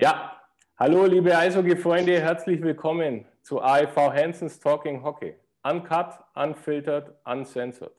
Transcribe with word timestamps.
Ja, 0.00 0.34
hallo 0.78 1.04
liebe 1.04 1.36
Eishockey-Freunde, 1.36 2.22
herzlich 2.22 2.62
willkommen 2.62 3.26
zu 3.42 3.60
AEV 3.60 3.94
Hansons 4.14 4.58
Talking 4.58 5.02
Hockey. 5.02 5.34
Uncut, 5.62 6.14
unfiltered, 6.34 7.14
uncensored. 7.26 7.92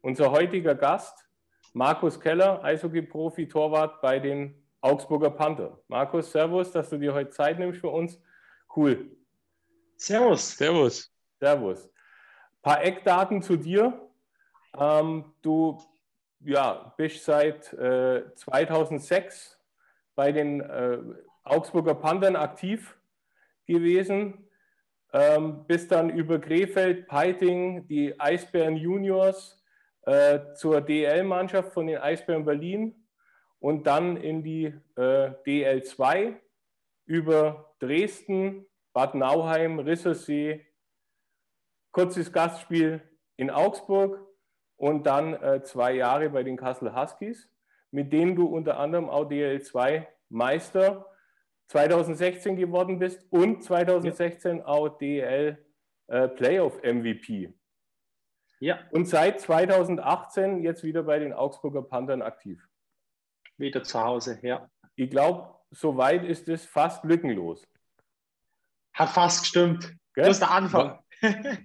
Unser 0.00 0.30
heutiger 0.30 0.76
Gast, 0.76 1.28
Markus 1.72 2.20
Keller, 2.20 2.62
Eishockey-Profi, 2.62 3.48
Torwart 3.48 4.00
bei 4.00 4.20
den 4.20 4.62
Augsburger 4.80 5.30
Panther. 5.30 5.80
Markus, 5.88 6.30
Servus, 6.30 6.70
dass 6.70 6.88
du 6.88 6.98
dir 6.98 7.12
heute 7.12 7.30
Zeit 7.30 7.58
nimmst 7.58 7.80
für 7.80 7.88
uns. 7.88 8.22
Cool. 8.76 9.10
Servus. 9.96 10.56
Servus. 10.56 11.12
Servus. 11.40 11.84
Ein 11.86 12.62
paar 12.62 12.84
Eckdaten 12.84 13.42
zu 13.42 13.56
dir. 13.56 14.08
Ähm, 14.78 15.24
du 15.42 15.82
ja, 16.44 16.94
bist 16.96 17.24
seit 17.24 17.72
äh, 17.72 18.22
2006 18.36 19.57
bei 20.18 20.32
den 20.32 20.60
äh, 20.60 20.98
Augsburger 21.44 21.94
Panthern 21.94 22.34
aktiv 22.34 22.98
gewesen, 23.66 24.48
ähm, 25.12 25.64
bis 25.68 25.86
dann 25.86 26.10
über 26.10 26.40
Krefeld, 26.40 27.06
Peiting, 27.06 27.86
die 27.86 28.18
Eisbären 28.18 28.76
Juniors 28.76 29.62
äh, 30.06 30.40
zur 30.56 30.80
DL-Mannschaft 30.80 31.72
von 31.72 31.86
den 31.86 31.98
Eisbären 31.98 32.44
Berlin 32.44 33.06
und 33.60 33.86
dann 33.86 34.16
in 34.16 34.42
die 34.42 34.74
äh, 34.96 35.30
DL2 35.46 36.34
über 37.04 37.76
Dresden, 37.78 38.66
Bad 38.92 39.14
Nauheim, 39.14 39.78
Rissersee, 39.78 40.66
kurzes 41.92 42.32
Gastspiel 42.32 43.02
in 43.36 43.50
Augsburg 43.50 44.18
und 44.78 45.06
dann 45.06 45.34
äh, 45.34 45.62
zwei 45.62 45.92
Jahre 45.92 46.28
bei 46.30 46.42
den 46.42 46.56
Kassel 46.56 46.92
Huskies 46.92 47.48
mit 47.90 48.12
denen 48.12 48.36
du 48.36 48.46
unter 48.46 48.78
anderem 48.78 49.08
auch 49.08 49.28
DL2 49.28 50.06
Meister 50.28 51.06
2016 51.68 52.56
geworden 52.56 52.98
bist 52.98 53.26
und 53.30 53.62
2016 53.62 54.58
ja. 54.58 54.66
auch 54.66 54.98
DL 54.98 55.64
äh, 56.08 56.28
Playoff 56.28 56.82
MVP. 56.82 57.54
Ja. 58.60 58.80
Und 58.90 59.06
seit 59.06 59.40
2018 59.40 60.62
jetzt 60.62 60.82
wieder 60.82 61.02
bei 61.02 61.18
den 61.18 61.32
Augsburger 61.32 61.82
Panthern 61.82 62.22
aktiv. 62.22 62.66
Wieder 63.56 63.82
zu 63.82 64.02
Hause, 64.02 64.38
ja. 64.42 64.68
Ich 64.96 65.10
glaube, 65.10 65.54
soweit 65.70 66.24
ist 66.24 66.48
es 66.48 66.66
fast 66.66 67.04
lückenlos. 67.04 67.66
Hat 68.94 69.10
fast 69.10 69.40
gestimmt. 69.42 69.96
Gell? 70.14 70.24
Das 70.24 70.36
ist 70.36 70.40
der 70.40 70.50
Anfang. 70.50 70.98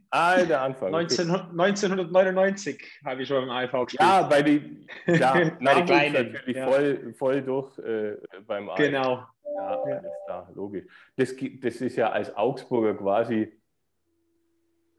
Ah, 0.09 0.43
der 0.43 0.61
Anfang. 0.61 0.91
19, 0.91 1.29
1999 1.29 3.01
habe 3.05 3.21
ich 3.21 3.27
schon 3.27 3.43
im 3.43 3.49
AIV 3.49 3.71
gespielt. 3.71 4.01
Ja, 4.01 4.23
bei 4.23 4.41
den 4.41 4.87
ja, 5.05 5.33
bei 5.61 5.75
die 5.75 5.83
Kleinen. 5.83 6.33
natürlich 6.33 6.57
ja. 6.57 6.67
voll, 6.67 7.13
voll 7.13 7.41
durch 7.41 7.77
äh, 7.79 8.17
beim 8.47 8.69
AIV. 8.69 8.77
Genau. 8.77 9.25
Ja. 9.55 9.97
Ist 9.97 10.03
da, 10.27 10.49
logisch. 10.55 10.85
Das, 11.15 11.35
das 11.61 11.75
ist 11.75 11.95
ja 11.95 12.09
als 12.09 12.35
Augsburger 12.35 12.95
quasi 12.95 13.53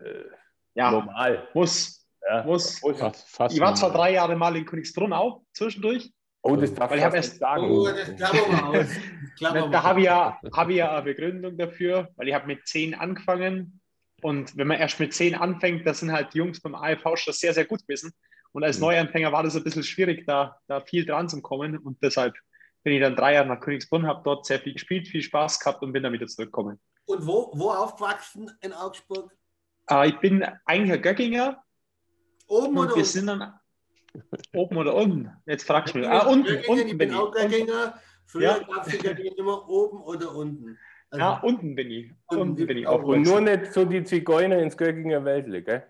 äh, 0.01 0.25
ja. 0.75 0.91
normal. 0.91 1.49
Muss. 1.55 2.07
Ja, 2.29 2.45
muss. 2.45 2.81
muss. 2.83 2.99
Fast, 2.99 3.29
fast 3.29 3.55
ich 3.55 3.61
war 3.61 3.75
zwar 3.75 3.93
drei 3.93 4.13
Jahre 4.13 4.37
mal 4.37 4.57
in 4.57 4.65
Königsbrunn 4.65 5.13
auch 5.13 5.43
zwischendurch. 5.53 6.13
Oh, 6.43 6.57
das 6.57 6.75
darf 6.75 6.95
ich 6.95 7.01
erst 7.01 7.39
sagen. 7.39 7.71
Oh, 7.71 7.87
das 7.87 8.15
klappen 8.17 8.51
wir 8.51 8.65
aus. 8.65 9.71
da 9.71 9.83
habe 9.83 10.01
ich, 10.01 10.07
ja, 10.07 10.39
hab 10.53 10.69
ich 10.69 10.77
ja 10.77 10.93
eine 10.93 11.03
Begründung 11.03 11.57
dafür, 11.57 12.11
weil 12.17 12.29
ich 12.29 12.35
habe 12.35 12.47
mit 12.47 12.67
zehn 12.67 12.95
angefangen 12.95 13.81
und 14.25 14.57
wenn 14.57 14.69
man 14.69 14.79
erst 14.79 15.01
mit 15.01 15.13
zehn 15.13 15.35
anfängt, 15.35 15.87
das 15.87 16.01
sind 16.01 16.11
halt 16.11 16.33
die 16.33 16.39
Jungs 16.39 16.59
beim 16.59 16.75
AFV 16.75 17.15
schon 17.17 17.35
sehr, 17.35 17.53
sehr 17.53 17.67
gut 17.67 17.83
gewesen. 17.83 18.11
Und 18.53 18.65
als 18.65 18.79
mhm. 18.79 18.85
Neuanfänger 18.85 19.31
war 19.33 19.43
das 19.43 19.55
ein 19.55 19.63
bisschen 19.63 19.83
schwierig, 19.83 20.25
da, 20.27 20.59
da 20.67 20.81
viel 20.81 21.05
dran 21.05 21.29
zu 21.29 21.43
kommen. 21.43 21.77
Und 21.77 22.03
deshalb 22.03 22.35
bin 22.85 22.95
ich 22.95 23.03
dann 23.03 23.17
drei 23.17 23.35
Jahre 23.35 23.49
nach 23.49 23.61
Königsbrunn, 23.61 24.07
habe 24.07 24.23
dort 24.25 24.47
sehr 24.47 24.61
viel 24.61 24.73
gespielt, 24.73 25.09
viel 25.09 25.21
Spaß 25.21 25.61
gehabt 25.61 25.83
und 25.83 25.93
bin 25.93 26.03
dann 26.03 26.15
wieder 26.15 26.27
zurückgekommen. 26.27 26.81
Und 27.05 27.27
wo, 27.27 27.51
wo 27.53 27.71
aufgewachsen 27.71 28.51
in 28.63 28.73
Augsburg? 28.73 29.31
Äh, 29.91 30.09
ich 30.09 30.19
bin 30.21 30.43
eigentlich 30.65 30.93
ein 30.93 31.03
Göckinger. 31.03 31.63
Oben 32.47 32.79
oder 32.79 32.89
wir 32.89 32.95
unten? 32.95 33.05
Sind 33.05 33.27
dann, 33.27 33.61
oben 34.55 34.77
oder 34.79 34.95
unten? 34.95 35.33
Jetzt 35.45 35.67
fragst 35.67 35.95
du 35.95 35.99
mich. 35.99 36.09
Ah, 36.09 36.27
unten, 36.27 36.47
Göckinger, 36.47 36.69
unten 36.71 36.87
ich 36.87 36.97
bin, 36.97 37.09
bin 37.11 37.15
auch 37.15 37.31
Göckinger. 37.31 38.01
Früher 38.25 38.43
ja. 38.43 38.59
gab 38.61 38.87
es 38.87 38.95
immer 38.95 39.69
oben 39.69 40.03
oder 40.03 40.35
unten. 40.35 40.79
Also, 41.15 41.25
ja, 41.25 41.39
unten 41.45 41.77
bin 41.77 41.93
ich. 41.93 42.11
Unten 42.27 42.67
bin 42.67 42.77
ich 42.77 42.89
auch. 42.89 43.05
Und 43.05 43.23
nur 43.23 43.41
nicht 43.41 43.73
so 43.73 43.85
die 43.85 44.03
Zigeuner 44.03 44.59
ins 44.59 44.77
Göckinger 44.77 45.25
Weltle, 45.25 45.63
gell? 45.63 45.87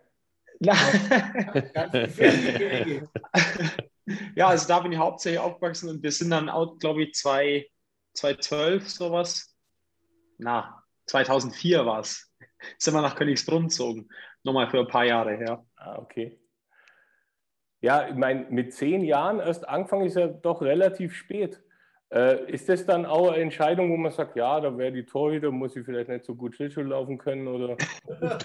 ja, 4.36 4.48
also 4.48 4.68
da 4.68 4.80
bin 4.80 4.92
ich 4.92 4.98
hauptsächlich 4.98 5.40
aufgewachsen 5.40 5.88
und 5.88 6.02
wir 6.02 6.12
sind 6.12 6.28
dann 6.30 6.50
auch, 6.50 6.78
glaube 6.78 7.04
ich, 7.04 7.14
2012 7.14 8.86
sowas. 8.86 9.56
Na, 10.36 10.84
2004 11.06 11.86
war 11.86 12.00
es. 12.00 12.30
Sind 12.76 12.92
wir 12.92 13.00
nach 13.00 13.16
Königsbrunn 13.16 13.68
gezogen. 13.68 14.10
Nochmal 14.42 14.68
für 14.68 14.80
ein 14.80 14.88
paar 14.88 15.06
Jahre 15.06 15.36
her. 15.36 15.64
Ah, 15.76 16.00
okay. 16.00 16.38
Ja, 17.80 18.08
ich 18.08 18.14
meine, 18.14 18.44
mit 18.50 18.74
zehn 18.74 19.02
Jahren 19.02 19.40
erst 19.40 19.66
angefangen 19.66 20.04
ist 20.04 20.16
ja 20.16 20.28
doch 20.28 20.60
relativ 20.60 21.14
spät. 21.14 21.62
Äh, 22.14 22.48
ist 22.52 22.68
das 22.68 22.86
dann 22.86 23.06
auch 23.06 23.32
eine 23.32 23.42
Entscheidung, 23.42 23.90
wo 23.90 23.96
man 23.96 24.12
sagt, 24.12 24.36
ja, 24.36 24.60
da 24.60 24.78
wäre 24.78 24.92
die 24.92 25.04
Torhüter, 25.04 25.50
muss 25.50 25.74
ich 25.74 25.84
vielleicht 25.84 26.08
nicht 26.08 26.24
so 26.24 26.36
gut 26.36 26.54
Schlittschuh 26.54 26.82
laufen 26.82 27.18
können? 27.18 27.48
Oder? 27.48 27.76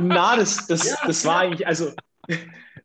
Na, 0.00 0.36
das, 0.36 0.66
das, 0.66 0.88
ja, 0.88 0.96
das 1.06 1.24
war 1.26 1.40
eigentlich, 1.40 1.66
also 1.66 1.92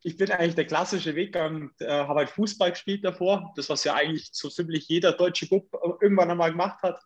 ich 0.03 0.17
bin 0.17 0.29
eigentlich 0.31 0.55
der 0.55 0.65
klassische 0.65 1.15
Weg 1.15 1.31
gegangen, 1.31 1.71
äh, 1.79 1.87
habe 1.87 2.19
halt 2.19 2.29
Fußball 2.29 2.71
gespielt 2.71 3.05
davor, 3.05 3.53
das, 3.55 3.69
was 3.69 3.85
ja 3.85 3.93
eigentlich 3.93 4.29
so 4.33 4.49
ziemlich 4.49 4.89
jeder 4.89 5.13
deutsche 5.13 5.47
Bub 5.47 5.69
irgendwann 6.01 6.29
einmal 6.29 6.51
gemacht 6.51 6.81
hat. 6.83 6.99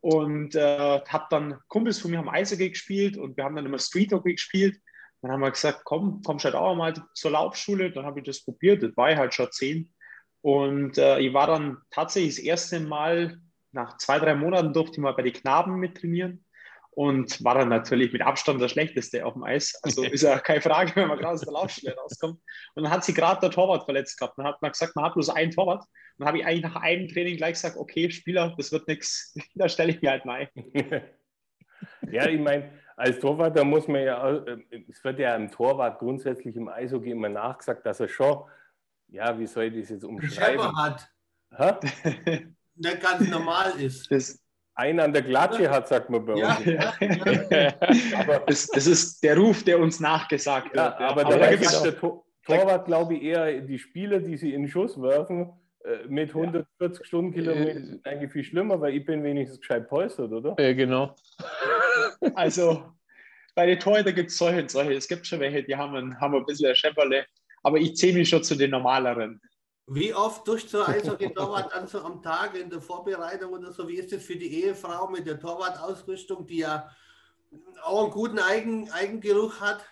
Und 0.00 0.54
äh, 0.54 1.00
habe 1.08 1.26
dann 1.30 1.58
Kumpels 1.68 2.00
von 2.00 2.10
mir 2.10 2.18
haben 2.18 2.28
Eishockey 2.28 2.70
gespielt 2.70 3.16
und 3.16 3.36
wir 3.36 3.44
haben 3.44 3.54
dann 3.56 3.66
immer 3.66 3.78
Street 3.78 4.12
Hockey 4.12 4.32
gespielt. 4.32 4.76
Dann 5.22 5.30
haben 5.30 5.40
wir 5.40 5.52
gesagt, 5.52 5.82
komm, 5.84 6.20
komm 6.22 6.38
halt 6.38 6.56
auch 6.56 6.74
mal 6.74 6.92
zur 7.14 7.30
Laufschule. 7.30 7.92
Dann 7.92 8.04
habe 8.04 8.18
ich 8.18 8.26
das 8.26 8.44
probiert, 8.44 8.82
das 8.82 8.94
war 8.96 9.12
ich 9.12 9.16
halt 9.16 9.32
schon 9.32 9.50
zehn. 9.52 9.94
Und 10.42 10.98
äh, 10.98 11.20
ich 11.20 11.32
war 11.32 11.46
dann 11.46 11.78
tatsächlich 11.90 12.36
das 12.36 12.44
erste 12.44 12.80
Mal, 12.80 13.38
nach 13.70 13.96
zwei, 13.96 14.18
drei 14.18 14.34
Monaten 14.34 14.72
durfte 14.72 14.96
ich 14.96 14.98
mal 14.98 15.14
bei 15.14 15.22
den 15.22 15.32
Knaben 15.32 15.76
mit 15.76 15.96
trainieren 15.96 16.44
und 16.90 17.42
war 17.42 17.54
dann 17.54 17.70
natürlich 17.70 18.12
mit 18.12 18.20
Abstand 18.20 18.60
der 18.60 18.68
Schlechteste 18.68 19.24
auf 19.24 19.32
dem 19.32 19.44
Eis. 19.44 19.78
Also 19.82 20.02
ist 20.04 20.22
ja 20.22 20.38
keine 20.38 20.60
Frage, 20.60 20.94
wenn 20.94 21.08
man 21.08 21.18
gerade 21.18 21.34
aus 21.34 21.40
der 21.40 21.52
Laufstelle 21.52 21.96
rauskommt. 21.96 22.40
Und 22.74 22.82
dann 22.82 22.92
hat 22.92 23.04
sich 23.04 23.14
gerade 23.14 23.40
der 23.40 23.50
Torwart 23.50 23.84
verletzt 23.84 24.18
gehabt. 24.18 24.36
Dann 24.36 24.46
hat 24.46 24.60
man 24.60 24.72
gesagt, 24.72 24.94
man 24.94 25.06
hat 25.06 25.14
bloß 25.14 25.30
einen 25.30 25.52
Torwart. 25.52 25.80
Und 25.80 25.88
dann 26.18 26.28
habe 26.28 26.38
ich 26.38 26.44
eigentlich 26.44 26.62
nach 26.62 26.76
einem 26.76 27.08
Training 27.08 27.36
gleich 27.36 27.54
gesagt, 27.54 27.76
okay, 27.76 28.10
Spieler, 28.10 28.54
das 28.58 28.72
wird 28.72 28.86
nichts, 28.88 29.34
da 29.54 29.68
stelle 29.68 29.92
ich 29.92 30.02
mir 30.02 30.10
halt 30.10 30.24
mal 30.24 30.48
ein. 30.54 30.72
ja, 32.10 32.28
ich 32.28 32.40
meine, 32.40 32.72
als 32.96 33.20
Torwart, 33.20 33.56
da 33.56 33.64
muss 33.64 33.88
man 33.88 34.02
ja, 34.02 34.30
äh, 34.30 34.58
es 34.88 35.02
wird 35.02 35.18
ja 35.18 35.34
einem 35.34 35.50
Torwart 35.50 35.98
grundsätzlich 35.98 36.56
im 36.56 36.68
Eishockey 36.68 37.12
immer 37.12 37.30
nachgesagt, 37.30 37.86
dass 37.86 38.00
er 38.00 38.08
schon 38.08 38.44
ja, 39.12 39.38
wie 39.38 39.46
soll 39.46 39.64
ich 39.64 39.80
das 39.80 39.90
jetzt 39.90 40.04
umschreiben? 40.04 40.62
Schepper 40.62 40.76
hat. 40.76 41.08
Ha? 41.58 41.80
Der 42.74 42.96
ganz 42.96 43.28
normal 43.28 43.80
ist. 43.80 44.10
Das 44.10 44.40
einen 44.74 45.00
an 45.00 45.12
der 45.12 45.20
Glatsche 45.20 45.68
hat, 45.70 45.86
sagt 45.86 46.08
man 46.08 46.24
bei 46.24 46.32
uns. 46.32 46.64
Ja, 46.64 46.94
ja, 47.00 47.74
aber 48.18 48.38
das, 48.46 48.66
das, 48.68 48.86
ist 48.86 49.22
der 49.22 49.36
Ruf, 49.36 49.62
der 49.64 49.78
uns 49.78 50.00
nachgesagt 50.00 50.74
wird. 50.74 50.78
aber, 50.78 51.26
aber 51.26 51.38
da 51.38 51.50
gibt 51.50 51.64
es 51.64 51.82
der 51.82 51.98
Tor 51.98 52.24
Torwart, 52.44 52.86
glaube 52.86 53.14
ich, 53.14 53.22
eher 53.22 53.60
die 53.60 53.78
Spieler, 53.78 54.18
die 54.18 54.36
sie 54.36 54.54
in 54.54 54.62
den 54.62 54.70
Schuss 54.70 55.00
werfen, 55.00 55.52
äh, 55.84 56.06
mit 56.08 56.30
140 56.30 57.06
Stundenkilometern 57.06 57.86
sind 57.86 58.06
eigentlich 58.06 58.32
viel 58.32 58.44
schlimmer, 58.44 58.80
weil 58.80 58.94
ich 58.94 59.04
bin 59.04 59.22
wenigstens 59.22 59.60
gescheit 59.60 59.88
polstert, 59.88 60.32
oder? 60.32 60.56
Ja, 60.58 60.72
genau. 60.72 61.14
Also 62.34 62.84
bei 63.54 63.66
den 63.66 63.78
Torhütern 63.78 64.14
gibt 64.14 64.30
es 64.30 64.38
solche 64.38 64.62
und 64.62 64.70
solche. 64.70 64.94
Es 64.94 65.06
gibt 65.06 65.26
schon 65.26 65.40
welche, 65.40 65.62
die 65.62 65.76
haben 65.76 65.94
ein, 65.94 66.20
haben 66.20 66.34
ein 66.34 66.46
bisschen 66.46 66.70
ein 66.70 66.76
Schepperle 66.76 67.26
aber 67.62 67.78
ich 67.78 67.96
zähle 67.96 68.18
mich 68.18 68.28
schon 68.28 68.42
zu 68.42 68.54
den 68.54 68.70
normaleren. 68.70 69.40
Wie 69.86 70.14
oft 70.14 70.46
durch 70.46 70.68
so 70.68 70.84
Eishockey-Torwart 70.84 71.72
dann 71.72 71.88
so 71.88 72.00
am 72.02 72.22
Tag 72.22 72.56
in 72.56 72.70
der 72.70 72.80
Vorbereitung 72.80 73.52
oder 73.52 73.72
so? 73.72 73.86
Wie 73.88 73.96
ist 73.96 74.12
das 74.12 74.22
für 74.22 74.36
die 74.36 74.62
Ehefrau 74.62 75.08
mit 75.08 75.26
der 75.26 75.38
Torwartausrüstung, 75.38 76.46
die 76.46 76.58
ja 76.58 76.88
auch 77.82 78.04
einen 78.04 78.12
guten 78.12 78.38
Eigen, 78.38 78.90
Eigengeruch 78.90 79.60
hat? 79.60 79.84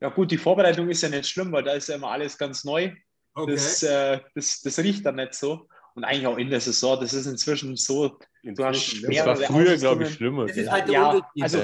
Ja 0.00 0.10
gut, 0.10 0.30
die 0.30 0.38
Vorbereitung 0.38 0.88
ist 0.88 1.02
ja 1.02 1.08
nicht 1.08 1.28
schlimm, 1.28 1.50
weil 1.52 1.64
da 1.64 1.72
ist 1.72 1.88
ja 1.88 1.96
immer 1.96 2.10
alles 2.10 2.36
ganz 2.36 2.64
neu. 2.64 2.92
Okay. 3.34 3.52
Das, 3.52 3.82
äh, 3.82 4.20
das, 4.34 4.60
das 4.60 4.78
riecht 4.78 5.04
dann 5.06 5.16
nicht 5.16 5.34
so. 5.34 5.68
Und 5.98 6.04
eigentlich 6.04 6.28
auch 6.28 6.38
in 6.38 6.48
der 6.48 6.60
Saison, 6.60 7.00
das 7.00 7.12
ist 7.12 7.26
inzwischen 7.26 7.74
so, 7.74 8.20
du 8.44 8.64
hast 8.64 9.02
mehrere 9.02 9.30
Das 9.30 9.40
war 9.40 9.46
früher, 9.48 9.76
glaube 9.76 10.04
ich, 10.04 10.14
schlimmer. 10.14 10.46
Das 10.46 10.56
ist 10.56 10.70
halt 10.70 10.88
ja. 10.88 11.20
Also, 11.40 11.58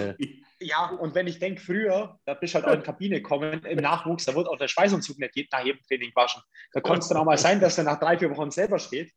ja, 0.59 0.91
und 0.91 1.15
wenn 1.15 1.29
ich 1.29 1.39
denke, 1.39 1.61
früher, 1.61 2.19
da 2.25 2.35
bist 2.35 2.53
du 2.53 2.57
halt 2.57 2.67
auch 2.67 2.73
in 2.73 2.81
die 2.81 2.85
Kabine 2.85 3.17
gekommen, 3.23 3.65
im 3.65 3.79
Nachwuchs, 3.79 4.25
da 4.25 4.35
wird 4.35 4.49
auch 4.49 4.57
der 4.57 4.67
Schweißanzug 4.67 5.21
nicht 5.21 5.53
nach 5.53 5.65
jedem 5.65 5.81
Training 5.87 6.11
waschen. 6.17 6.43
Da 6.73 6.81
konnte 6.81 7.03
es 7.03 7.09
dann 7.09 7.19
auch 7.19 7.25
mal 7.25 7.39
sein, 7.39 7.61
dass 7.61 7.79
er 7.79 7.85
nach 7.85 8.01
drei, 8.01 8.19
vier 8.19 8.29
Wochen 8.37 8.51
selber 8.51 8.81
steht. 8.81 9.13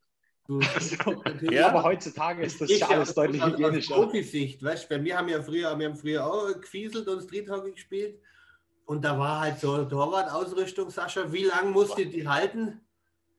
ja, 1.42 1.70
aber 1.70 1.82
heutzutage 1.82 2.44
ist 2.44 2.62
das 2.62 2.78
ja 2.78 2.88
alles 2.90 3.16
deutlich 3.16 3.44
hygienischer. 3.44 3.96
Profisicht, 3.96 4.64
weißt 4.64 4.88
bei 4.88 5.00
mir 5.00 5.18
haben 5.18 5.30
ja 5.30 5.42
früher, 5.42 5.78
wir 5.80 5.88
haben 5.88 5.96
früher 5.96 6.28
auch 6.28 6.54
gefieselt 6.62 7.08
und 7.08 7.24
Street 7.24 7.50
Hockey 7.50 7.72
gespielt. 7.72 8.20
Und 8.86 9.04
da 9.04 9.18
war 9.18 9.42
halt 9.42 9.60
so 9.60 9.84
Torwart-Ausrüstung, 9.84 10.92
Sascha. 10.92 11.34
Wie 11.34 11.46
lange 11.46 11.72
musst 11.72 11.98
du 11.98 12.06
die 12.06 12.28
halten? 12.28 12.82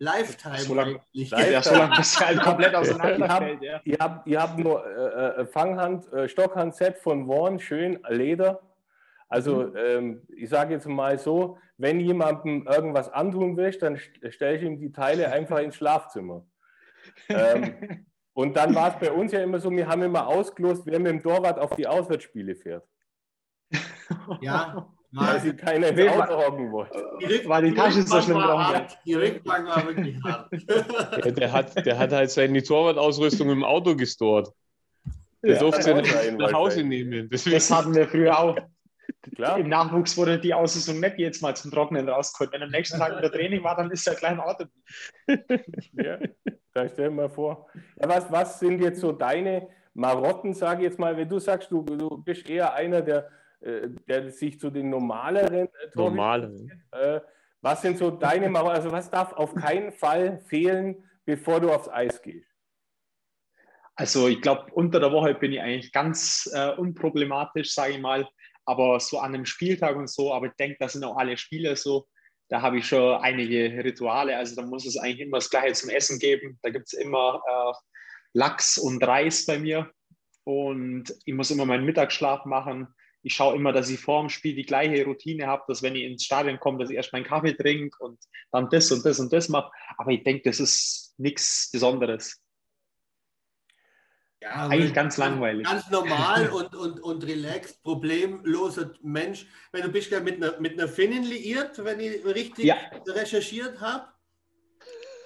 Lifetime. 0.00 0.58
So 0.58 0.74
lange, 0.74 1.00
eigentlich. 1.14 1.30
ja, 1.30 1.62
so 1.62 1.74
lange 1.74 1.96
bis 1.96 2.20
halt 2.20 2.40
komplett 2.40 2.74
auseinanderfällt. 2.74 3.60
Ihr 3.62 3.70
Ja. 3.70 3.78
habt, 3.78 3.86
ihr 3.86 3.98
habt, 3.98 4.26
ihr 4.28 4.42
habt 4.42 4.58
nur 4.58 4.86
äh, 4.86 5.40
äh, 5.42 5.46
Fanghand, 5.46 6.12
äh, 6.12 6.28
Stockhand-Set 6.28 6.98
von 6.98 7.26
Warren, 7.28 7.58
schön 7.58 7.98
Leder. 8.08 8.60
Also 9.28 9.74
ähm, 9.74 10.22
ich 10.28 10.48
sage 10.48 10.74
jetzt 10.74 10.86
mal 10.86 11.18
so, 11.18 11.58
wenn 11.76 12.00
jemandem 12.00 12.66
irgendwas 12.66 13.10
antun 13.12 13.56
willst, 13.56 13.82
dann 13.82 13.96
st- 13.96 14.30
stelle 14.30 14.56
ich 14.56 14.62
ihm 14.62 14.78
die 14.80 14.92
Teile 14.92 15.30
einfach 15.32 15.58
ins 15.58 15.76
Schlafzimmer. 15.76 16.46
Ähm, 17.28 18.06
und 18.32 18.56
dann 18.56 18.74
war 18.74 18.90
es 18.90 19.00
bei 19.00 19.10
uns 19.12 19.32
ja 19.32 19.40
immer 19.42 19.58
so, 19.58 19.70
wir 19.70 19.88
haben 19.88 20.02
immer 20.02 20.28
ausgelost, 20.28 20.82
wer 20.86 20.98
mit 21.00 21.08
dem 21.10 21.22
Torwart 21.22 21.58
auf 21.58 21.74
die 21.74 21.86
Auswärtsspiele 21.88 22.54
fährt. 22.54 22.86
Ja, 24.40 24.88
Weil 25.10 25.26
war, 25.26 25.40
sie 25.40 25.56
keiner 25.56 25.88
ins 25.88 26.12
Auto 26.12 26.36
hocken 26.36 26.70
wollte. 26.70 27.48
War 27.48 27.62
die 27.62 27.72
Tasche 27.72 28.02
so 28.02 28.16
Rückbank 28.16 28.24
schlimm 28.24 28.36
war. 28.36 28.88
Die 29.06 29.14
Rückbank 29.14 29.66
war 29.66 29.86
wirklich 29.86 30.22
hart. 30.22 30.50
Ja, 31.24 31.30
der, 31.30 31.52
hat, 31.52 31.86
der 31.86 31.98
hat 31.98 32.12
halt 32.12 32.30
seine 32.30 32.62
Torwartausrüstung 32.62 33.48
im 33.48 33.64
Auto 33.64 33.96
gestort. 33.96 34.52
Der 35.42 35.54
Ja, 35.54 35.60
durfte 35.60 35.82
sie 35.82 35.94
nicht 35.94 36.38
nach 36.38 36.52
Hause 36.52 36.82
nehmen. 36.82 37.28
Deswegen, 37.30 37.54
Das 37.54 37.70
hatten 37.70 37.94
wir 37.94 38.06
früher 38.06 38.38
auch. 38.38 38.56
Klar. 39.34 39.58
Im 39.58 39.68
Nachwuchs 39.68 40.16
wurde 40.16 40.38
die 40.38 40.52
Ausrüstung 40.52 41.00
nicht 41.00 41.18
jetzt 41.18 41.40
mal 41.40 41.56
zum 41.56 41.70
Trocknen 41.70 42.08
rausgeholt. 42.08 42.52
Wenn 42.52 42.62
am 42.62 42.70
nächsten 42.70 42.98
Tag 42.98 43.16
wieder 43.16 43.32
Training 43.32 43.64
war, 43.64 43.76
dann 43.76 43.90
ist 43.90 44.06
er 44.06 44.14
gleich 44.14 44.32
im 44.32 44.40
Auto. 44.40 44.64
Ja, 45.92 46.18
da 46.74 46.88
stell 46.88 47.08
dir 47.08 47.14
mal 47.14 47.30
vor. 47.30 47.68
Ja, 48.00 48.08
was, 48.08 48.30
was 48.30 48.60
sind 48.60 48.80
jetzt 48.80 49.00
so 49.00 49.12
deine 49.12 49.68
Marotten, 49.94 50.52
sage 50.54 50.82
ich 50.82 50.90
jetzt 50.90 50.98
mal, 50.98 51.16
wenn 51.16 51.28
du 51.28 51.38
sagst, 51.38 51.70
du, 51.70 51.82
du 51.82 52.18
bist 52.18 52.48
eher 52.48 52.74
einer, 52.74 53.00
der, 53.00 53.28
der 53.60 54.30
sich 54.30 54.58
zu 54.60 54.70
den 54.70 54.90
normaleren 54.90 55.66
äh, 55.66 55.88
Torhütern- 55.92 55.94
normal. 55.94 56.66
Äh, 56.92 57.20
was 57.60 57.82
sind 57.82 57.98
so 57.98 58.10
deine 58.10 58.48
Marotten? 58.48 58.76
Also 58.76 58.92
was 58.92 59.10
darf 59.10 59.32
auf 59.32 59.54
keinen 59.54 59.92
Fall 59.92 60.40
fehlen, 60.46 61.04
bevor 61.24 61.60
du 61.60 61.72
aufs 61.72 61.88
Eis 61.88 62.22
gehst? 62.22 62.48
Also 63.96 64.28
ich 64.28 64.40
glaube, 64.40 64.72
unter 64.74 65.00
der 65.00 65.10
Woche 65.10 65.34
bin 65.34 65.52
ich 65.52 65.60
eigentlich 65.60 65.90
ganz 65.90 66.48
äh, 66.54 66.70
unproblematisch, 66.76 67.74
sage 67.74 67.94
ich 67.94 68.00
mal. 68.00 68.28
Aber 68.64 69.00
so 69.00 69.18
an 69.18 69.34
einem 69.34 69.44
Spieltag 69.44 69.96
und 69.96 70.08
so, 70.08 70.32
aber 70.32 70.46
ich 70.46 70.52
denke, 70.52 70.76
das 70.78 70.92
sind 70.92 71.02
auch 71.02 71.16
alle 71.16 71.36
Spieler 71.36 71.74
so. 71.74 72.06
Da 72.48 72.62
habe 72.62 72.78
ich 72.78 72.86
schon 72.86 73.20
einige 73.20 73.82
Rituale. 73.82 74.36
Also 74.36 74.54
da 74.54 74.62
muss 74.62 74.86
es 74.86 74.96
eigentlich 74.96 75.26
immer 75.26 75.38
das 75.38 75.50
Gleiche 75.50 75.72
zum 75.72 75.90
Essen 75.90 76.18
geben. 76.18 76.58
Da 76.62 76.70
gibt 76.70 76.86
es 76.86 76.92
immer 76.92 77.42
äh, 77.46 77.72
Lachs 78.34 78.78
und 78.78 79.04
Reis 79.04 79.46
bei 79.46 79.58
mir. 79.58 79.90
Und 80.44 81.12
ich 81.24 81.34
muss 81.34 81.50
immer 81.50 81.64
meinen 81.66 81.84
Mittagsschlaf 81.84 82.44
machen. 82.44 82.94
Ich 83.22 83.34
schaue 83.34 83.56
immer, 83.56 83.72
dass 83.72 83.90
ich 83.90 83.98
vor 83.98 84.20
dem 84.20 84.28
Spiel 84.28 84.54
die 84.54 84.64
gleiche 84.64 85.04
Routine 85.04 85.46
habe, 85.46 85.64
dass 85.68 85.82
wenn 85.82 85.96
ich 85.96 86.04
ins 86.04 86.24
Stadion 86.24 86.60
komme, 86.60 86.78
dass 86.78 86.90
ich 86.90 86.96
erst 86.96 87.12
meinen 87.12 87.24
Kaffee 87.24 87.54
trinke 87.54 87.96
und 88.02 88.18
dann 88.52 88.68
das 88.70 88.90
und 88.92 89.04
das 89.04 89.18
und 89.18 89.32
das 89.32 89.48
mache. 89.48 89.70
Aber 89.96 90.10
ich 90.12 90.22
denke, 90.22 90.42
das 90.48 90.60
ist 90.60 91.14
nichts 91.18 91.70
Besonderes. 91.72 92.40
Ja, 94.40 94.68
Eigentlich 94.68 94.94
ganz 94.94 95.16
langweilig. 95.16 95.66
Ganz 95.66 95.90
normal 95.90 96.48
und, 96.52 96.74
und, 96.76 97.00
und 97.00 97.24
relaxed, 97.24 97.82
problemloser 97.82 98.94
Mensch. 99.02 99.46
Wenn 99.72 99.82
du 99.82 99.88
bist 99.88 100.10
ja 100.10 100.20
mit 100.20 100.36
einer, 100.36 100.60
mit 100.60 100.74
einer 100.78 100.86
Finnin 100.88 101.24
liiert, 101.24 101.82
wenn 101.84 101.98
ich 101.98 102.24
richtig 102.24 102.66
Ja. 102.66 102.76
recherchiert 103.06 103.80
habe. 103.80 104.06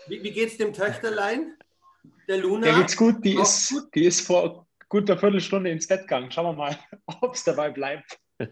Wie, 0.09 0.23
wie 0.23 0.31
geht 0.33 0.49
es 0.49 0.57
dem 0.57 0.73
Töchterlein? 0.73 1.59
Der 2.27 2.39
Luna? 2.39 2.67
Der 2.67 2.75
geht's 2.77 2.97
gut, 2.97 3.23
die 3.25 3.37
Auch 3.37 3.43
ist, 3.43 3.69
gut? 3.71 3.95
die 3.95 4.05
ist 4.07 4.27
vor 4.27 4.67
guter 4.93 5.17
Viertelstunde 5.17 5.71
ins 5.71 5.89
Bett 5.89 6.03
gegangen. 6.03 6.31
Schauen 6.31 6.45
wir 6.45 6.53
mal, 6.53 6.79
ob 7.23 7.35
es 7.35 7.45
dabei 7.45 7.71
bleibt. 7.71 8.19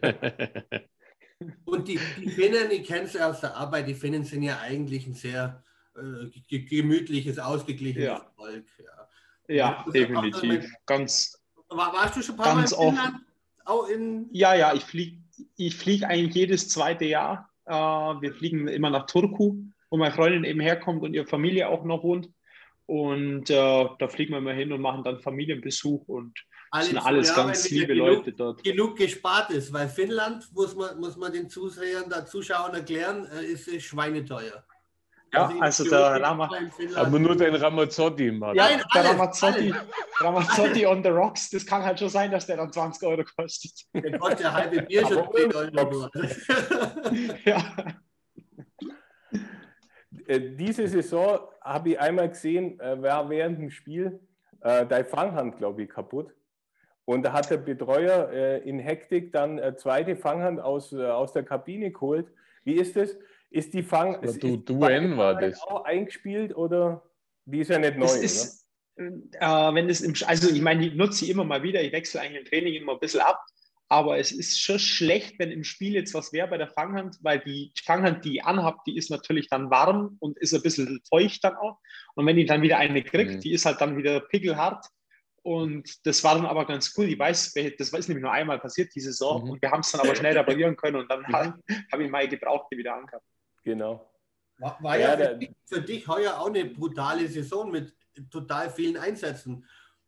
Und 1.65 1.87
die, 1.89 1.99
die 2.19 2.31
Finnen, 2.31 2.71
ich 2.71 2.87
kenne 2.87 3.07
sie 3.07 3.21
aus 3.23 3.41
der 3.41 3.55
Arbeit, 3.57 3.87
die 3.89 3.95
Finnen 3.95 4.25
sind 4.25 4.43
ja 4.43 4.59
eigentlich 4.61 5.07
ein 5.07 5.13
sehr 5.15 5.63
äh, 5.97 6.29
ge- 6.49 6.65
gemütliches, 6.65 7.39
ausgeglichenes 7.39 8.07
Ja. 8.07 8.27
Volk. 8.37 8.65
Ja. 8.79 9.09
Ja, 9.49 9.85
definitiv. 9.93 10.71
Ganz, 10.87 11.43
War, 11.69 11.93
warst 11.93 12.17
du 12.17 12.23
schon 12.23 12.37
ein 12.37 12.39
paar 12.39 12.57
Ganz 12.57 12.71
Mal 12.77 12.85
in 12.89 12.95
Finnland? 12.95 13.17
Auch 13.65 13.89
in, 13.89 14.29
ja, 14.33 14.55
ja, 14.55 14.73
ich 14.75 14.85
fliege 14.85 15.19
ich 15.57 15.75
flieg 15.77 16.05
eigentlich 16.05 16.35
jedes 16.35 16.69
zweite 16.69 17.05
Jahr. 17.07 17.51
Äh, 17.67 17.73
wir 17.75 18.33
fliegen 18.35 18.69
immer 18.69 18.91
nach 18.91 19.07
Turku, 19.07 19.57
wo 19.91 19.97
meine 19.97 20.15
Freundin 20.15 20.45
eben 20.45 20.61
herkommt 20.61 21.03
und 21.03 21.15
ihre 21.15 21.27
Familie 21.27 21.69
auch 21.69 21.85
noch 21.85 22.03
wohnt. 22.03 22.29
Und 22.91 23.49
äh, 23.51 23.55
da 24.01 24.09
fliegen 24.09 24.33
wir 24.33 24.39
immer 24.39 24.53
hin 24.53 24.73
und 24.73 24.81
machen 24.81 25.05
dann 25.05 25.21
Familienbesuch 25.21 26.09
und 26.09 26.37
alle 26.73 26.87
sind 26.87 26.99
alles 26.99 27.29
Jahre, 27.29 27.47
ganz 27.47 27.71
liebe 27.71 27.95
genug, 27.95 28.09
Leute 28.09 28.33
dort. 28.33 28.65
genug 28.65 28.97
gespart 28.97 29.51
ist, 29.51 29.73
weil 29.73 29.89
Finnland, 29.89 30.49
muss 30.53 30.75
man, 30.75 30.99
muss 30.99 31.17
man 31.17 31.33
den 31.33 31.49
Zusehern, 31.49 32.11
der 32.11 32.27
Zuschauern 32.27 32.75
erklären, 32.75 33.29
äh, 33.31 33.45
ist 33.45 33.69
äh, 33.69 33.79
schweineteuer. 33.79 34.65
Ja, 35.33 35.55
also 35.61 35.85
für 35.85 35.91
der 35.91 36.21
Rama, 36.21 36.51
Aber 36.97 37.19
nur 37.21 37.37
dein 37.37 37.55
Ramazzotti, 37.55 38.33
Mann. 38.33 38.57
ja, 38.57 38.71
Nein, 38.71 38.83
der 38.93 39.03
alle, 39.03 39.11
Ramazzotti, 39.11 39.73
alle. 39.73 39.87
Ramazzotti 40.19 40.85
on 40.85 41.05
the 41.05 41.11
Rocks, 41.11 41.49
das 41.51 41.65
kann 41.65 41.85
halt 41.85 42.01
schon 42.01 42.09
sein, 42.09 42.33
dass 42.33 42.47
der 42.47 42.57
dann 42.57 42.73
20 42.73 43.07
Euro 43.07 43.23
kostet. 43.37 43.71
Der 43.95 44.19
kostet 44.19 44.41
ja 44.47 44.53
halbe 44.53 44.83
Bier 44.83 45.07
schon 45.07 45.19
Aber 45.19 45.33
10 45.33 45.55
Euro. 45.79 46.09
ja. 47.45 47.63
Äh, 50.31 50.55
diese 50.57 50.87
Saison 50.87 51.41
habe 51.61 51.91
ich 51.91 52.01
einmal 52.01 52.29
gesehen, 52.29 52.79
äh, 52.79 53.03
war 53.03 53.29
während 53.29 53.59
dem 53.59 53.71
Spiel 53.71 54.21
äh, 54.61 54.87
deine 54.87 55.05
Fanghand, 55.05 55.59
glaube 55.59 55.83
ich, 55.83 55.89
kaputt. 55.89 56.33
Und 57.05 57.25
da 57.25 57.33
hat 57.33 57.51
der 57.51 57.57
Betreuer 57.57 58.31
äh, 58.31 58.59
in 58.69 58.79
Hektik 58.79 59.33
dann 59.33 59.59
äh, 59.59 59.75
zweite 59.77 60.17
Fanghand 60.17 60.61
aus, 60.61 60.93
äh, 60.93 61.05
aus 61.05 61.33
der 61.33 61.43
Kabine 61.43 61.91
geholt. 61.91 62.29
Wie 62.63 62.75
ist 62.75 62.95
das? 62.95 63.17
Ist 63.51 63.75
die 63.75 63.83
Fang. 63.83 64.23
Ist, 64.23 64.41
du- 64.43 64.55
ist 64.55 64.69
du 64.69 64.85
N 64.85 65.17
war 65.17 65.33
Fanghand 65.35 65.53
das. 65.55 65.63
auch 65.63 65.85
eingespielt 65.85 66.55
oder? 66.57 67.03
Die 67.47 67.59
ist 67.61 67.71
ja 67.71 67.81
nicht 67.81 67.97
neu, 67.97 68.05
Das 68.07 68.15
oder? 68.17 68.25
ist, 68.25 68.69
äh, 68.97 69.75
wenn 69.75 69.89
es 69.91 70.01
im, 70.03 70.15
also 70.27 70.49
ich 70.55 70.63
meine, 70.63 70.87
ich 70.87 70.95
nutze 70.95 71.25
sie 71.25 71.31
immer 71.33 71.43
mal 71.43 71.65
wieder, 71.65 71.83
ich 71.83 71.91
wechsle 71.93 72.21
eigentlich 72.21 72.43
im 72.43 72.45
Training 72.45 72.75
immer 72.75 72.93
ein 72.93 73.01
bisschen 73.01 73.23
ab, 73.23 73.45
aber 73.91 74.19
es 74.19 74.31
ist 74.33 74.61
schon 74.61 74.79
schlecht, 74.79 75.39
wenn 75.41 75.51
im 75.51 75.65
Spiel 75.65 75.95
jetzt 75.95 76.15
was 76.15 76.33
wäre 76.33 76.47
bei 76.49 76.57
der 76.59 76.69
Fanghand, 76.69 77.19
weil 77.23 77.41
die 77.41 77.73
Fanghand, 77.85 78.25
die 78.25 78.37
ich 78.37 78.45
anhabe, 78.45 78.79
die 78.87 78.97
ist 78.97 79.11
natürlich 79.11 79.49
dann 79.49 79.69
warm 79.71 80.17
und 80.21 80.39
ist 80.39 80.55
ein 80.55 80.63
bisschen 80.63 81.03
feucht 81.09 81.43
dann 81.45 81.57
auch. 81.57 81.79
Und 82.15 82.25
wenn 82.25 82.39
ich 82.39 82.47
dann 82.47 82.63
wieder 82.63 82.79
eine 82.79 83.03
kriege, 83.03 83.33
Mhm. 83.33 83.41
die 83.41 83.53
ist 83.53 83.67
halt 83.67 83.81
dann 83.81 83.97
wieder 83.97 84.21
pickelhart. 84.21 84.87
Und 85.43 86.07
das 86.07 86.23
war 86.23 86.35
dann 86.37 86.47
aber 86.47 86.67
ganz 86.67 86.95
cool. 86.97 87.07
Ich 87.07 87.19
weiß, 87.19 87.55
das 87.79 87.89
ist 87.93 88.09
nämlich 88.09 88.23
nur 88.23 88.31
einmal 88.33 88.59
passiert 88.61 88.95
diese 88.95 89.11
Saison 89.13 89.43
Mhm. 89.45 89.51
und 89.51 89.63
wir 89.63 89.71
haben 89.71 89.81
es 89.81 89.91
dann 89.91 90.03
aber 90.03 90.15
schnell 90.15 90.37
reparieren 90.39 90.77
können 90.77 90.97
und 90.97 91.11
dann 91.11 91.27
habe 91.27 91.59
hab 91.91 91.99
ich 92.01 92.11
meine 92.11 92.29
Gebrauchte 92.29 92.77
wieder 92.77 92.95
angehabt. 92.95 93.25
Genau. 93.65 94.09
War, 94.59 94.79
war 94.83 94.99
ja, 94.99 95.09
Ja, 95.09 95.11
für, 95.13 95.17
der- 95.19 95.35
dich, 95.35 95.51
für 95.67 95.81
dich 95.83 96.07
heuer 96.07 96.39
auch 96.39 96.47
eine 96.49 96.65
brutale 96.67 97.27
Saison 97.27 97.71
mit 97.71 97.93
total 98.31 98.71
vielen 98.71 98.97
Einsätzen. 98.99 99.67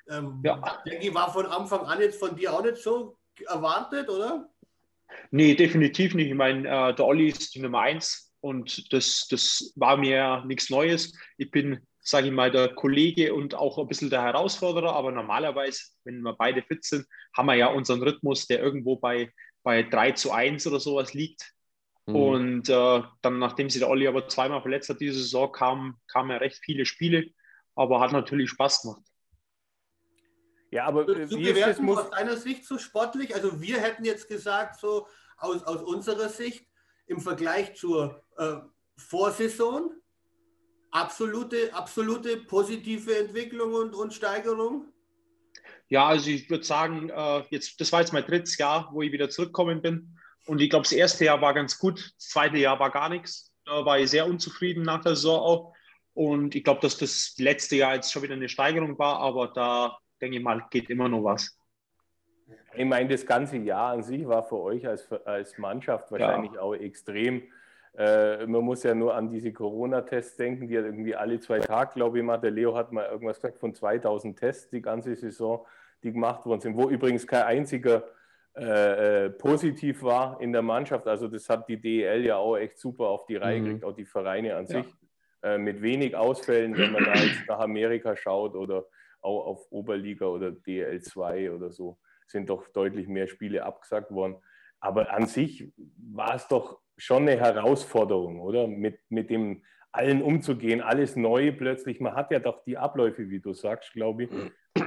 Ähm, 0.09 0.41
Ja. 0.45 0.83
Denke 0.87 1.09
ich, 1.09 1.15
war 1.15 1.33
von 1.33 1.47
Anfang 1.47 1.81
an 1.87 2.01
jetzt 2.01 2.21
von 2.21 2.37
dir 2.37 2.53
auch 2.53 2.63
nicht 2.63 2.77
so 2.77 3.17
erwartet, 3.47 4.09
oder? 4.09 4.49
Nee, 5.31 5.55
definitiv 5.55 6.15
nicht. 6.15 6.29
Ich 6.29 6.35
meine, 6.35 6.69
äh, 6.69 6.95
der 6.95 7.05
Olli 7.05 7.29
ist 7.29 7.55
die 7.55 7.61
Nummer 7.61 7.81
eins 7.81 8.33
und 8.41 8.93
das, 8.93 9.27
das 9.29 9.73
war 9.77 9.97
mir 9.97 10.45
nichts 10.47 10.71
Neues. 10.71 11.17
Ich 11.39 11.51
bin, 11.51 11.87
sage 12.01 12.27
ich 12.29 12.33
mal, 12.33 12.51
der 12.51 12.75
Kollege 12.75 13.35
und 13.35 13.55
auch 13.55 13.79
ein 13.79 13.89
bisschen 13.89 14.11
der 14.11 14.23
Herausforderer, 14.23 14.95
aber 14.95 15.13
normalerweise, 15.13 15.83
wenn 16.05 16.23
wir 16.23 16.35
beide 16.35 16.63
fit 16.63 16.85
sind, 16.85 17.07
haben 17.37 17.47
wir 17.47 17.55
ja 17.55 17.69
unseren 17.69 18.03
Rhythmus, 18.03 18.47
der 18.47 18.61
irgendwo 18.61 18.97
bei, 18.97 19.33
bei 19.63 19.83
3 19.83 20.13
zu 20.13 20.33
1 20.33 20.67
oder 20.67 20.81
sowas 20.81 21.15
liegt. 21.15 21.53
Mhm. 22.07 22.17
Und 22.17 22.69
äh, 22.69 23.03
dann, 23.23 23.39
nachdem 23.39 23.71
sich 23.71 23.81
der 23.81 23.89
Olli 23.89 24.07
aber 24.09 24.29
zweimal 24.29 24.61
verletzt 24.63 24.89
hat 24.89 25.01
diese 25.01 25.21
Saison, 25.21 25.53
kamen 25.53 26.01
kam 26.09 26.31
ja 26.31 26.39
recht 26.39 26.59
viele 26.65 26.85
Spiele, 26.85 27.27
aber 27.75 28.01
hat 28.01 28.13
natürlich 28.13 28.51
Spaß 28.51 28.83
gemacht. 28.83 29.12
Ja, 30.73 30.87
aber 30.87 31.07
äh, 31.07 31.29
Zu 31.29 31.37
wie 31.37 31.43
ist 31.43 31.51
das? 31.51 31.55
bewerten 31.55 31.85
Muss, 31.85 31.99
aus 31.99 32.11
deiner 32.11 32.37
Sicht 32.37 32.65
so 32.65 32.79
sportlich? 32.79 33.35
Also 33.35 33.61
wir 33.61 33.79
hätten 33.79 34.05
jetzt 34.05 34.27
gesagt, 34.27 34.81
so 34.81 35.07
aus, 35.37 35.63
aus 35.65 35.83
unserer 35.83 36.31
Sicht 36.31 36.67
im 37.07 37.21
Vergleich 37.21 37.75
zur 37.77 38.25
äh, 38.39 38.57
Vorsaison 38.97 39.93
absolute, 40.91 41.75
absolute 41.75 42.39
positive 42.39 43.19
Entwicklung 43.19 43.75
und, 43.75 43.95
und 43.95 44.15
Steigerung. 44.15 44.87
Ja, 45.89 46.07
also 46.07 46.31
ich 46.31 46.49
würde 46.49 46.65
sagen, 46.65 47.11
äh, 47.11 47.43
jetzt, 47.51 47.79
das 47.79 47.93
war 47.93 48.01
jetzt 48.01 48.15
mein 48.15 48.25
drittes 48.25 48.57
Jahr, 48.57 48.89
wo 48.93 49.03
ich 49.03 49.13
wieder 49.13 49.29
zurückgekommen 49.29 49.83
bin. 49.83 50.17
Und 50.47 50.63
ich 50.63 50.71
glaube, 50.71 50.85
das 50.85 50.93
erste 50.93 51.27
Jahr 51.27 51.43
war 51.43 51.53
ganz 51.53 51.79
gut, 51.79 52.15
das 52.17 52.29
zweite 52.29 52.57
Jahr 52.57 52.79
war 52.81 52.91
gar 52.91 53.11
nichts. 53.11 53.53
Da 53.67 53.85
war 53.85 53.99
ich 53.99 54.11
sehr 54.11 54.27
unzufrieden 54.27 54.85
nach 54.85 55.03
der 55.03 55.17
Saison 55.17 55.41
auch. 55.41 55.75
Und 56.15 56.55
ich 56.55 56.65
glaube, 56.65 56.81
dass 56.81 56.97
das 56.97 57.35
letzte 57.37 57.77
Jahr 57.77 57.95
jetzt 57.95 58.11
schon 58.11 58.23
wieder 58.23 58.35
eine 58.35 58.49
Steigerung 58.49 58.99
war, 58.99 59.19
aber 59.19 59.49
da 59.49 59.99
denke 60.23 60.39
ich 60.39 60.43
mal, 60.43 60.65
geht 60.71 60.89
immer 60.89 61.09
noch 61.09 61.25
was. 61.25 61.59
Ich 62.75 62.85
meine, 62.87 63.09
das 63.09 63.27
ganze 63.27 63.59
Jahr 63.59 63.93
an 63.93 64.03
sich 64.03 64.27
war 64.27 64.45
für 64.45 64.59
euch 64.61 64.87
als, 64.87 65.11
als 65.27 65.59
Mannschaft 65.59 66.11
wahrscheinlich 66.11 66.59
auch 66.59 66.75
extrem. 66.75 67.43
Äh, 67.99 68.47
man 68.47 68.63
muss 68.63 68.83
ja 68.85 68.95
nur 68.95 69.15
an 69.15 69.29
diese 69.29 69.53
Corona-Tests 69.53 70.37
denken, 70.39 70.67
die 70.69 70.75
ja 70.75 70.81
irgendwie 70.81 71.15
alle 71.15 71.39
zwei 71.41 71.59
Tage, 71.59 71.93
glaube 71.95 72.19
ich 72.19 72.25
mal, 72.25 72.39
der 72.39 72.51
Leo 72.51 72.75
hat 72.75 72.91
mal 72.93 73.05
irgendwas 73.07 73.37
gesagt 73.37 73.59
von 73.59 73.75
2000 73.75 74.39
Tests 74.39 74.71
die 74.71 74.81
ganze 74.81 75.15
Saison, 75.15 75.67
die 76.03 76.13
gemacht 76.13 76.47
worden 76.47 76.61
sind, 76.61 76.77
wo 76.77 76.89
übrigens 76.89 77.27
kein 77.27 77.43
einziger 77.43 78.05
äh, 78.57 79.27
äh, 79.27 79.31
positiv 79.31 80.03
war 80.03 80.41
in 80.41 80.53
der 80.53 80.63
Mannschaft. 80.63 81.07
Also 81.07 81.29
das 81.29 81.49
hat 81.51 81.69
die 81.69 81.81
DEL 81.81 82.25
ja 82.25 82.37
auch 82.37 82.57
echt 82.57 82.79
super 82.79 83.09
auf 83.09 83.27
die 83.27 83.37
Reihe 83.37 83.61
Mhm. 83.61 83.65
gekriegt, 83.65 83.85
auch 83.85 83.93
die 83.95 84.05
Vereine 84.07 84.57
an 84.57 84.67
Ja. 84.67 84.83
sich. 84.83 84.95
äh, 85.45 85.59
mit 85.59 85.83
wenig 85.83 86.15
Ausfällen, 86.15 86.79
wenn 86.79 86.93
man 86.93 87.05
da 87.05 87.15
jetzt 87.17 87.49
nach 87.49 87.59
Amerika 87.59 88.15
schaut 88.15 88.55
oder 88.55 88.85
auch 89.23 89.47
auf 89.47 89.67
Oberliga 89.71 90.27
oder 90.27 90.49
DL2 90.49 91.55
oder 91.55 91.71
so, 91.71 91.99
sind 92.27 92.51
doch 92.51 92.69
deutlich 92.69 93.09
mehr 93.09 93.29
Spiele 93.29 93.65
abgesagt 93.65 94.11
worden. 94.11 94.37
Aber 94.81 95.13
an 95.13 95.27
sich 95.27 95.73
war 95.97 96.35
es 96.35 96.49
doch 96.49 96.81
schon 96.97 97.23
eine 97.23 97.39
Herausforderung, 97.39 98.41
oder? 98.41 98.67
Mit, 98.67 98.99
mit 99.09 99.31
dem 99.31 99.63
allen 99.93 100.23
umzugehen, 100.23 100.81
alles 100.81 101.17
neu 101.17 101.53
plötzlich. 101.53 102.01
Man 102.01 102.15
hat 102.15 102.31
ja 102.31 102.39
doch 102.39 102.65
die 102.65 102.79
Abläufe, 102.79 103.29
wie 103.29 103.41
du 103.41 103.53
sagst, 103.53 103.93
glaube 103.93 104.25
ich. 104.25 104.31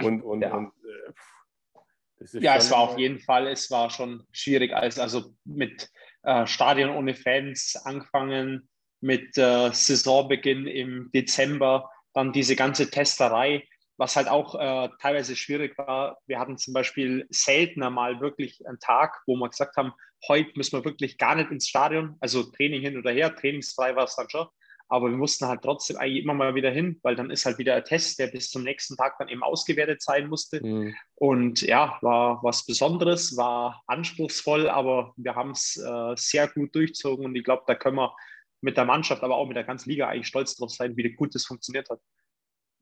Und, 0.04 0.22
und, 0.24 0.42
ja. 0.42 0.56
und 0.56 0.72
äh, 0.84 2.40
ja, 2.40 2.56
es 2.56 2.72
war 2.72 2.80
auf 2.80 2.98
jeden 2.98 3.20
Fall, 3.20 3.48
es 3.48 3.70
war 3.70 3.90
schon 3.90 4.26
schwierig, 4.32 4.74
als, 4.74 4.98
also 4.98 5.36
mit 5.44 5.90
äh, 6.24 6.48
Stadion 6.48 6.90
ohne 6.90 7.14
Fans 7.14 7.76
angefangen, 7.86 8.68
mit 9.02 9.38
äh, 9.38 9.70
Saisonbeginn 9.72 10.66
im 10.66 11.12
Dezember, 11.14 11.92
dann 12.14 12.34
diese 12.34 12.56
ganze 12.56 12.90
Testerei, 12.90 13.68
was 13.98 14.16
halt 14.16 14.28
auch 14.28 14.56
äh, 14.56 14.90
teilweise 15.02 15.36
schwierig 15.36 15.78
war. 15.78 16.18
Wir 16.28 16.40
hatten 16.40 16.58
zum 16.58 16.74
Beispiel 16.74 17.28
seltener 17.30 17.90
mal 17.90 18.20
wirklich 18.20 18.66
einen 18.68 18.80
Tag, 18.80 19.22
wo 19.26 19.36
wir 19.36 19.50
gesagt 19.50 19.78
haben, 19.78 19.94
heute 20.28 20.52
müssen 20.56 20.78
wir 20.78 20.86
wirklich 20.86 21.18
gar 21.18 21.36
nicht 21.36 21.52
ins 21.52 21.68
Stadion, 21.68 22.16
also 22.20 22.44
Training 22.44 22.82
hin 22.82 22.98
oder 22.98 23.12
her, 23.12 23.36
trainingsfrei 23.36 23.96
war 23.96 24.06
es 24.06 24.16
dann 24.16 24.30
schon, 24.30 24.48
aber 24.88 25.10
wir 25.10 25.18
mussten 25.18 25.48
halt 25.48 25.62
trotzdem 25.62 25.98
eigentlich 25.98 26.24
immer 26.24 26.34
mal 26.34 26.56
wieder 26.56 26.72
hin, 26.72 27.00
weil 27.04 27.16
dann 27.16 27.32
ist 27.32 27.46
halt 27.46 27.58
wieder 27.58 27.76
ein 27.76 27.84
Test, 27.84 28.20
der 28.20 28.28
bis 28.28 28.50
zum 28.50 28.64
nächsten 28.64 28.96
Tag 28.96 29.18
dann 29.18 29.30
eben 29.30 29.44
ausgewertet 29.44 30.02
sein 30.02 30.28
musste. 30.28 30.64
Mhm. 30.64 30.96
Und 31.16 31.62
ja, 31.62 31.98
war 32.02 32.44
was 32.44 32.66
Besonderes, 32.66 33.36
war 33.38 33.84
anspruchsvoll, 33.88 34.70
aber 34.70 35.14
wir 35.18 35.36
haben 35.36 35.52
es 35.52 35.78
äh, 35.78 36.14
sehr 36.16 36.48
gut 36.48 36.76
durchzogen 36.76 37.26
und 37.26 37.36
ich 37.36 37.44
glaube, 37.44 37.64
da 37.68 37.76
können 37.76 37.98
wir 37.98 38.16
mit 38.62 38.78
der 38.78 38.86
Mannschaft, 38.86 39.24
aber 39.24 39.36
auch 39.36 39.48
mit 39.48 39.58
der 39.58 39.64
ganzen 39.64 39.90
Liga 39.90 40.08
eigentlich 40.08 40.28
stolz 40.28 40.56
drauf 40.56 40.72
sein, 40.72 40.96
wie 40.98 41.14
gut 41.14 41.36
das 41.36 41.46
funktioniert 41.46 41.90
hat. 41.90 42.00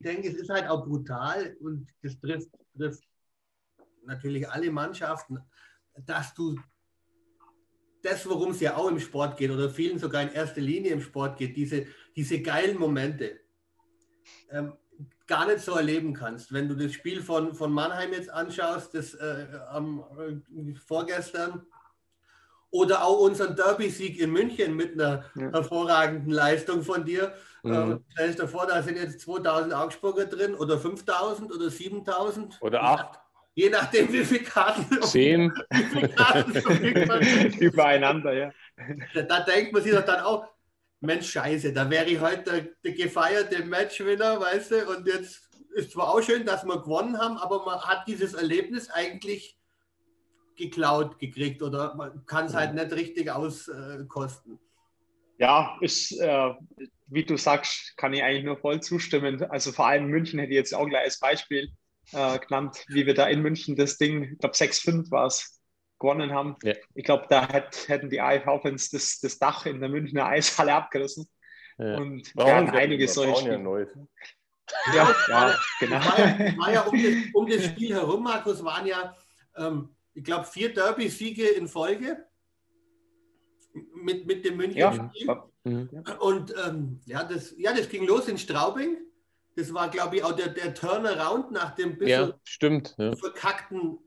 Denke, 0.04 0.30
es 0.30 0.36
ist 0.36 0.50
halt 0.50 0.68
auch 0.68 0.86
brutal 0.86 1.56
und 1.60 1.88
das 2.02 2.20
trifft, 2.20 2.50
trifft 2.76 3.04
natürlich 4.06 4.50
alle 4.50 4.72
Mannschaften, 4.72 5.40
dass 6.06 6.34
du 6.34 6.60
das, 8.02 8.28
worum 8.28 8.52
es 8.52 8.60
ja 8.60 8.76
auch 8.76 8.90
im 8.90 9.00
Sport 9.00 9.38
geht 9.38 9.50
oder 9.50 9.70
vielen 9.70 9.98
sogar 9.98 10.24
in 10.24 10.30
erster 10.30 10.62
Linie 10.62 10.92
im 10.92 11.02
Sport 11.02 11.38
geht, 11.38 11.56
diese, 11.56 11.88
diese 12.16 12.42
geilen 12.42 12.78
Momente 12.78 13.40
ähm, 14.52 14.74
gar 15.26 15.48
nicht 15.48 15.60
so 15.60 15.74
erleben 15.74 16.14
kannst. 16.14 16.52
Wenn 16.52 16.68
du 16.68 16.76
das 16.76 16.94
Spiel 16.94 17.22
von, 17.22 17.56
von 17.56 17.72
Mannheim 17.72 18.12
jetzt 18.12 18.30
anschaust, 18.30 18.94
das 18.94 19.14
äh, 19.14 19.48
am, 19.70 20.04
äh, 20.20 20.76
vorgestern, 20.76 21.66
oder 22.74 23.06
auch 23.06 23.20
unseren 23.20 23.56
Derby-Sieg 23.56 24.20
in 24.20 24.32
München 24.32 24.75
mit 24.75 24.94
einer 24.94 25.25
ja. 25.36 25.51
hervorragenden 25.51 26.32
Leistung 26.32 26.82
von 26.82 27.06
dir. 27.06 27.32
Mhm. 27.62 27.74
Äh, 27.74 27.98
stell 28.10 28.34
dir 28.34 28.48
vor, 28.48 28.65
da 28.65 28.82
sind 28.82 28.98
jetzt 28.98 29.22
2000 29.22 29.74
Augsburger 29.75 30.25
drin 30.25 30.56
oder 30.56 30.80
5000 30.80 31.53
oder 31.53 31.70
7000. 31.70 32.58
Oder 32.62 32.84
8. 32.84 33.20
Je 33.53 33.70
nachdem, 33.70 34.12
wie 34.12 34.25
viele 34.25 34.44
Karten. 34.44 35.03
Zehn. 35.03 35.53
Übereinander, 37.60 38.34
ja. 38.34 38.51
Da, 39.13 39.22
da, 39.22 39.39
denkt 39.42 39.72
man 39.72 39.84
sich 39.84 39.94
doch 39.94 40.03
dann 40.03 40.22
auch, 40.22 40.48
Mensch, 41.00 41.30
scheiße, 41.30 41.74
da 41.74 41.88
wäre 41.92 42.06
ich 42.06 42.20
heute 42.20 42.44
der, 42.44 42.68
der 42.84 42.94
gefeierte 42.94 43.63
Matchwinner, 43.63 44.39
weißt 44.42 44.72
du, 44.72 44.89
und 44.89 45.06
jetzt 45.06 45.48
ist 45.75 45.92
zwar 45.92 46.10
auch 46.10 46.24
schön, 46.24 46.44
dass 46.44 46.65
wir 46.65 46.82
gewonnen 46.82 47.20
haben, 47.20 47.38
aber 47.38 47.63
man 47.65 47.80
hat 47.82 48.08
dieses 48.08 48.34
Erlebnis 48.34 48.89
eigentlich 48.89 49.60
geklaut 50.56 51.20
gekriegt 51.20 51.62
oder 51.62 51.96
man 51.96 52.26
kann 52.26 52.46
es 52.46 52.54
halt 52.54 52.74
nicht 52.74 52.92
richtig 52.92 53.32
auskosten. 53.32 54.60
Ja, 55.40 55.78
ist, 55.82 56.12
äh, 56.20 56.54
wie 57.08 57.26
du 57.26 57.38
sagst, 57.38 57.98
kann 57.98 58.14
ich 58.14 58.24
eigentlich 58.24 58.46
nur 58.46 58.58
voll 58.58 58.82
zustimmen. 58.82 59.44
Also 59.50 59.72
vor 59.72 59.88
allem 59.88 60.08
München 60.08 60.40
hätte 60.40 60.52
ich 60.52 60.58
jetzt 60.58 60.76
auch 60.76 60.88
gleich 60.88 61.04
als 61.04 61.20
Beispiel 61.20 61.72
äh, 62.12 62.40
genannt, 62.40 62.86
wie 62.88 63.06
wir 63.06 63.14
da 63.14 63.28
in 63.28 63.42
München 63.42 63.76
das 63.76 63.98
Ding, 63.98 64.34
ich 64.34 64.40
glaube 64.40 64.56
6-5 64.56 65.12
war 65.12 65.28
es, 65.28 65.62
gewonnen 66.00 66.32
haben. 66.32 66.58
Ja. 66.64 66.74
Ich 66.94 67.06
glaube, 67.06 67.26
da 67.30 67.48
hätt, 67.48 67.88
hätten 67.88 68.10
die 68.10 68.22
AIV-Fans 68.22 68.90
das, 68.92 69.20
das 69.20 69.40
Dach 69.40 69.66
in 69.66 69.80
der 69.80 69.90
Münchner 69.90 70.26
Eishalle 70.26 70.74
abgerissen. 70.74 71.28
Ja. 71.78 71.98
Und 71.98 72.36
wir 72.36 72.56
hatten 72.56 72.70
einige 72.70 73.08
solche 73.08 73.52
Ja, 73.52 74.04
ja, 74.94 75.16
ja, 75.30 75.56
genau. 75.80 75.96
War 75.96 76.20
ja, 76.20 76.58
war 76.58 76.72
ja 76.72 76.82
um, 76.82 77.04
das, 77.04 77.14
um, 77.34 77.50
das, 77.50 77.66
Spiel 77.66 77.94
herum, 77.94 78.24
Markus, 78.24 78.64
waren 78.64 78.86
ja, 78.86 79.16
ähm, 79.58 79.90
ich 80.13 80.24
glaube, 80.24 80.46
vier 80.46 80.74
Derby-Siege 80.74 81.48
in 81.50 81.67
Folge 81.67 82.25
mit, 83.96 84.25
mit 84.25 84.46
dem 84.46 84.58
München-Spiel. 84.58 85.27
Ja. 85.27 85.50
Mhm. 85.63 85.89
Und 86.20 86.53
ähm, 86.65 87.00
ja, 87.05 87.24
das, 87.24 87.55
ja, 87.58 87.74
das 87.74 87.89
ging 87.89 88.05
los 88.05 88.27
in 88.27 88.38
Straubing. 88.38 88.98
Das 89.55 89.74
war, 89.74 89.89
glaube 89.89 90.17
ich, 90.17 90.24
auch 90.24 90.34
der, 90.34 90.50
der 90.50 90.74
Turnaround 90.74 91.51
nach 91.51 91.75
dem 91.75 91.98
bisschen 91.98 92.29
ja, 92.29 92.39
stimmt, 92.43 92.96
ja. 92.98 93.15
verkackten 93.15 94.00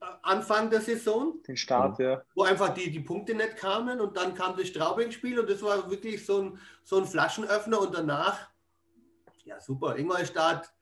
äh, 0.00 0.06
Anfang 0.22 0.70
der 0.70 0.80
Saison. 0.80 1.42
Den 1.46 1.56
Start, 1.56 1.98
ja. 1.98 2.22
Wo 2.34 2.42
einfach 2.42 2.70
die, 2.74 2.90
die 2.90 3.00
Punkte 3.00 3.34
nicht 3.34 3.56
kamen 3.56 4.00
und 4.00 4.16
dann 4.16 4.34
kam 4.34 4.56
das 4.56 4.68
Straubing-Spiel 4.68 5.38
und 5.38 5.50
das 5.50 5.62
war 5.62 5.90
wirklich 5.90 6.24
so 6.24 6.40
ein, 6.42 6.58
so 6.82 6.96
ein 6.96 7.04
Flaschenöffner 7.04 7.80
und 7.80 7.94
danach, 7.94 8.50
ja 9.44 9.60
super, 9.60 9.96
Ingolstadt 9.96 10.72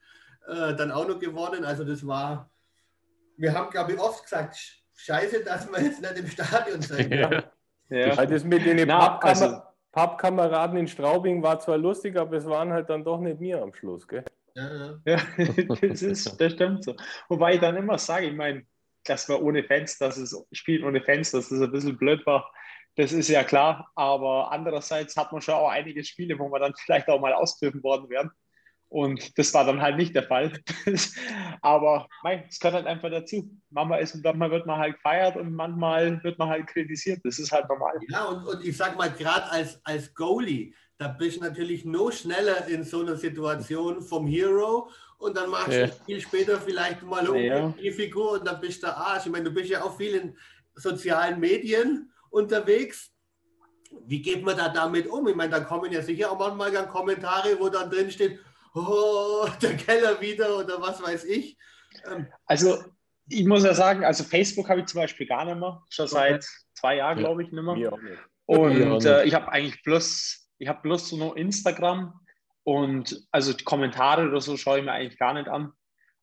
äh, 0.47 0.75
dann 0.75 0.90
auch 0.90 1.06
noch 1.06 1.18
gewonnen. 1.18 1.64
Also 1.64 1.85
das 1.85 2.06
war, 2.06 2.50
wir 3.37 3.55
haben, 3.55 3.71
glaube 3.71 3.93
ich, 3.93 3.99
oft 3.99 4.25
gesagt, 4.25 4.57
scheiße, 4.95 5.45
dass 5.45 5.71
wir 5.71 5.83
jetzt 5.83 6.00
nicht 6.00 6.19
im 6.19 6.28
Stadion 6.28 6.83
sind. 6.83 7.12
Ja. 7.14 7.45
Ja. 7.88 8.26
Das 8.26 8.43
mit 8.43 8.66
den 8.66 8.88
Pappkammer 8.88 9.23
also, 9.23 9.62
Pappkameraden 9.93 10.76
in 10.76 10.88
Straubing 10.88 11.43
war 11.43 11.61
zwar 11.61 11.78
lustig, 11.78 12.16
aber 12.19 12.37
es 12.37 12.45
waren 12.45 12.73
halt 12.73 12.90
dann 12.90 13.05
doch 13.05 13.21
nicht 13.21 13.40
mir 13.40 13.62
am 13.62 13.73
Schluss, 13.73 14.07
gell? 14.09 14.25
Ja, 14.55 14.99
ja. 15.07 15.19
das, 15.81 16.02
ist, 16.02 16.40
das 16.40 16.52
stimmt 16.52 16.85
so. 16.85 16.95
Wobei 17.28 17.55
ich 17.55 17.61
dann 17.61 17.76
immer 17.76 17.97
sage, 17.97 18.26
ich 18.26 18.35
meine, 18.35 18.66
dass 19.05 19.28
wir 19.28 19.40
ohne 19.40 19.62
Fans, 19.62 19.99
dass 19.99 20.16
es 20.16 20.37
Spielen 20.52 20.85
ohne 20.85 21.00
Fans, 21.00 21.31
dass 21.31 21.49
das 21.49 21.61
ein 21.61 21.71
bisschen 21.71 21.97
blöd 21.97 22.26
war, 22.26 22.50
das 22.97 23.12
ist 23.12 23.28
ja 23.28 23.45
klar. 23.45 23.90
Aber 23.95 24.50
andererseits 24.50 25.16
hat 25.16 25.33
man 25.33 25.40
schon 25.40 25.55
auch 25.55 25.69
einige 25.69 26.02
Spiele, 26.02 26.38
wo 26.38 26.50
wir 26.50 26.59
dann 26.59 26.75
vielleicht 26.76 27.09
auch 27.09 27.21
mal 27.21 27.33
ausgegriffen 27.33 27.83
worden 27.83 28.09
wären. 28.09 28.31
Und 28.97 29.37
das 29.37 29.53
war 29.53 29.67
dann 29.67 29.83
halt 29.83 29.99
nicht 29.99 30.15
der 30.15 30.23
Fall. 30.23 30.50
Aber 31.61 32.09
es 32.49 32.59
gehört 32.59 32.76
halt 32.76 32.87
einfach 32.87 33.11
dazu. 33.11 33.47
Manchmal, 33.69 34.00
ist, 34.00 34.25
manchmal 34.25 34.50
wird 34.50 34.65
man 34.65 34.79
halt 34.79 34.95
gefeiert 34.95 35.37
und 35.37 35.53
manchmal 35.53 36.25
wird 36.25 36.38
man 36.38 36.49
halt 36.49 36.67
kritisiert. 36.67 37.21
Das 37.23 37.38
ist 37.38 37.53
halt 37.53 37.69
normal. 37.69 37.93
Ja, 38.09 38.25
und, 38.25 38.47
und 38.47 38.65
ich 38.65 38.75
sag 38.75 38.97
mal, 38.97 39.11
gerade 39.11 39.50
als, 39.50 39.79
als 39.85 40.15
Goalie, 40.15 40.73
da 40.97 41.09
bist 41.09 41.37
du 41.37 41.43
natürlich 41.43 41.85
noch 41.85 42.11
schneller 42.11 42.67
in 42.69 42.85
so 42.85 43.03
einer 43.03 43.17
Situation 43.17 44.00
vom 44.00 44.26
Hero 44.26 44.88
und 45.19 45.37
dann 45.37 45.50
machst 45.50 45.73
ja. 45.73 45.88
du 45.88 45.93
viel 46.07 46.21
später 46.23 46.59
vielleicht 46.59 47.03
mal 47.03 47.29
um 47.29 47.37
ja. 47.37 47.75
die 47.79 47.91
Figur 47.91 48.33
und 48.33 48.47
dann 48.47 48.62
bist 48.62 48.83
du 48.83 48.87
Arsch. 48.87 49.26
Ich 49.26 49.33
meine, 49.33 49.45
du 49.45 49.50
bist 49.50 49.69
ja 49.69 49.83
auch 49.85 49.95
viel 49.95 50.15
in 50.15 50.37
sozialen 50.75 51.38
Medien 51.38 52.11
unterwegs. 52.31 53.12
Wie 54.07 54.23
geht 54.23 54.43
man 54.43 54.57
da 54.57 54.71
damit 54.71 55.07
um? 55.07 55.29
Ich 55.29 55.37
meine, 55.37 55.50
da 55.50 55.61
kommen 55.61 55.93
ja 55.93 56.00
sicher 56.00 56.33
auch 56.33 56.38
manchmal 56.38 56.73
dann 56.73 56.88
Kommentare, 56.88 57.61
wo 57.61 57.69
dann 57.69 57.91
drin 57.91 58.11
steht, 58.11 58.41
oh, 58.76 59.49
der 59.62 59.76
Keller 59.76 60.21
wieder 60.21 60.59
oder 60.59 60.80
was 60.80 61.02
weiß 61.02 61.25
ich. 61.25 61.56
Ähm, 62.06 62.26
also 62.47 62.85
ich 63.28 63.45
muss 63.45 63.64
ja 63.64 63.75
sagen, 63.75 64.04
also 64.04 64.23
Facebook 64.23 64.68
habe 64.68 64.80
ich 64.80 64.87
zum 64.87 65.00
Beispiel 65.00 65.26
gar 65.26 65.45
nicht 65.45 65.59
mehr, 65.59 65.83
schon 65.90 66.06
seit 66.06 66.47
zwei 66.75 66.97
Jahren, 66.97 67.18
glaube 67.18 67.42
ich, 67.42 67.50
nicht 67.50 67.62
mehr. 67.62 67.75
Nicht. 67.75 68.18
Und 68.47 69.04
äh, 69.04 69.25
ich 69.25 69.35
habe 69.35 69.50
eigentlich 69.50 69.83
bloß, 69.83 70.49
ich 70.59 70.68
habe 70.68 70.83
bloß 70.83 71.09
so 71.09 71.16
nur 71.16 71.37
Instagram 71.37 72.21
und 72.62 73.26
also 73.33 73.52
die 73.52 73.64
Kommentare 73.64 74.28
oder 74.28 74.40
so 74.40 74.56
schaue 74.56 74.78
ich 74.78 74.85
mir 74.85 74.92
eigentlich 74.92 75.18
gar 75.18 75.35
nicht 75.35 75.49
an. 75.49 75.73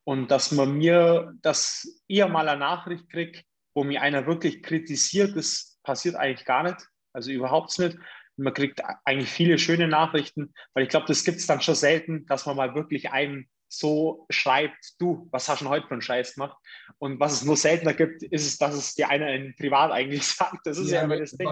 Und 0.06 0.32
dass 0.32 0.52
man 0.52 0.74
mir, 0.74 1.34
dass 1.42 2.02
ihr 2.08 2.28
mal 2.28 2.48
eine 2.48 2.60
Nachricht 2.60 3.10
kriegt, 3.10 3.46
wo 3.74 3.84
mir 3.84 4.02
einer 4.02 4.26
wirklich 4.26 4.64
kritisiert, 4.64 5.36
das 5.36 5.80
passiert 5.84 6.16
eigentlich 6.16 6.46
gar 6.46 6.64
nicht. 6.64 6.78
Also 7.14 7.32
überhaupt 7.32 7.78
nicht 7.80 7.98
man 8.38 8.54
kriegt 8.54 8.82
eigentlich 9.06 9.30
viele 9.30 9.58
schöne 9.58 9.88
Nachrichten, 9.88 10.54
weil 10.74 10.84
ich 10.84 10.90
glaube, 10.90 11.06
das 11.08 11.24
gibt 11.24 11.38
es 11.38 11.48
dann 11.48 11.62
schon 11.62 11.76
selten, 11.76 12.26
dass 12.26 12.46
man 12.46 12.56
mal 12.56 12.76
wirklich 12.76 13.12
einen 13.12 13.50
so 13.68 14.26
schreibt, 14.30 14.94
du, 15.00 15.28
was 15.32 15.50
hast 15.50 15.62
du 15.62 15.70
heute 15.70 15.88
für 15.88 15.94
einen 15.94 16.02
Scheiß 16.02 16.36
gemacht? 16.36 16.58
Und 17.00 17.20
was 17.20 17.34
es 17.34 17.44
nur 17.44 17.58
seltener 17.58 17.94
gibt, 17.94 18.24
ist 18.24 18.46
es, 18.46 18.58
dass 18.58 18.76
es 18.76 18.94
dir 18.94 19.10
einer 19.10 19.30
in 19.30 19.56
Privat 19.56 19.92
eigentlich 19.92 20.26
sagt. 20.28 20.66
Das 20.66 20.78
ist 20.78 20.92
ja, 20.92 20.98
ja 20.98 21.04
immer 21.04 21.18
das 21.18 21.32
Ding. 21.32 21.50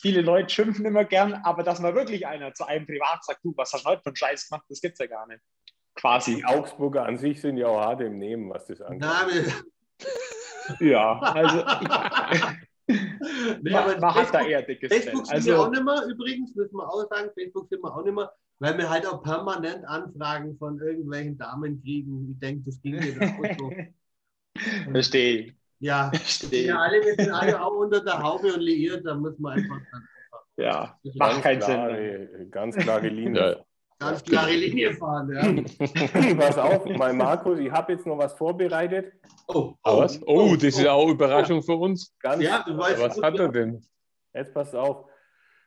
Viele 0.00 0.22
Leute 0.22 0.48
schimpfen 0.48 0.84
immer 0.86 1.04
gern, 1.04 1.34
aber 1.34 1.62
dass 1.62 1.80
man 1.80 1.94
wirklich 1.94 2.26
einer 2.26 2.54
zu 2.54 2.64
einem 2.64 2.86
privat 2.86 3.24
sagt, 3.24 3.44
du, 3.44 3.52
was 3.56 3.72
hast 3.72 3.84
du 3.84 3.90
heute 3.90 4.02
für 4.02 4.08
einen 4.08 4.16
Scheiß 4.16 4.48
gemacht, 4.48 4.64
das 4.68 4.80
gibt 4.80 4.94
es 4.94 4.98
ja 4.98 5.06
gar 5.06 5.26
nicht. 5.26 5.40
Quasi. 5.94 6.36
Die 6.36 6.44
Augsburger 6.44 7.04
an 7.04 7.18
sich 7.18 7.40
sind 7.40 7.56
ja 7.58 7.66
auch 7.66 7.80
hart 7.80 8.00
im 8.00 8.18
Nehmen, 8.18 8.48
was 8.50 8.66
das 8.66 8.80
angeht. 8.80 9.02
ja, 10.80 11.18
also 11.18 11.64
ich, 12.32 12.40
nee, 13.62 13.74
aber 13.74 13.98
man 13.98 14.14
Facebook, 14.14 14.14
hat 14.14 14.34
da 14.34 14.46
eher 14.46 14.62
dickes 14.62 14.92
Facebook 14.92 15.26
sind 15.26 15.34
also, 15.34 15.50
wir 15.50 15.60
auch 15.60 15.70
nicht 15.70 15.84
mehr, 15.84 16.02
übrigens, 16.08 16.54
müssen 16.54 16.76
wir 16.76 16.88
auch 16.88 17.08
sagen, 17.08 17.30
Facebook 17.34 17.68
sind 17.68 17.82
wir 17.82 17.94
auch 17.94 18.04
nicht 18.04 18.14
mehr, 18.14 18.32
weil 18.58 18.78
wir 18.78 18.88
halt 18.88 19.06
auch 19.06 19.22
permanent 19.22 19.84
Anfragen 19.84 20.56
von 20.58 20.78
irgendwelchen 20.80 21.38
Damen 21.38 21.80
kriegen. 21.82 22.30
Ich 22.32 22.40
denke, 22.40 22.62
das 22.66 22.80
ging 22.82 22.96
mir 22.96 23.14
auch 23.22 23.58
so. 23.58 23.72
Verstehe. 24.92 25.54
Ja, 25.78 26.10
Verstehe. 26.10 26.66
Ja, 26.66 26.78
alle, 26.78 27.00
wir 27.02 27.14
sind 27.14 27.30
alle 27.30 27.60
auch 27.60 27.76
unter 27.76 28.04
der 28.04 28.22
Haube 28.22 28.52
und 28.52 28.60
liiert, 28.60 29.06
da 29.06 29.14
muss 29.14 29.38
man 29.38 29.58
einfach. 29.58 29.80
Ja, 30.56 30.98
macht 31.14 31.42
keinen 31.42 31.62
Sinn. 31.62 32.50
Ganz 32.50 32.76
klare 32.76 33.08
Linie. 33.08 33.59
Ja. 34.00 34.08
Ganz 34.10 34.24
klare 34.24 34.52
Linie 34.52 34.94
fahren. 34.94 35.30
Ja. 35.30 36.34
Pass 36.36 36.56
auf, 36.58 36.84
mein 36.86 37.16
Markus, 37.16 37.58
ich 37.58 37.70
habe 37.70 37.92
jetzt 37.92 38.06
noch 38.06 38.16
was 38.18 38.32
vorbereitet. 38.34 39.12
Oh, 39.46 39.74
Ah, 39.82 39.98
was? 39.98 40.20
Oh, 40.26 40.54
das 40.54 40.64
ist 40.64 40.80
ja 40.80 40.92
auch 40.92 41.08
Überraschung 41.08 41.62
für 41.62 41.74
uns. 41.74 42.14
Ganz, 42.20 42.42
Ja, 42.42 42.64
du 42.66 42.76
weißt, 42.78 43.00
Was 43.00 43.20
hat 43.22 43.38
er 43.38 43.48
denn? 43.48 43.82
Jetzt 44.32 44.54
pass 44.54 44.74
auf, 44.74 45.06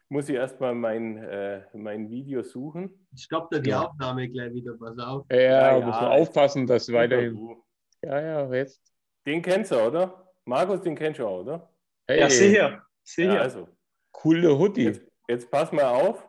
muss 0.10 0.30
ich 0.30 0.36
erstmal 0.36 0.74
mein, 0.74 1.18
äh, 1.18 1.62
mein 1.74 2.10
Video 2.10 2.42
suchen. 2.44 3.08
stoppt 3.16 3.54
er 3.54 3.60
die 3.60 3.70
Ja. 3.70 3.84
Aufnahme 3.88 4.28
gleich 4.30 4.54
wieder, 4.54 4.74
pass 4.80 4.98
auf. 4.98 5.26
Ja, 5.32 5.78
Ja, 5.78 5.86
muss 5.86 5.96
man 5.96 6.04
ja. 6.04 6.10
aufpassen, 6.12 6.66
dass 6.66 6.92
weiterhin. 6.92 7.58
Ja, 8.04 8.20
ja, 8.20 8.54
jetzt. 8.54 8.82
Den 9.28 9.42
kennst 9.42 9.72
du, 9.72 9.76
oder? 9.80 10.28
Markus, 10.46 10.82
den 10.82 10.96
kennst 10.96 11.20
du 11.20 11.28
auch, 11.28 11.42
oder? 11.42 11.70
Hey, 12.08 12.20
Ja, 12.22 12.28
Ja, 12.28 12.82
hier. 13.06 13.42
also, 13.42 13.68
coole 14.12 14.58
Hoodie. 14.58 14.86
jetzt, 14.86 15.02
jetzt 15.28 15.52
pass 15.52 15.72
mal 15.72 15.86
auf. 15.86 16.28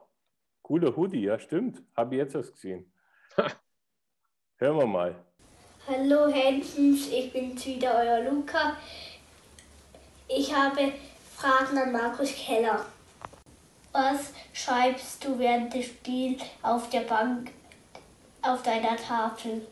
Cooler 0.65 0.97
Hoodie, 0.97 1.25
ja, 1.25 1.39
stimmt. 1.39 1.83
Habe 1.95 2.15
ich 2.15 2.21
jetzt 2.21 2.35
erst 2.35 2.55
gesehen. 2.55 2.91
Hören 4.57 4.79
wir 4.79 4.87
mal. 4.87 5.15
Hallo 5.87 6.29
Hensens, 6.29 7.09
ich 7.13 7.31
bin's 7.35 7.67
wieder, 7.67 7.95
euer 7.95 8.31
Luca. 8.31 8.75
Ich 10.27 10.55
habe 10.55 10.95
Fragen 11.37 11.77
an 11.77 11.93
Markus 11.93 12.35
Keller. 12.35 12.87
Was 13.93 14.33
schreibst 14.55 15.23
du 15.23 15.39
während 15.39 15.75
des 15.75 15.85
Spiels 15.85 16.43
auf 16.63 16.89
der 16.89 17.03
Bank 17.03 17.51
auf 18.41 18.63
deiner 18.63 18.97
Tafel? 18.97 19.67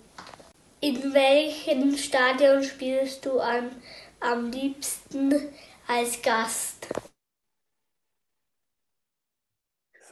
In 0.82 1.14
welchem 1.14 1.96
Stadion 1.96 2.62
spielst 2.62 3.25
du 3.25 3.40
am, 3.40 3.70
am 4.20 4.50
liebsten 4.50 5.32
als 5.88 6.20
Gast? 6.20 6.87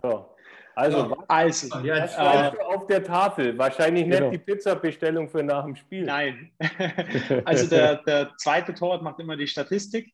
So. 0.00 0.39
Also, 0.80 0.98
Ja. 0.98 1.10
was 1.10 1.18
Also, 1.28 1.66
So, 1.68 1.78
jetzt, 1.80 2.18
äh, 2.18 2.52
auf 2.66 2.86
der 2.86 3.04
Tafel? 3.04 3.56
Wahrscheinlich 3.58 4.06
nicht 4.06 4.18
Genau. 4.18 4.30
die 4.30 4.38
Pizza-Bestellung 4.38 5.28
für 5.28 5.42
nach 5.42 5.64
dem 5.64 5.76
Spiel. 5.76 6.04
nein. 6.04 6.50
Also 7.44 7.66
der, 7.68 7.96
der 8.04 8.32
zweite 8.38 8.74
Torwart 8.74 9.02
macht 9.02 9.18
immer 9.20 9.36
die 9.36 9.46
Statistik. 9.46 10.12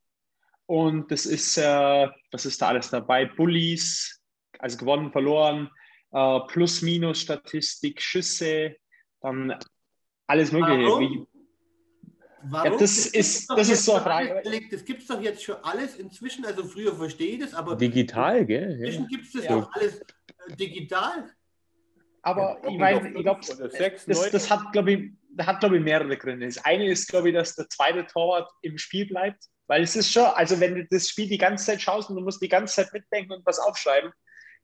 Und 0.67 1.11
das 1.13 1.27
ist, 1.27 1.57
äh, 1.59 2.09
was 2.33 2.45
ist 2.45 2.61
da 2.61 2.69
alles 2.69 2.91
dabei? 2.91 3.25
Bullies, 3.27 4.21
also 4.59 4.77
gewonnen, 4.79 5.13
verloren, 5.13 5.71
äh, 6.13 6.41
Plus-Minus-Statistik, 6.49 8.03
Schüsse, 8.03 8.75
dann 9.21 9.57
alles 10.27 10.51
Mögliche. 10.53 10.83
Warum? 10.87 11.01
Wie, 11.01 11.27
Warum? 12.49 12.73
Ja, 12.73 12.79
das 12.79 13.07
ist- 13.07 13.49
das 13.51 13.69
ist 13.69 13.85
so 13.85 13.95
eine 13.95 14.03
Frage. 14.03 14.43
Das 14.71 14.85
gibt 14.85 15.03
es 15.03 15.07
doch 15.09 15.21
jetzt 15.21 15.43
schon 15.43 15.57
alles 15.63 15.97
inzwischen. 15.97 16.45
Also 16.45 16.65
früher 16.65 16.95
verstehe 16.95 17.33
ich 17.35 17.41
das, 17.41 17.55
aber 17.55 17.75
Digital, 17.77 18.45
gell? 18.47 18.71
Ja. 18.79 18.87
inzwischen 18.87 19.09
gibt 19.09 19.25
es 19.27 19.33
das 19.33 19.45
Ja. 19.45 19.61
doch 19.61 19.73
alles 19.73 20.01
digital. 20.59 21.31
aber 22.23 22.61
Ja, 22.63 22.71
ich 22.71 22.79
meine, 22.79 23.09
ich 23.09 23.23
glaube, 23.23 23.41
das, 24.07 24.31
das 24.31 24.51
hat, 24.51 24.73
glaube 24.73 24.93
ich, 24.93 25.11
da 25.31 25.47
hat, 25.47 25.61
glaube 25.61 25.77
ich, 25.77 25.83
mehrere 25.83 26.17
Gründe. 26.17 26.47
Das 26.47 26.65
eine 26.65 26.89
ist, 26.89 27.09
glaube 27.09 27.29
ich, 27.29 27.35
dass 27.35 27.55
der 27.55 27.69
zweite 27.69 28.07
Torwart 28.07 28.51
im 28.63 28.79
Spiel 28.79 29.07
bleibt. 29.07 29.45
Weil 29.69 29.83
es 29.83 29.97
ist 29.97 30.13
schon, 30.13 30.25
also 30.25 30.61
wenn 30.61 30.77
du 30.77 30.87
das 30.87 31.09
Spiel 31.09 31.29
die 31.29 31.39
ganze 31.39 31.67
Zeit 31.67 31.83
schaust 31.83 32.09
und 32.09 32.17
du 32.17 32.23
musst 32.23 32.41
die 32.41 32.49
ganze 32.49 32.75
Zeit 32.77 32.93
mitdenken 32.93 33.33
und 33.33 33.45
was 33.45 33.59
aufschreiben, 33.59 34.13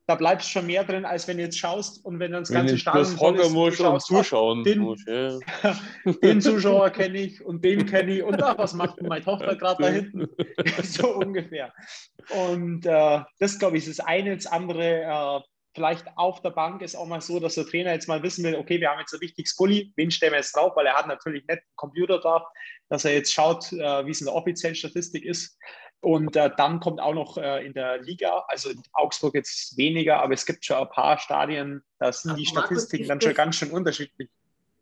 da 0.06 0.16
bleibst 0.16 0.50
schon 0.50 0.66
mehr 0.66 0.84
drin, 0.84 1.04
als 1.04 1.28
wenn 1.28 1.36
du 1.36 1.44
jetzt 1.44 1.58
schaust 1.58 2.04
und 2.04 2.18
wenn 2.18 2.32
dann 2.32 2.42
das 2.42 2.50
Wenn 2.50 2.58
ganze 2.58 2.78
Stadion 2.78 3.06
voll 3.16 3.36
ist, 3.36 3.44
du 3.44 3.50
muss 3.50 3.68
und 3.68 3.76
schaust, 3.76 4.06
ach, 4.10 4.16
zuschauen 4.16 4.64
den- 4.64 4.80
muss. 4.80 5.04
Ja. 5.06 5.38
den 6.22 6.40
Zuschauer 6.40 6.90
kenne 6.90 7.18
ich 7.18 7.44
und 7.44 7.64
den 7.64 7.86
kenne 7.86 8.16
ich 8.16 8.22
und 8.22 8.42
ach, 8.42 8.58
was 8.58 8.74
macht 8.74 8.98
denn 9.00 9.08
meine 9.08 9.24
Tochter 9.24 9.54
gerade 9.54 9.82
da 9.82 9.88
hinten? 9.88 10.28
so 10.82 11.14
ungefähr. 11.16 11.72
Und 12.30 12.84
äh, 12.86 13.20
das, 13.38 13.58
glaube 13.58 13.76
ich, 13.78 13.86
ist 13.86 13.98
das 13.98 14.06
eine. 14.06 14.34
Das 14.34 14.46
andere, 14.46 15.02
äh, 15.02 15.40
vielleicht 15.74 16.06
auf 16.16 16.42
der 16.42 16.50
Bank 16.50 16.82
ist 16.82 16.94
auch 16.94 17.06
mal 17.06 17.20
so, 17.20 17.40
dass 17.40 17.54
der 17.54 17.66
Trainer 17.66 17.92
jetzt 17.92 18.08
mal 18.08 18.22
wissen 18.22 18.44
will, 18.44 18.56
okay, 18.56 18.80
wir 18.80 18.90
haben 18.90 19.00
jetzt 19.00 19.14
ein 19.14 19.20
wichtiges 19.20 19.56
Bulli, 19.56 19.92
wen 19.96 20.10
stellen 20.10 20.32
wir 20.32 20.38
jetzt 20.38 20.54
drauf? 20.56 20.72
Weil 20.76 20.86
er 20.86 20.94
hat 20.94 21.06
natürlich 21.06 21.42
nicht 21.42 21.50
einen 21.50 21.60
Computer 21.76 22.20
da, 22.20 22.44
dass 22.88 23.04
er 23.04 23.14
jetzt 23.14 23.32
schaut, 23.32 23.72
äh, 23.72 24.06
wie 24.06 24.10
es 24.10 24.20
in 24.20 24.26
der 24.26 24.34
offiziellen 24.34 24.74
Statistik 24.76 25.24
ist. 25.24 25.58
Und 26.00 26.34
äh, 26.36 26.50
dann 26.56 26.80
kommt 26.80 27.00
auch 27.00 27.14
noch 27.14 27.38
äh, 27.38 27.64
in 27.64 27.74
der 27.74 28.02
Liga, 28.02 28.44
also 28.48 28.70
in 28.70 28.82
Augsburg 28.92 29.34
jetzt 29.34 29.76
weniger, 29.76 30.20
aber 30.20 30.34
es 30.34 30.44
gibt 30.44 30.64
schon 30.64 30.76
ein 30.76 30.88
paar 30.90 31.16
Stadien, 31.18 31.82
da 31.98 32.12
sind 32.12 32.32
Aber 32.32 32.40
die 32.40 32.44
Markus, 32.52 32.64
Statistiken 32.66 33.02
ist 33.02 33.08
dann 33.08 33.20
schon 33.20 33.30
das- 33.30 33.36
ganz 33.36 33.56
schön 33.56 33.70
unterschiedlich. 33.70 34.28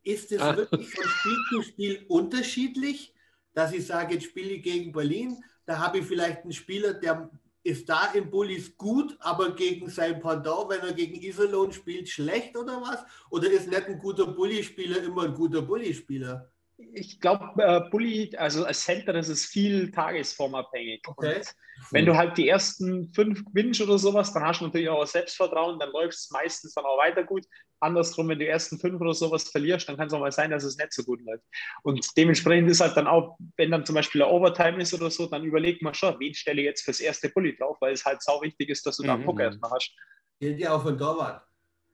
Ist 0.02 0.32
es 0.32 0.40
Ah. 0.40 0.56
wirklich 0.56 0.88
von 0.88 1.04
Spiel 1.04 1.36
zu 1.50 1.62
Spiel 1.62 2.04
unterschiedlich, 2.08 3.12
dass 3.52 3.72
ich 3.72 3.86
sage, 3.86 4.14
jetzt 4.14 4.24
spiele 4.24 4.50
ich 4.54 4.62
gegen 4.62 4.92
Berlin, 4.92 5.44
da 5.66 5.78
habe 5.78 5.98
ich 5.98 6.06
vielleicht 6.06 6.42
einen 6.42 6.52
Spieler, 6.52 6.94
der 6.94 7.28
ist 7.62 7.88
da 7.88 8.12
im 8.12 8.30
Bullis 8.30 8.76
gut, 8.76 9.16
aber 9.20 9.54
gegen 9.54 9.88
sein 9.88 10.20
Pendant, 10.20 10.68
wenn 10.70 10.80
er 10.80 10.92
gegen 10.92 11.20
Iserlohn 11.20 11.72
spielt, 11.72 12.08
schlecht 12.08 12.56
oder 12.56 12.80
was? 12.80 13.04
Oder 13.30 13.50
ist 13.50 13.68
nicht 13.68 13.86
ein 13.86 13.98
guter 13.98 14.26
Bulli-Spieler 14.26 15.02
immer 15.02 15.24
ein 15.24 15.34
guter 15.34 15.62
Bulli-Spieler? 15.62 16.49
Ich 16.92 17.20
glaube, 17.20 17.62
äh, 17.62 17.80
Bulli, 17.90 18.34
also 18.36 18.64
als 18.64 18.80
Center, 18.80 19.12
das 19.12 19.28
ist 19.28 19.46
viel 19.46 19.90
tagesformabhängig. 19.90 21.02
Okay. 21.06 21.42
Wenn 21.90 22.04
du 22.06 22.16
halt 22.16 22.36
die 22.36 22.48
ersten 22.48 23.08
fünf 23.14 23.44
gewinnst 23.44 23.80
oder 23.80 23.98
sowas, 23.98 24.32
dann 24.32 24.42
hast 24.42 24.60
du 24.60 24.66
natürlich 24.66 24.88
auch 24.88 25.06
Selbstvertrauen, 25.06 25.78
dann 25.78 25.90
läuft 25.92 26.14
es 26.14 26.30
meistens 26.30 26.74
dann 26.74 26.84
auch 26.84 26.98
weiter 26.98 27.24
gut. 27.24 27.46
Andersrum, 27.80 28.28
wenn 28.28 28.38
du 28.38 28.44
die 28.44 28.50
ersten 28.50 28.78
fünf 28.78 29.00
oder 29.00 29.14
sowas 29.14 29.44
verlierst, 29.48 29.88
dann 29.88 29.96
kann 29.96 30.08
es 30.08 30.12
auch 30.12 30.20
mal 30.20 30.32
sein, 30.32 30.50
dass 30.50 30.64
es 30.64 30.76
nicht 30.76 30.92
so 30.92 31.02
gut 31.04 31.20
läuft. 31.22 31.44
Und 31.82 32.06
dementsprechend 32.16 32.68
ist 32.70 32.80
halt 32.80 32.96
dann 32.96 33.06
auch, 33.06 33.38
wenn 33.56 33.70
dann 33.70 33.86
zum 33.86 33.94
Beispiel 33.94 34.22
eine 34.22 34.30
Overtime 34.30 34.82
ist 34.82 34.92
oder 34.92 35.10
so, 35.10 35.26
dann 35.26 35.44
überlegt 35.44 35.80
man 35.80 35.94
schon, 35.94 36.18
wen 36.20 36.34
stelle 36.34 36.60
ich 36.60 36.66
jetzt 36.66 36.82
fürs 36.82 37.00
erste 37.00 37.30
Bulli 37.30 37.56
drauf, 37.56 37.78
weil 37.80 37.94
es 37.94 38.04
halt 38.04 38.22
sau 38.22 38.42
wichtig 38.42 38.68
ist, 38.68 38.84
dass 38.84 38.98
du 38.98 39.04
da 39.04 39.14
einen 39.14 39.22
Mhm. 39.22 39.26
Puck 39.26 39.40
erstmal 39.40 39.70
hast. 39.70 39.94
Gilt 40.38 40.58
ja 40.58 40.74
auch 40.74 40.82
von 40.82 40.98
Torwart. 40.98 41.42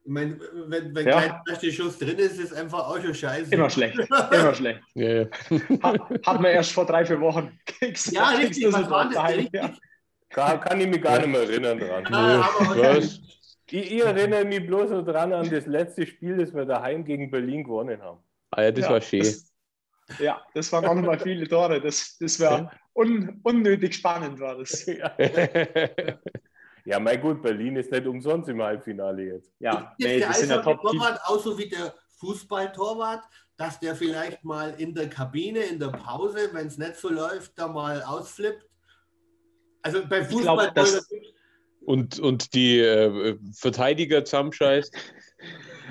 Ich 0.07 0.13
meine, 0.13 0.39
wenn, 0.69 0.95
wenn 0.95 1.07
Ja. 1.09 1.21
kein 1.21 1.41
erster 1.49 1.71
Schuss 1.73 1.99
drin 1.99 2.17
ist, 2.17 2.39
ist 2.39 2.55
einfach 2.55 2.87
auch 2.89 3.01
schon 3.03 3.13
scheiße. 3.13 3.53
Immer 3.53 3.69
schlecht, 3.69 3.99
immer 3.99 4.55
schlecht. 4.55 4.81
Ja, 4.95 5.09
ja. 5.23 5.27
Hat, 5.83 6.01
hat 6.25 6.41
man 6.41 6.53
erst 6.53 6.71
vor 6.73 6.87
drei, 6.87 7.05
vier 7.05 7.21
Wochen. 7.21 7.59
Kriegst- 7.67 8.13
Ja, 8.13 8.29
kriegst 8.37 8.51
richtig, 8.57 8.73
was 8.73 8.85
so 8.85 8.91
war 8.91 9.05
das? 9.07 9.15
daheim, 9.15 9.49
ja. 9.53 9.71
Kann, 10.31 10.61
kann 10.61 10.81
ich 10.81 10.87
mich 10.87 11.03
gar 11.03 11.19
nicht 11.19 11.27
mehr 11.29 11.41
erinnern 11.43 11.79
dran. 11.81 12.07
Ah, 12.13 12.49
aber? 12.61 12.99
Ich, 12.99 13.21
ich 13.93 14.01
erinnere 14.05 14.45
mich 14.45 14.65
bloß 14.65 14.91
noch 14.91 15.05
dran 15.05 15.33
an 15.33 15.51
das 15.51 15.67
letzte 15.67 16.07
Spiel, 16.07 16.37
das 16.37 16.55
wir 16.55 16.65
daheim 16.65 17.05
gegen 17.05 17.29
Berlin 17.29 17.65
gewonnen 17.65 18.01
haben. 18.01 18.21
Ah, 18.53 18.63
ja, 18.63 18.71
das 18.71 18.85
Ja, 18.85 18.91
war 18.93 19.01
schön. 19.01 19.21
Das, 19.21 19.53
ja, 20.21 20.41
das 20.55 20.73
waren 20.73 20.85
auch 20.87 20.95
nochmal 20.95 21.19
viele 21.19 21.49
Tore. 21.49 21.81
Das, 21.81 22.17
das 22.19 22.39
war 22.39 22.71
un, 22.95 23.41
unnötig 23.43 23.95
spannend, 23.97 24.39
war 24.39 24.57
das. 24.57 24.87
Ja. 24.87 25.13
Ja, 26.87 26.99
mein 27.01 27.21
gut, 27.21 27.43
Berlin 27.43 27.77
ist 27.77 27.91
nicht 27.91 28.07
umsonst 28.07 28.49
im 28.49 28.63
Halbfinale 28.63 29.25
jetzt. 29.25 29.53
Ja, 29.59 29.95
Ist 29.99 30.07
nee, 30.07 30.19
der 30.19 30.29
die 30.29 30.35
sind 30.35 30.51
ja 30.51 30.63
top. 30.63 30.79
Eishockey-Torwart 30.85 31.21
auch 31.25 31.39
so 31.41 31.59
wie 31.59 31.69
der 31.69 31.95
Fußballtorwart, 32.21 33.25
dass 33.57 33.79
der 33.81 33.95
vielleicht 33.97 34.45
mal 34.45 34.75
in 34.79 34.95
der 34.95 35.09
Kabine, 35.11 35.61
in 35.61 35.79
der 35.79 35.89
Pause, 35.89 36.51
wenn 36.53 36.67
es 36.67 36.79
nicht 36.79 36.97
so 36.97 37.09
läuft, 37.11 37.59
da 37.59 37.69
mal 37.69 38.03
ausflippt? 38.03 38.67
Also 39.83 40.03
bei 40.09 40.21
Ich 40.21 40.29
glaub, 40.29 40.61
Fußball 40.61 40.73
das- 40.75 41.09
und, 41.85 42.19
und 42.19 42.55
die 42.55 42.81
äh, 42.81 43.37
Verteidiger 43.55 44.25
zusammenscheißt. 44.25 44.93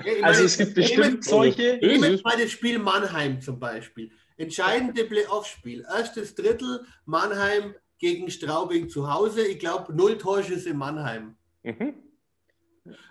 Ja, 0.04 0.12
Also 0.12 0.20
meine, 0.22 0.44
es 0.44 0.58
gibt 0.58 0.74
bestimmt 0.74 1.24
solche. 1.24 1.78
Nehmen 1.80 2.14
ist- 2.14 2.24
mal 2.24 2.36
das 2.38 2.50
Spiel 2.50 2.78
Mannheim 2.78 3.40
zum 3.40 3.58
Beispiel. 3.58 4.10
Entscheidende 4.36 5.04
Playoff-Spiel. 5.04 5.86
Erstes 5.90 6.34
Drittel, 6.34 6.84
Mannheim 7.06 7.74
gegen 7.98 8.30
Straubing 8.30 8.88
zu 8.88 9.12
Hause. 9.12 9.46
Ich 9.46 9.58
glaube, 9.58 9.94
null 9.94 10.18
Torschüsse 10.18 10.70
in 10.70 10.76
Mannheim. 10.76 11.36
Mhm. 11.62 11.94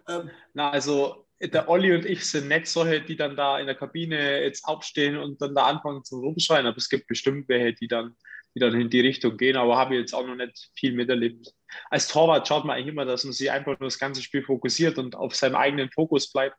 Ähm, 0.07 0.29
Na, 0.53 0.69
also 0.69 1.25
der 1.41 1.67
Olli 1.67 1.93
und 1.93 2.05
ich 2.05 2.25
sind 2.25 2.47
nicht 2.47 2.67
solche, 2.67 3.01
die 3.01 3.15
dann 3.15 3.35
da 3.35 3.59
in 3.59 3.65
der 3.65 3.75
Kabine 3.75 4.41
jetzt 4.41 4.65
aufstehen 4.65 5.17
und 5.17 5.41
dann 5.41 5.53
da 5.53 5.65
anfangen 5.65 6.03
zu 6.03 6.19
rumschreien. 6.19 6.65
Aber 6.65 6.77
es 6.77 6.89
gibt 6.89 7.07
bestimmt 7.07 7.49
welche, 7.49 7.73
die 7.73 7.87
dann, 7.87 8.15
die 8.55 8.59
dann 8.59 8.79
in 8.79 8.89
die 8.89 9.01
Richtung 9.01 9.35
gehen. 9.37 9.57
Aber 9.57 9.77
habe 9.77 9.95
ich 9.95 10.01
jetzt 10.01 10.13
auch 10.13 10.25
noch 10.25 10.35
nicht 10.35 10.69
viel 10.75 10.93
miterlebt. 10.93 11.53
Als 11.89 12.07
Torwart 12.07 12.47
schaut 12.47 12.63
man 12.65 12.77
eigentlich 12.77 12.93
immer, 12.93 13.05
dass 13.05 13.25
man 13.25 13.33
sich 13.33 13.51
einfach 13.51 13.79
nur 13.79 13.87
das 13.87 13.99
ganze 13.99 14.21
Spiel 14.21 14.43
fokussiert 14.43 14.97
und 14.97 15.15
auf 15.15 15.35
seinem 15.35 15.55
eigenen 15.55 15.91
Fokus 15.91 16.31
bleibt. 16.31 16.57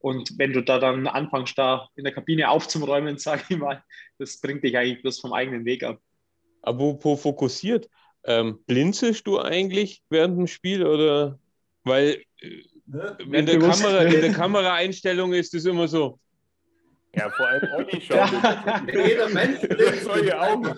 Und 0.00 0.38
wenn 0.38 0.52
du 0.52 0.62
da 0.62 0.78
dann 0.78 1.06
anfängst, 1.06 1.58
da 1.58 1.88
in 1.96 2.04
der 2.04 2.12
Kabine 2.12 2.50
aufzuräumen, 2.50 3.18
sage 3.18 3.44
ich 3.48 3.56
mal, 3.56 3.82
das 4.18 4.40
bringt 4.40 4.62
dich 4.62 4.76
eigentlich 4.76 5.02
bloß 5.02 5.20
vom 5.20 5.32
eigenen 5.32 5.64
Weg 5.64 5.84
ab. 5.84 6.00
Apropos 6.62 7.20
fokussiert, 7.20 7.88
ähm, 8.24 8.58
blinzelst 8.66 9.26
du 9.26 9.38
eigentlich 9.38 10.02
während 10.10 10.38
dem 10.38 10.46
Spiel 10.46 10.84
oder? 10.84 11.38
Weil 11.84 12.22
äh, 12.40 12.62
ne? 12.86 13.16
in 13.32 13.46
der. 13.46 13.58
Kamera, 13.58 14.02
in 14.02 14.20
der 14.20 14.32
Kameraeinstellung 14.32 15.32
ist 15.32 15.54
es 15.54 15.64
immer 15.64 15.88
so. 15.88 16.18
Ja, 17.14 17.30
vor 17.30 17.48
allem 17.48 17.68
Olli 17.74 18.00
schaut. 18.00 18.30
Jeder 18.92 19.28
Mensch 19.30 19.60
blinzelt. 19.60 20.02
Solche 20.02 20.40
Augen. 20.40 20.74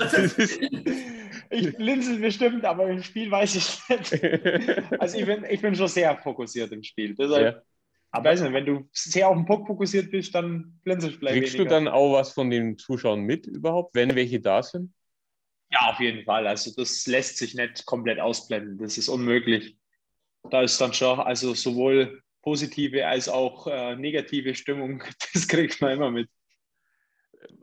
Ich 1.51 1.77
blinzel 1.77 2.19
bestimmt, 2.21 2.64
aber 2.64 2.88
im 2.88 3.03
Spiel 3.03 3.31
weiß 3.31 3.57
ich 3.57 3.88
nicht. 3.88 5.01
Also 5.01 5.19
ich 5.19 5.27
bin, 5.27 5.45
ich 5.51 5.61
bin 5.61 5.75
schon 5.75 5.88
sehr 5.88 6.16
fokussiert 6.19 6.71
im 6.71 6.85
Spiel. 6.85 7.16
Deshalb, 7.16 7.57
ja. 7.57 8.21
ich 8.21 8.25
weiß 8.25 8.43
nicht, 8.43 8.53
wenn 8.53 8.66
du 8.66 8.88
sehr 8.93 9.29
auf 9.29 9.35
den 9.35 9.47
Puck 9.47 9.66
fokussiert 9.66 10.12
bist, 10.12 10.33
dann 10.35 10.79
blinzelst 10.85 11.16
du 11.16 11.19
vielleicht 11.19 11.38
Kriegst 11.38 11.55
du 11.55 11.59
weniger. 11.59 11.75
dann 11.75 11.88
auch 11.88 12.12
was 12.12 12.33
von 12.33 12.51
den 12.51 12.79
Zuschauern 12.79 13.23
mit 13.23 13.49
überhaupt, 13.49 13.97
wenn 13.97 14.14
welche 14.14 14.40
da 14.40 14.62
sind? 14.62 14.93
Ja, 15.70 15.90
auf 15.90 16.00
jeden 16.00 16.24
Fall. 16.24 16.46
Also 16.46 16.72
das 16.74 17.06
lässt 17.06 17.38
sich 17.38 17.54
nicht 17.54 17.87
komplett 17.87 18.18
ausblenden. 18.18 18.78
Das 18.78 18.98
ist 18.98 19.09
unmöglich. 19.09 19.76
da 20.50 20.62
ist 20.62 20.80
dann 20.80 20.92
schon, 20.92 21.20
also 21.20 21.54
sowohl 21.54 22.22
positive 22.42 23.06
als 23.06 23.28
auch 23.28 23.66
äh, 23.66 23.94
negative 23.96 24.54
Stimmung, 24.54 25.02
das 25.35 25.46
kriegt 25.46 25.80
man 25.80 25.92
immer 25.92 26.11
mit. 26.11 26.28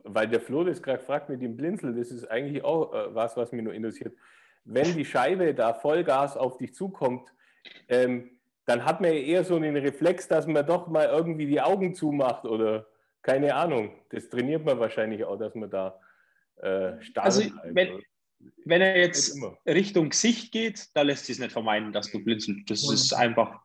Weil 0.04 0.28
der 0.28 0.40
Flo 0.40 0.64
das 0.64 0.82
gerade 0.82 1.02
fragt 1.02 1.28
mit 1.28 1.42
dem 1.42 1.56
Blinzeln, 1.56 1.96
das 1.96 2.10
ist 2.10 2.24
eigentlich 2.30 2.64
auch 2.64 2.92
äh, 2.94 3.14
was, 3.14 3.36
was 3.36 3.52
mich 3.52 3.62
nur 3.62 3.74
interessiert. 3.74 4.14
Wenn 4.64 4.96
die 4.96 5.04
Scheibe 5.04 5.54
da 5.54 5.74
Vollgas 5.74 6.36
auf 6.36 6.58
dich 6.58 6.74
zukommt, 6.74 7.28
ähm, 7.88 8.38
dann 8.64 8.84
hat 8.84 9.00
man 9.00 9.12
ja 9.12 9.18
eher 9.18 9.44
so 9.44 9.56
einen 9.56 9.76
Reflex, 9.76 10.28
dass 10.28 10.46
man 10.46 10.66
doch 10.66 10.88
mal 10.88 11.06
irgendwie 11.06 11.46
die 11.46 11.60
Augen 11.60 11.94
zumacht 11.94 12.44
oder 12.44 12.86
keine 13.22 13.54
Ahnung. 13.54 13.92
Das 14.10 14.28
trainiert 14.28 14.64
man 14.64 14.78
wahrscheinlich 14.78 15.24
auch, 15.24 15.38
dass 15.38 15.54
man 15.54 15.70
da 15.70 15.98
äh, 16.62 17.02
stark 17.02 17.26
Also, 17.26 17.42
wenn, 17.64 18.00
wenn 18.64 18.80
er 18.80 18.98
jetzt 18.98 19.36
Richtung 19.66 20.10
Gesicht 20.10 20.52
geht, 20.52 20.86
da 20.94 21.02
lässt 21.02 21.26
sich 21.26 21.36
es 21.36 21.40
nicht 21.40 21.52
vermeiden, 21.52 21.92
dass 21.92 22.10
du 22.10 22.22
blinzelst. 22.22 22.70
Das 22.70 22.90
ist 22.90 23.12
einfach, 23.12 23.60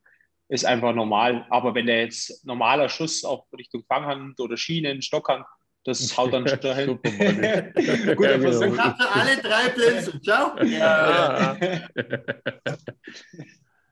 ist 0.49 0.65
einfach 0.65 0.93
normal. 0.93 1.45
Aber 1.49 1.75
wenn 1.75 1.85
der 1.85 2.01
jetzt 2.01 2.45
normaler 2.45 2.89
Schuss 2.89 3.23
auch 3.23 3.45
Richtung 3.57 3.83
Fanghand 3.87 4.39
oder 4.39 4.57
Schienen, 4.57 5.01
Stockhand, 5.01 5.45
das 5.85 5.99
haut 6.17 6.33
dann 6.33 6.47
schon 6.47 6.59
dahin. 6.59 6.87
Gut, 6.97 7.05
ja, 7.05 8.37
genau. 8.37 8.95
Alle 8.97 9.37
drei 9.41 9.69
Blinzeln. 9.75 10.21
Ciao. 10.23 10.57
Ja. 10.63 11.57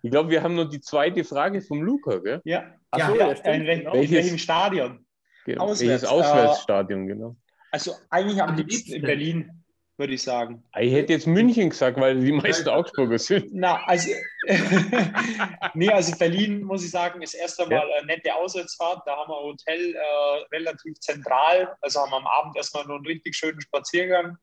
Ich 0.03 0.09
glaube, 0.09 0.29
wir 0.29 0.41
haben 0.41 0.55
noch 0.55 0.69
die 0.69 0.81
zweite 0.81 1.23
Frage 1.23 1.61
vom 1.61 1.81
Luca, 1.83 2.17
gell? 2.17 2.41
Ja, 2.43 2.73
Achso, 2.89 3.15
ja, 3.15 3.33
ja 3.33 3.51
in, 3.51 3.65
genau. 3.65 3.93
welches, 3.93 4.11
welchem 4.11 4.37
Stadion? 4.37 5.05
Genau. 5.45 5.63
Auswärts. 5.63 5.81
Welches 5.81 6.05
Auswärtsstadion, 6.05 7.03
äh, 7.03 7.13
genau. 7.13 7.35
Also 7.71 7.93
eigentlich 8.09 8.41
am 8.41 8.55
liebsten 8.55 8.93
in 8.93 9.01
Berlin, 9.01 9.63
würde 9.97 10.13
ich 10.13 10.23
sagen. 10.23 10.63
Ich 10.79 10.91
hätte 10.91 11.13
jetzt 11.13 11.27
München 11.27 11.69
gesagt, 11.69 11.97
weil 11.99 12.19
die 12.19 12.31
meisten 12.31 12.67
Augsburger 12.69 13.17
sind. 13.17 13.53
Na, 13.53 13.83
also, 13.85 14.11
nee, 15.73 15.89
also 15.89 16.17
Berlin, 16.17 16.63
muss 16.63 16.83
ich 16.83 16.91
sagen, 16.91 17.21
ist 17.21 17.33
erst 17.33 17.61
einmal 17.61 17.87
ja. 17.87 17.97
eine 17.97 18.07
nette 18.07 18.35
Auswärtsfahrt. 18.35 19.03
Da 19.05 19.15
haben 19.15 19.29
wir 19.29 19.37
ein 19.37 19.43
Hotel 19.43 19.95
äh, 19.95 20.55
relativ 20.55 20.99
zentral. 20.99 21.75
Also 21.81 22.01
haben 22.01 22.11
wir 22.11 22.17
am 22.17 22.27
Abend 22.27 22.57
erstmal 22.57 22.85
nur 22.85 22.97
einen 22.97 23.05
richtig 23.05 23.35
schönen 23.35 23.61
Spaziergang. 23.61 24.37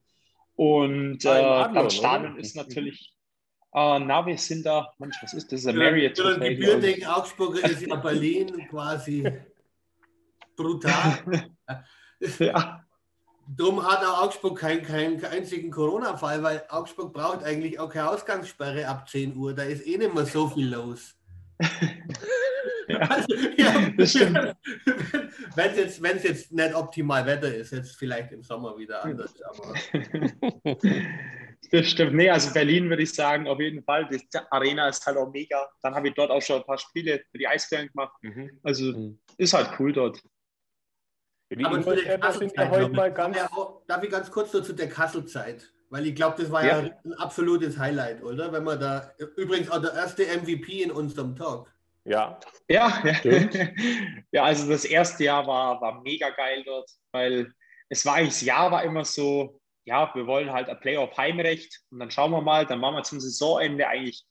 Und 0.56 1.24
äh, 1.24 1.28
am 1.28 1.90
Stadion 1.90 2.38
ist 2.38 2.56
natürlich 2.56 3.14
Uh, 3.70 3.98
na, 3.98 4.24
wir 4.24 4.38
sind 4.38 4.64
da, 4.64 4.94
Mensch, 4.98 5.16
was 5.20 5.34
ist 5.34 5.52
das? 5.52 5.64
Marriott 5.64 6.16
Für 6.16 6.34
einen 6.34 6.56
gebürtigen 6.56 7.06
Augsburger 7.06 7.70
ist 7.70 7.82
ja 7.82 7.96
Berlin 7.96 8.66
quasi 8.70 9.30
brutal. 10.56 11.50
ja. 12.38 12.87
Drum 13.56 13.82
hat 13.84 14.04
auch 14.04 14.24
Augsburg 14.24 14.58
keinen 14.58 14.82
kein 14.82 15.24
einzigen 15.24 15.70
Corona-Fall, 15.70 16.42
weil 16.42 16.64
Augsburg 16.68 17.12
braucht 17.12 17.42
eigentlich 17.42 17.80
auch 17.80 17.88
keine 17.88 18.10
Ausgangssperre 18.10 18.86
ab 18.86 19.08
10 19.08 19.36
Uhr. 19.36 19.54
Da 19.54 19.62
ist 19.62 19.86
eh 19.86 19.96
nicht 19.96 20.14
mehr 20.14 20.26
so 20.26 20.48
viel 20.48 20.68
los. 20.68 21.16
ja, 22.88 22.98
also, 22.98 23.34
ja, 23.56 23.90
das 23.96 24.10
stimmt. 24.10 24.36
Wenn 25.54 25.70
es 25.70 25.98
jetzt, 25.98 26.24
jetzt 26.24 26.52
nicht 26.52 26.74
optimal 26.74 27.24
Wetter 27.24 27.52
ist, 27.54 27.72
jetzt 27.72 27.96
vielleicht 27.96 28.32
im 28.32 28.42
Sommer 28.42 28.76
wieder 28.76 29.02
anders. 29.02 29.34
Aber 29.42 29.74
Das 31.70 31.86
stimmt. 31.86 32.14
Nee, 32.14 32.30
also 32.30 32.52
Berlin 32.52 32.88
würde 32.88 33.02
ich 33.02 33.12
sagen, 33.12 33.46
auf 33.46 33.60
jeden 33.60 33.82
Fall. 33.82 34.08
Die 34.08 34.20
Arena 34.50 34.88
ist 34.88 35.04
halt 35.06 35.16
auch 35.16 35.30
mega. 35.30 35.68
Dann 35.82 35.94
habe 35.94 36.08
ich 36.08 36.14
dort 36.14 36.30
auch 36.30 36.40
schon 36.40 36.60
ein 36.60 36.64
paar 36.64 36.78
Spiele 36.78 37.22
für 37.30 37.38
die 37.38 37.46
Eisbären 37.46 37.88
gemacht. 37.88 38.14
Mhm. 38.22 38.58
Also 38.62 38.92
mhm. 38.96 39.18
ist 39.36 39.52
halt 39.52 39.70
cool 39.78 39.92
dort. 39.92 40.22
Die 41.50 41.64
Aber 41.64 41.82
zu 41.82 41.94
der 41.94 42.18
Kasselzeit, 42.18 42.70
heute 42.70 42.90
mal 42.90 43.12
ganz 43.12 43.38
darf 43.86 44.02
ich 44.02 44.10
ganz 44.10 44.30
kurz 44.30 44.52
so 44.52 44.60
zu 44.60 44.74
der 44.74 44.88
Kasselzeit? 44.88 45.72
Weil 45.90 46.06
ich 46.06 46.14
glaube, 46.14 46.40
das 46.42 46.50
war 46.52 46.64
ja. 46.64 46.82
ja. 46.82 46.90
ein 47.04 47.14
absolutes 47.14 47.78
Highlight, 47.78 48.22
oder? 48.22 48.52
Wenn 48.52 48.64
man 48.64 48.78
da, 48.78 49.10
übrigens 49.36 49.70
auch 49.70 49.80
der 49.80 49.94
erste 49.94 50.24
MVP 50.24 50.82
in 50.82 50.90
unserem 50.90 51.34
Talk. 51.34 51.72
Ja. 52.04 52.38
Ja, 52.68 53.02
ja. 53.04 53.12
ja, 54.32 54.44
also 54.44 54.68
das 54.68 54.84
erste 54.84 55.24
Jahr 55.24 55.46
war, 55.46 55.80
war 55.80 56.02
mega 56.02 56.28
geil 56.30 56.62
dort, 56.64 56.90
weil 57.12 57.52
es 57.88 58.04
war 58.04 58.16
eigentlich, 58.16 58.34
das 58.34 58.42
Jahr 58.42 58.70
war 58.70 58.82
immer 58.82 59.04
so, 59.04 59.60
ja, 59.84 60.10
wir 60.14 60.26
wollen 60.26 60.52
halt 60.52 60.68
ein 60.68 60.80
Playoff-Heimrecht 60.80 61.80
und 61.90 62.00
dann 62.00 62.10
schauen 62.10 62.30
wir 62.30 62.42
mal, 62.42 62.66
dann 62.66 62.82
waren 62.82 62.94
wir 62.94 63.02
zum 63.02 63.20
Saisonende 63.20 63.88
eigentlich, 63.88 64.24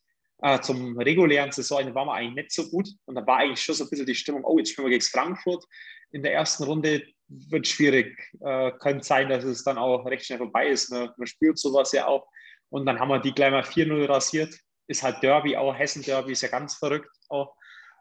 äh, 0.44 0.60
zum 0.62 0.98
regulären 1.00 1.52
Saisonende 1.52 1.96
waren 1.96 2.08
wir 2.08 2.14
eigentlich 2.14 2.46
nicht 2.46 2.52
so 2.52 2.70
gut 2.70 2.88
und 3.06 3.16
dann 3.16 3.26
war 3.26 3.38
eigentlich 3.38 3.62
schon 3.62 3.74
so 3.74 3.84
ein 3.84 3.90
bisschen 3.90 4.06
die 4.06 4.14
Stimmung, 4.14 4.44
oh, 4.46 4.60
jetzt 4.60 4.72
spielen 4.72 4.86
wir 4.86 4.92
gegen 4.92 5.02
Frankfurt 5.02 5.66
in 6.12 6.24
der 6.24 6.34
ersten 6.34 6.64
Runde, 6.64 7.04
wird 7.28 7.68
schwierig. 7.68 8.18
Äh, 8.40 8.72
könnte 8.80 9.04
sein, 9.04 9.30
dass 9.30 9.44
es 9.44 9.64
dann 9.64 9.78
auch 9.78 10.06
recht 10.06 10.26
schnell 10.26 10.40
vorbei 10.40 10.68
ist. 10.68 10.92
Ne? 10.92 11.14
Man 11.18 11.28
spürt 11.28 11.58
sowas 11.58 11.92
ja 11.92 12.08
auch. 12.08 12.28
Und 12.70 12.86
dann 12.86 13.00
haben 13.00 13.10
wir 13.10 13.20
die 13.20 13.34
gleich 13.34 13.52
mal 13.52 13.64
4-0 13.64 14.08
rasiert. 14.08 14.54
Ist 14.88 15.04
halt 15.04 15.22
Derby, 15.22 15.58
auch 15.58 15.74
Hessen-Derby 15.74 16.32
ist 16.32 16.42
ja 16.42 16.50
ganz 16.50 16.76
verrückt 16.76 17.10
auch. 17.30 17.54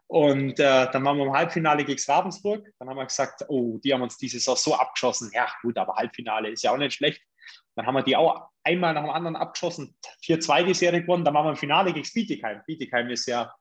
Und 0.09 0.57
äh, 0.59 0.89
dann 0.89 1.03
waren 1.03 1.17
wir 1.17 1.25
im 1.25 1.33
Halbfinale 1.33 1.83
gegen 1.83 2.01
Ravensburg. 2.07 2.65
Dann 2.79 2.89
haben 2.89 2.95
wir 2.95 3.05
gesagt, 3.05 3.43
oh, 3.49 3.77
die 3.83 3.93
haben 3.93 4.01
uns 4.01 4.17
diese 4.17 4.39
Saison 4.39 4.55
so 4.55 4.75
abgeschossen. 4.75 5.29
Ja, 5.33 5.51
gut, 5.61 5.77
aber 5.77 5.95
Halbfinale 5.95 6.49
ist 6.49 6.63
ja 6.63 6.71
auch 6.71 6.77
nicht 6.77 6.95
schlecht. 6.95 7.21
Dann 7.75 7.85
haben 7.85 7.95
wir 7.95 8.03
die 8.03 8.15
auch 8.15 8.47
einmal 8.63 8.93
nach 8.93 9.03
dem 9.03 9.09
anderen 9.09 9.35
abgeschossen, 9.35 9.97
4-2 10.25 10.63
die 10.63 10.73
Serie 10.73 11.01
gewonnen. 11.01 11.25
Dann 11.25 11.33
waren 11.33 11.45
wir 11.45 11.51
im 11.51 11.57
Finale 11.57 11.93
gegen 11.93 12.07
Bietigheim. 12.13 12.61
Bietigheim 12.65 13.09
ist 13.09 13.27
ja 13.27 13.53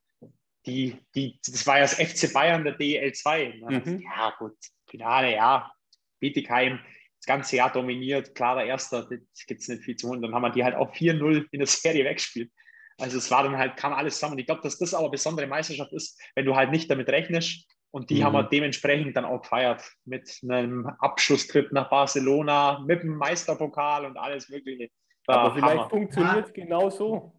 die, 0.66 0.98
die, 1.14 1.38
das 1.46 1.66
war 1.66 1.76
ja 1.76 1.82
das 1.82 1.94
FC 1.94 2.32
Bayern 2.32 2.64
der 2.64 2.74
DL 2.74 3.12
2. 3.12 3.62
Mhm. 3.68 4.00
Ja, 4.02 4.34
gut, 4.38 4.56
Finale, 4.88 5.34
ja. 5.34 5.70
Bietigheim 6.18 6.80
das 7.18 7.26
ganze 7.26 7.56
Jahr 7.56 7.72
dominiert, 7.72 8.34
klarer 8.34 8.64
Erster, 8.64 9.02
das 9.02 9.46
gibt 9.46 9.60
es 9.60 9.68
nicht 9.68 9.82
viel 9.82 9.96
zu 9.96 10.08
holen. 10.08 10.22
Dann 10.22 10.34
haben 10.34 10.42
wir 10.42 10.50
die 10.50 10.64
halt 10.64 10.74
auch 10.74 10.94
4-0 10.94 11.46
in 11.50 11.58
der 11.58 11.66
Serie 11.66 12.04
weggespielt. 12.04 12.50
Also 12.98 13.18
es 13.18 13.30
war 13.30 13.42
dann 13.42 13.58
halt, 13.58 13.76
kam 13.76 13.92
alles 13.92 14.14
zusammen. 14.14 14.38
Ich 14.38 14.46
glaube, 14.46 14.62
dass 14.62 14.78
das 14.78 14.94
eine 14.94 15.10
besondere 15.10 15.46
Meisterschaft 15.46 15.92
ist, 15.92 16.20
wenn 16.34 16.46
du 16.46 16.56
halt 16.56 16.70
nicht 16.70 16.90
damit 16.90 17.08
rechnest, 17.08 17.66
und 17.96 18.10
die 18.10 18.16
mhm. 18.16 18.24
haben 18.24 18.32
wir 18.34 18.42
dementsprechend 18.42 19.16
dann 19.16 19.24
auch 19.24 19.40
gefeiert 19.40 19.82
mit 20.04 20.40
einem 20.42 20.86
Abschlusstrip 20.98 21.72
nach 21.72 21.88
Barcelona, 21.88 22.80
mit 22.80 23.02
dem 23.02 23.16
Meisterpokal 23.16 24.04
und 24.04 24.18
alles 24.18 24.50
Mögliche. 24.50 24.90
Aber 25.26 25.54
vielleicht 25.54 25.88
funktioniert 25.88 26.46
es 26.46 26.52
genau 26.52 26.90
so. 26.90 27.32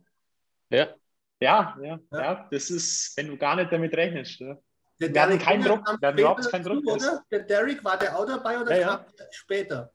Ja. 0.71 0.87
Ja, 1.39 1.78
ja, 1.82 2.00
ja, 2.12 2.19
ja. 2.19 2.47
Das 2.52 2.69
ist, 2.69 3.15
wenn 3.17 3.28
du 3.28 3.38
gar 3.38 3.56
nicht 3.56 3.71
damit 3.71 3.95
rechnest. 3.95 4.39
Ja. 4.39 4.58
Der 5.00 5.13
wir 5.13 5.21
hatten 5.21 5.39
keinen 5.39 5.63
Druck, 5.63 5.86
wir 6.00 6.08
hatten 6.08 6.17
überhaupt 6.17 6.50
keinen 6.50 6.63
Druck. 6.63 6.86
Oder? 6.88 7.23
Der 7.30 7.39
Derek, 7.41 7.84
war 7.84 7.97
der 7.97 8.17
auch 8.17 8.26
dabei 8.26 8.60
oder 8.60 8.80
ja, 8.80 9.06
später? 9.30 9.91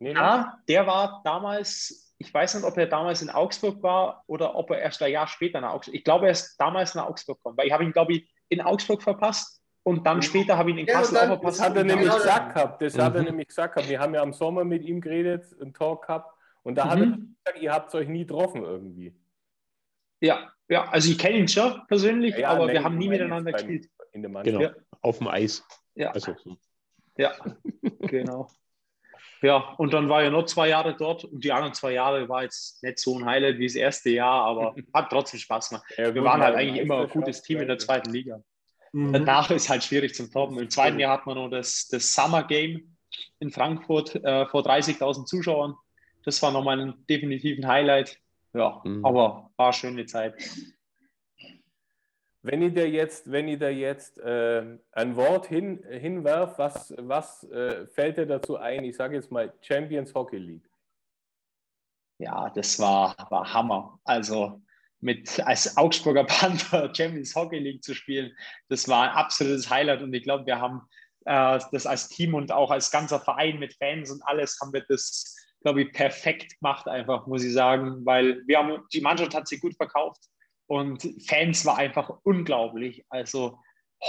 Nee, 0.00 0.14
ja, 0.14 0.58
der 0.68 0.84
war 0.84 1.20
damals, 1.24 2.12
ich 2.18 2.34
weiß 2.34 2.54
nicht, 2.56 2.64
ob 2.64 2.76
er 2.76 2.88
damals 2.88 3.22
in 3.22 3.30
Augsburg 3.30 3.80
war 3.84 4.24
oder 4.26 4.56
ob 4.56 4.70
er 4.70 4.80
erst 4.80 5.00
ein 5.00 5.12
Jahr 5.12 5.28
später 5.28 5.60
nach 5.60 5.74
Augsburg. 5.74 5.94
Ich 5.94 6.02
glaube, 6.02 6.26
er 6.26 6.32
ist 6.32 6.56
damals 6.56 6.96
nach 6.96 7.06
Augsburg 7.06 7.38
gekommen, 7.38 7.56
weil 7.56 7.68
ich 7.68 7.72
habe 7.72 7.84
ihn, 7.84 7.92
glaube 7.92 8.14
ich, 8.14 8.34
in 8.48 8.60
Augsburg 8.60 9.00
verpasst 9.00 9.62
und 9.84 10.04
dann 10.06 10.22
später 10.22 10.58
habe 10.58 10.70
ich 10.70 10.76
ihn 10.76 10.80
in 10.80 10.86
Kassel 10.86 11.14
ja, 11.14 11.22
auch 11.22 11.26
verpasst. 11.26 11.60
Das 11.60 11.66
hat 11.68 11.76
er 11.76 11.84
nämlich 11.84 12.12
gesagt 12.12 12.54
gehabt. 12.54 12.82
Das 12.82 12.96
mhm. 12.96 13.02
hat 13.02 13.14
er 13.14 13.20
mhm. 13.20 13.26
nämlich 13.28 13.48
gesagt 13.48 13.74
gehabt. 13.74 13.88
Wir 13.88 14.00
haben 14.00 14.14
ja 14.14 14.22
im 14.22 14.32
Sommer 14.32 14.64
mit 14.64 14.82
ihm 14.82 15.00
geredet, 15.00 15.44
einen 15.60 15.72
Talk 15.72 16.06
gehabt. 16.06 16.32
Und 16.62 16.76
da 16.76 16.84
mhm. 16.84 16.90
hat 16.90 16.98
er 16.98 17.06
mhm. 17.06 17.36
gesagt, 17.44 17.62
ihr 17.62 17.72
habt 17.72 17.88
es 17.88 17.94
euch 17.94 18.08
nie 18.08 18.26
getroffen 18.26 18.62
irgendwie. 18.64 19.14
Ja, 20.22 20.52
ja, 20.68 20.88
also 20.88 21.10
ich 21.10 21.18
kenne 21.18 21.36
ihn 21.36 21.48
schon 21.48 21.82
persönlich, 21.88 22.36
ja, 22.38 22.50
aber 22.50 22.66
nein, 22.66 22.74
wir 22.76 22.84
haben 22.84 22.96
nie 22.96 23.08
miteinander 23.08 23.52
gespielt. 23.52 23.88
In 24.12 24.22
der 24.22 24.30
Mannschaft. 24.30 24.58
Genau, 24.58 24.72
auf 25.00 25.18
dem 25.18 25.28
Eis. 25.28 25.66
Ja. 25.94 26.12
Also. 26.12 26.34
Ja, 27.16 27.32
genau. 28.00 28.48
Ja, 29.42 29.74
und 29.78 29.92
dann 29.92 30.08
war 30.08 30.22
er 30.22 30.30
noch 30.30 30.46
zwei 30.46 30.68
Jahre 30.68 30.96
dort 30.96 31.24
und 31.24 31.42
die 31.42 31.50
anderen 31.50 31.74
zwei 31.74 31.92
Jahre 31.92 32.28
war 32.28 32.44
jetzt 32.44 32.80
nicht 32.84 33.00
so 33.00 33.18
ein 33.18 33.26
Highlight 33.26 33.58
wie 33.58 33.66
das 33.66 33.74
erste 33.74 34.10
Jahr, 34.10 34.44
aber 34.44 34.74
hat 34.94 35.10
trotzdem 35.10 35.40
Spaß 35.40 35.70
gemacht. 35.70 35.84
Ja, 35.96 36.14
wir 36.14 36.22
waren 36.22 36.40
halt 36.40 36.54
eigentlich 36.54 36.80
immer 36.80 37.00
ein 37.00 37.08
gutes 37.08 37.42
Team 37.42 37.60
in 37.60 37.66
der 37.66 37.78
zweiten 37.78 38.10
Liga. 38.10 38.40
Mhm. 38.92 39.12
Danach 39.12 39.50
ist 39.50 39.68
halt 39.68 39.82
schwierig 39.82 40.14
zum 40.14 40.30
Toppen. 40.30 40.58
Im 40.58 40.70
zweiten 40.70 41.00
Jahr 41.00 41.18
hat 41.18 41.26
man 41.26 41.36
noch 41.36 41.48
das, 41.48 41.88
das 41.88 42.14
Summer 42.14 42.44
Game 42.44 42.96
in 43.40 43.50
Frankfurt 43.50 44.14
äh, 44.14 44.46
vor 44.46 44.62
30.000 44.62 45.24
Zuschauern. 45.24 45.74
Das 46.24 46.40
war 46.40 46.52
nochmal 46.52 46.80
ein 46.80 46.94
definitiven 47.10 47.66
Highlight. 47.66 48.18
Ja, 48.54 48.80
mhm. 48.84 49.04
aber 49.04 49.50
war 49.56 49.66
eine 49.66 49.72
schöne 49.72 50.06
Zeit. 50.06 50.34
Wenn 52.42 52.60
ich 52.62 52.74
dir 52.74 52.88
jetzt, 52.88 53.30
wenn 53.30 53.46
ich 53.46 53.58
da 53.58 53.68
jetzt 53.68 54.18
äh, 54.18 54.78
ein 54.90 55.16
Wort 55.16 55.46
hin, 55.46 55.82
hinwerf, 55.88 56.58
was, 56.58 56.92
was 56.98 57.44
äh, 57.44 57.86
fällt 57.86 58.18
dir 58.18 58.26
dazu 58.26 58.56
ein? 58.56 58.84
Ich 58.84 58.96
sage 58.96 59.14
jetzt 59.14 59.30
mal 59.30 59.52
Champions 59.60 60.12
Hockey 60.12 60.38
League. 60.38 60.68
Ja, 62.18 62.50
das 62.50 62.78
war, 62.80 63.14
war 63.30 63.52
Hammer. 63.52 64.00
Also 64.04 64.60
mit 65.00 65.40
als 65.46 65.76
Augsburger 65.76 66.24
Panther 66.24 66.92
Champions 66.94 67.34
Hockey 67.34 67.58
League 67.58 67.84
zu 67.84 67.94
spielen, 67.94 68.36
das 68.68 68.88
war 68.88 69.10
ein 69.10 69.16
absolutes 69.16 69.68
Highlight 69.70 70.02
und 70.02 70.12
ich 70.14 70.22
glaube, 70.22 70.46
wir 70.46 70.60
haben 70.60 70.82
äh, 71.26 71.60
das 71.70 71.86
als 71.86 72.08
Team 72.08 72.34
und 72.34 72.50
auch 72.52 72.70
als 72.70 72.90
ganzer 72.90 73.20
Verein 73.20 73.58
mit 73.58 73.74
Fans 73.74 74.10
und 74.10 74.22
alles 74.22 74.58
haben 74.60 74.72
wir 74.72 74.84
das, 74.88 75.36
glaube 75.62 75.82
ich, 75.82 75.92
perfekt 75.92 76.58
gemacht 76.58 76.88
einfach, 76.88 77.26
muss 77.26 77.44
ich 77.44 77.52
sagen, 77.52 78.04
weil 78.04 78.42
wir 78.46 78.58
haben, 78.58 78.82
die 78.92 79.00
Mannschaft 79.00 79.34
hat 79.34 79.48
sich 79.48 79.60
gut 79.60 79.76
verkauft 79.76 80.20
und 80.66 81.08
Fans 81.26 81.64
war 81.64 81.78
einfach 81.78 82.10
unglaublich. 82.22 83.04
Also 83.08 83.58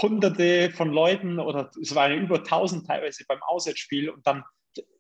hunderte 0.02 0.72
von 0.72 0.92
Leuten 0.92 1.40
oder 1.40 1.70
es 1.82 1.94
waren 1.94 2.14
über 2.14 2.38
1000 2.38 2.88
teilweise 2.88 3.24
beim 3.28 3.42
Auswärtsspiel 3.44 4.10
und 4.10 4.26
dann 4.26 4.44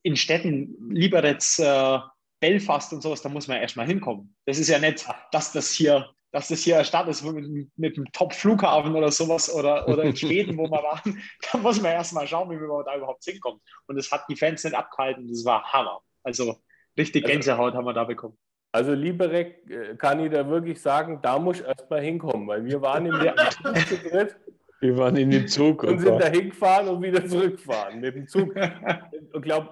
in 0.04 0.16
Städten, 0.16 0.76
Liberec, 0.92 1.44
äh, 1.58 2.00
Belfast 2.39 2.94
und 2.94 3.02
sowas, 3.02 3.22
da 3.22 3.30
muss 3.30 3.48
man 3.48 3.58
erstmal 3.58 3.88
hinkommen. 3.88 4.36
Das 4.46 4.60
ist 4.60 4.68
ja 4.68 4.78
nicht, 4.78 5.08
dass 5.32 5.52
das 5.52 5.72
hier 5.72 6.13
dass 6.34 6.48
das 6.48 6.63
hier 6.63 6.78
eine 6.78 6.86
Stadt 6.86 7.08
ist 7.08 7.22
mit, 7.24 7.70
mit 7.78 7.96
einem 7.96 8.12
Top-Flughafen 8.12 8.96
oder 8.96 9.12
sowas 9.12 9.54
oder, 9.54 9.88
oder 9.88 10.04
in 10.04 10.16
Schweden, 10.16 10.58
wo 10.58 10.63
wir 10.63 10.82
waren, 10.82 11.22
da 11.52 11.60
muss 11.60 11.80
man 11.80 11.92
erstmal 11.92 12.28
schauen, 12.28 12.50
wie 12.50 12.56
man 12.56 12.84
da 12.84 12.98
überhaupt 12.98 13.24
hinkommt. 13.24 13.62
Und 13.86 13.96
das 13.98 14.12
hat 14.12 14.26
die 14.28 14.36
Fans 14.36 14.63
nicht 14.63 14.76
abgehalten. 14.76 15.28
Das 15.28 15.46
war 15.46 15.63
Hammer. 15.72 16.02
Also 16.24 16.58
richtig 16.98 17.24
also 17.24 17.34
Gänsehaut 17.34 17.74
haben 17.74 17.86
wir 17.86 17.94
da 17.94 18.04
bekommen. 18.04 18.38
Also 18.72 18.94
Liberec 18.94 19.70
äh, 19.70 19.96
kann 19.96 20.20
ich 20.20 20.32
da 20.32 20.48
wirklich 20.48 20.82
sagen, 20.82 21.20
da 21.22 21.38
muss 21.38 21.60
ich 21.60 21.68
erstmal 21.68 22.02
hinkommen, 22.02 22.48
weil 22.48 22.66
wir 22.66 22.82
waren 22.82 23.06
im 23.06 23.14
zu 23.88 23.98
dritt. 23.98 24.36
Wir 24.80 24.98
waren 24.98 25.16
in 25.16 25.30
den 25.30 25.48
Zug 25.48 25.84
und, 25.84 25.92
und 25.92 26.00
sind 26.00 26.22
da 26.22 26.28
hingefahren 26.28 26.90
und 26.90 27.02
wieder 27.02 27.26
zurückgefahren 27.26 28.02
mit 28.02 28.16
dem 28.16 28.28
Zug. 28.28 28.54
Ich 28.56 29.42
glaube, 29.42 29.70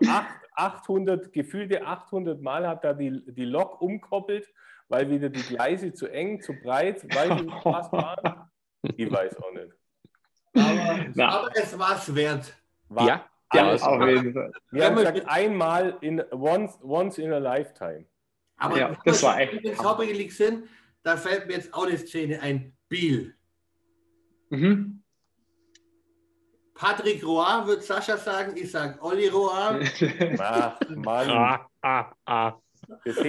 800, 0.56 1.34
gefühlte 1.34 1.86
800 1.86 2.42
Mal 2.42 2.68
hat 2.68 2.84
da 2.86 2.94
die, 2.94 3.22
die 3.26 3.46
Lok 3.46 3.82
umkoppelt 3.82 4.48
weil 4.92 5.10
wieder 5.10 5.30
die 5.30 5.42
Gleise 5.42 5.94
zu 5.94 6.08
eng, 6.08 6.42
zu 6.42 6.54
breit, 6.54 7.04
weil 7.16 7.38
die 7.38 7.50
Spaß 7.62 7.92
waren? 7.94 8.50
Ich 8.98 9.10
weiß 9.10 9.38
auch 9.38 9.52
nicht. 9.54 9.72
Aber, 10.54 11.30
aber 11.30 11.50
es 11.56 11.80
war 11.80 11.96
es 11.96 12.14
wert. 12.14 12.54
War 12.90 13.08
ja, 13.08 13.26
ja 13.54 13.74
auf 13.74 14.08
jeden 14.08 14.34
Fall. 14.34 14.52
Wir 14.72 14.86
haben 14.86 14.96
gesagt, 14.96 15.24
einmal 15.28 15.98
in 16.02 16.24
once, 16.32 16.80
once 16.84 17.18
in 17.18 17.32
a 17.34 17.38
lifetime. 17.38 18.06
Aber 18.58 18.78
ja, 18.78 18.98
das 19.06 19.24
war 19.24 19.40
echt. 19.40 19.64
Wenn 19.64 19.78
hauptsächlich 19.78 20.36
sind, 20.36 20.68
da 21.04 21.18
fällt 21.18 21.48
mir 21.48 21.54
jetzt 21.54 21.74
auch 21.74 21.86
eine 21.86 21.98
Szene 21.98 22.42
ein. 22.42 22.74
Biel. 22.92 23.34
Mhm. 24.50 25.02
Patrick 26.76 27.24
Roy 27.24 27.68
wird 27.68 27.84
Sascha 27.84 28.18
sagen, 28.18 28.54
ich 28.58 28.70
sage 28.70 29.02
Olli 29.02 29.30
Roy. 29.30 29.50
Ach, 30.40 30.80
Mann. 30.90 31.30
Ah, 31.30 31.70
ah, 31.82 32.12
ah. 32.26 32.62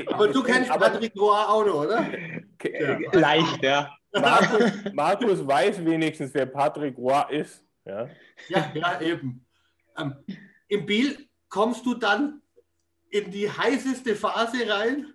Aber 0.06 0.28
du 0.28 0.42
kennst 0.42 0.70
Patrick 0.70 1.14
Roy 1.16 1.36
auch 1.36 1.64
noch, 1.64 1.84
oder? 1.84 2.04
Ja. 2.64 2.98
Leicht, 3.12 3.62
ja. 3.62 3.94
Markus, 4.12 4.72
Markus, 4.92 5.46
weiß 5.46 5.84
wenigstens, 5.84 6.34
wer 6.34 6.46
Patrick 6.46 6.98
Roy 6.98 7.40
ist. 7.40 7.64
Ja, 7.84 8.08
ja, 8.48 8.72
ja 8.74 9.00
eben. 9.00 9.46
Ähm, 9.96 10.16
Im 10.68 10.86
Biel 10.86 11.28
kommst 11.48 11.84
du 11.86 11.94
dann 11.94 12.42
in 13.10 13.30
die 13.30 13.50
heißeste 13.50 14.16
Phase 14.16 14.68
rein, 14.68 15.12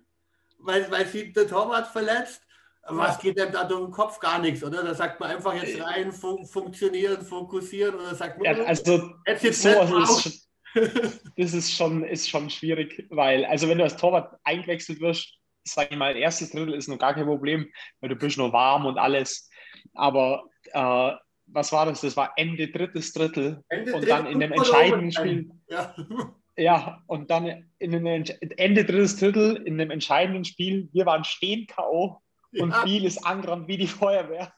weil, 0.58 0.90
weil 0.90 1.06
sich 1.06 1.32
der 1.32 1.48
Torwart 1.48 1.88
verletzt. 1.88 2.42
Was 2.90 3.18
geht 3.18 3.38
denn 3.38 3.52
da 3.52 3.64
durch 3.64 3.84
den 3.84 3.90
Kopf? 3.90 4.18
Gar 4.18 4.38
nichts, 4.38 4.64
oder? 4.64 4.82
Da 4.82 4.94
sagt 4.94 5.20
man 5.20 5.30
einfach 5.30 5.54
jetzt 5.54 5.78
rein, 5.80 6.10
fun 6.10 6.46
funktionieren, 6.46 7.20
fokussieren 7.22 7.96
oder 7.96 8.14
sagt 8.14 8.38
man, 8.38 8.56
ja, 8.56 8.64
also 8.64 9.12
jetzt, 9.26 9.44
jetzt 9.44 9.62
sowas 9.62 10.26
ist, 10.26 10.48
das 11.36 11.52
ist 11.52 11.72
schon, 11.72 12.02
ist 12.04 12.30
schon 12.30 12.48
schwierig, 12.48 13.06
weil, 13.10 13.44
also 13.44 13.68
wenn 13.68 13.78
du 13.78 13.84
als 13.84 13.96
Torwart 13.96 14.38
eingewechselt 14.44 15.00
wirst, 15.00 15.34
sage 15.64 15.88
ich 15.90 15.98
mal, 15.98 16.16
erstes 16.16 16.50
Drittel 16.50 16.74
ist 16.74 16.88
noch 16.88 16.98
gar 16.98 17.14
kein 17.14 17.26
Problem, 17.26 17.70
weil 18.00 18.08
du 18.08 18.16
bist 18.16 18.38
noch 18.38 18.52
warm 18.52 18.86
und 18.86 18.96
alles. 18.96 19.50
Aber 19.94 20.44
äh, 20.72 21.12
was 21.52 21.72
war 21.72 21.86
das? 21.86 22.00
Das 22.00 22.16
war 22.16 22.32
Ende 22.36 22.68
drittes 22.68 23.12
Drittel 23.12 23.62
Ende 23.68 23.94
und 23.94 24.08
dann 24.08 24.26
in 24.26 24.40
dem 24.40 24.52
entscheidenden 24.52 25.12
Spiel. 25.12 25.50
Ja. 25.68 25.94
ja, 26.56 27.02
und 27.06 27.30
dann 27.30 27.70
in 27.78 27.92
dem 27.92 28.06
Ende 28.06 28.84
drittes 28.84 29.16
Drittel 29.16 29.56
in 29.56 29.78
dem 29.78 29.90
entscheidenden 29.90 30.44
Spiel, 30.44 30.88
wir 30.92 31.06
waren 31.06 31.24
stehen 31.24 31.66
K.O. 31.66 32.20
und 32.58 32.70
ja. 32.70 32.84
Biel 32.84 33.04
ist 33.04 33.24
angerannt 33.24 33.68
wie 33.68 33.78
die 33.78 33.86
Feuerwehr. 33.86 34.52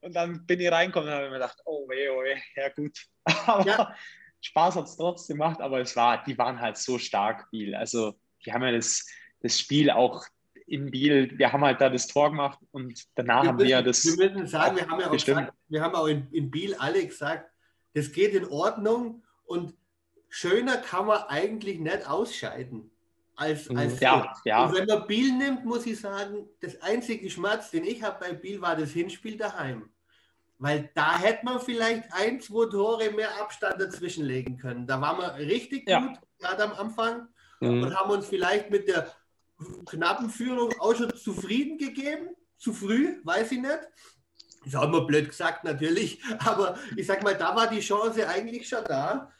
Und 0.00 0.14
dann 0.14 0.46
bin 0.46 0.60
ich 0.60 0.70
reingekommen 0.70 1.08
und 1.08 1.14
habe 1.14 1.26
mir 1.26 1.34
gedacht, 1.34 1.58
oh 1.64 1.88
weh, 1.88 2.08
oh 2.08 2.22
weh, 2.22 2.36
ja 2.54 2.68
gut. 2.68 2.96
Aber 3.46 3.66
ja. 3.66 3.94
Spaß 4.40 4.76
hat 4.76 4.84
es 4.84 4.96
trotzdem 4.96 5.38
gemacht, 5.38 5.60
aber 5.60 5.80
es 5.80 5.96
war, 5.96 6.22
die 6.22 6.38
waren 6.38 6.60
halt 6.60 6.76
so 6.76 6.96
stark, 6.98 7.50
Biel. 7.50 7.74
Also 7.74 8.14
die 8.44 8.52
haben 8.52 8.62
ja 8.62 8.70
das, 8.70 9.04
das 9.40 9.58
Spiel 9.58 9.90
auch 9.90 10.24
in 10.68 10.90
Biel, 10.90 11.36
wir 11.38 11.52
haben 11.52 11.64
halt 11.64 11.80
da 11.80 11.88
das 11.88 12.06
Tor 12.06 12.30
gemacht 12.30 12.58
und 12.70 13.06
danach 13.14 13.42
wir 13.42 13.48
haben 13.48 13.56
müssen, 13.56 13.68
wir 13.68 13.82
das. 13.82 14.04
Wir 14.04 14.30
müssen 14.30 14.46
sagen, 14.46 14.76
wir 14.76 14.88
haben 14.88 15.00
ja 15.00 15.06
auch, 15.08 15.12
gesagt, 15.12 15.52
wir 15.68 15.82
haben 15.82 15.94
auch 15.94 16.06
in, 16.06 16.28
in 16.30 16.50
Biel 16.50 16.74
alle 16.74 17.06
gesagt, 17.06 17.50
das 17.94 18.12
geht 18.12 18.34
in 18.34 18.46
Ordnung 18.46 19.22
und 19.46 19.74
schöner 20.28 20.76
kann 20.76 21.06
man 21.06 21.22
eigentlich 21.28 21.78
nicht 21.78 22.08
ausscheiden. 22.08 22.90
Als, 23.34 23.68
mhm. 23.68 23.78
als 23.78 24.00
ja, 24.00 24.34
ja. 24.44 24.64
Und 24.64 24.76
wenn 24.76 24.86
man 24.86 25.06
Biel 25.06 25.32
nimmt, 25.32 25.64
muss 25.64 25.86
ich 25.86 26.00
sagen, 26.00 26.48
das 26.60 26.80
einzige 26.82 27.30
Schmerz, 27.30 27.70
den 27.70 27.84
ich 27.84 28.02
habe 28.02 28.18
bei 28.20 28.32
Biel, 28.32 28.60
war 28.60 28.76
das 28.76 28.90
Hinspiel 28.90 29.36
daheim. 29.36 29.88
Weil 30.58 30.90
da 30.94 31.16
hätte 31.18 31.44
man 31.44 31.60
vielleicht 31.60 32.12
ein, 32.12 32.40
zwei 32.40 32.68
Tore 32.68 33.10
mehr 33.12 33.40
Abstand 33.40 33.80
dazwischen 33.80 34.24
legen 34.24 34.58
können. 34.58 34.88
Da 34.88 35.00
waren 35.00 35.18
wir 35.18 35.34
richtig 35.46 35.88
ja. 35.88 36.00
gut, 36.00 36.18
gerade 36.40 36.64
am 36.64 36.72
Anfang, 36.72 37.28
mhm. 37.60 37.84
und 37.84 37.96
haben 37.96 38.10
uns 38.10 38.26
vielleicht 38.26 38.70
mit 38.70 38.88
der 38.88 39.08
knappen 39.86 40.30
Führung 40.30 40.72
auch 40.78 40.94
schon 40.94 41.14
zufrieden 41.14 41.78
gegeben. 41.78 42.30
Zu 42.56 42.72
früh, 42.72 43.20
weiß 43.24 43.52
ich 43.52 43.60
nicht. 43.60 43.78
Das 44.64 44.74
haben 44.74 44.92
wir 44.92 45.02
blöd 45.02 45.28
gesagt, 45.28 45.64
natürlich. 45.64 46.20
Aber 46.44 46.76
ich 46.96 47.06
sag 47.06 47.22
mal, 47.22 47.36
da 47.36 47.54
war 47.54 47.68
die 47.68 47.80
Chance 47.80 48.28
eigentlich 48.28 48.68
schon 48.68 48.84
da. 48.84 49.30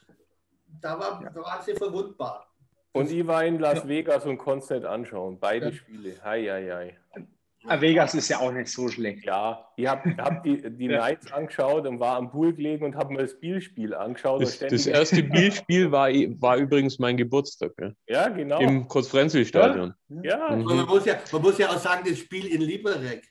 Da 0.81 0.97
war, 0.97 1.21
da 1.21 1.41
war 1.41 1.61
sie 1.61 1.73
verwundbar. 1.73 2.45
Und 2.93 3.11
ich 3.11 3.25
war 3.27 3.45
in 3.45 3.59
Las 3.59 3.87
Vegas 3.87 4.25
und 4.25 4.37
konnte 4.37 4.63
es 4.63 4.69
nicht 4.69 4.85
anschauen. 4.85 5.39
Beide 5.39 5.67
ja. 5.67 5.73
Spiele. 5.73 6.15
Hei, 6.23 6.43
hei, 6.43 6.69
hei. 6.71 7.27
Ah, 7.65 7.81
Vegas 7.81 8.13
ist 8.15 8.29
ja 8.29 8.39
auch 8.39 8.51
nicht 8.51 8.69
so 8.69 8.87
schlecht. 8.87 9.25
Ja, 9.25 9.67
ich 9.75 9.85
habe 9.85 10.15
hab 10.17 10.43
die, 10.43 10.61
die 10.77 10.85
ja. 10.87 10.99
Nights 10.99 11.31
angeschaut 11.31 11.85
und 11.85 11.99
war 11.99 12.15
am 12.15 12.31
Pool 12.31 12.53
gelegen 12.53 12.85
und 12.85 12.95
habe 12.95 13.13
mir 13.13 13.19
das 13.19 13.39
Bielspiel 13.39 13.93
angeschaut. 13.93 14.41
Das, 14.41 14.59
das 14.59 14.87
erste 14.87 15.23
Bielspiel 15.23 15.91
war, 15.91 16.09
war 16.09 16.57
übrigens 16.57 16.99
mein 16.99 17.17
Geburtstag. 17.17 17.73
Ja, 17.79 17.91
ja 18.07 18.29
genau. 18.29 18.59
Im 18.59 18.87
Kurzfrenzel-Stadion. 18.87 19.93
Ja, 20.23 20.55
mhm. 20.55 20.63
man, 20.63 20.85
muss 20.85 21.05
ja, 21.05 21.15
man 21.31 21.41
muss 21.41 21.57
ja 21.57 21.69
auch 21.69 21.77
sagen, 21.77 22.03
das 22.07 22.17
Spiel 22.17 22.47
in 22.47 22.61
Liberec 22.61 23.23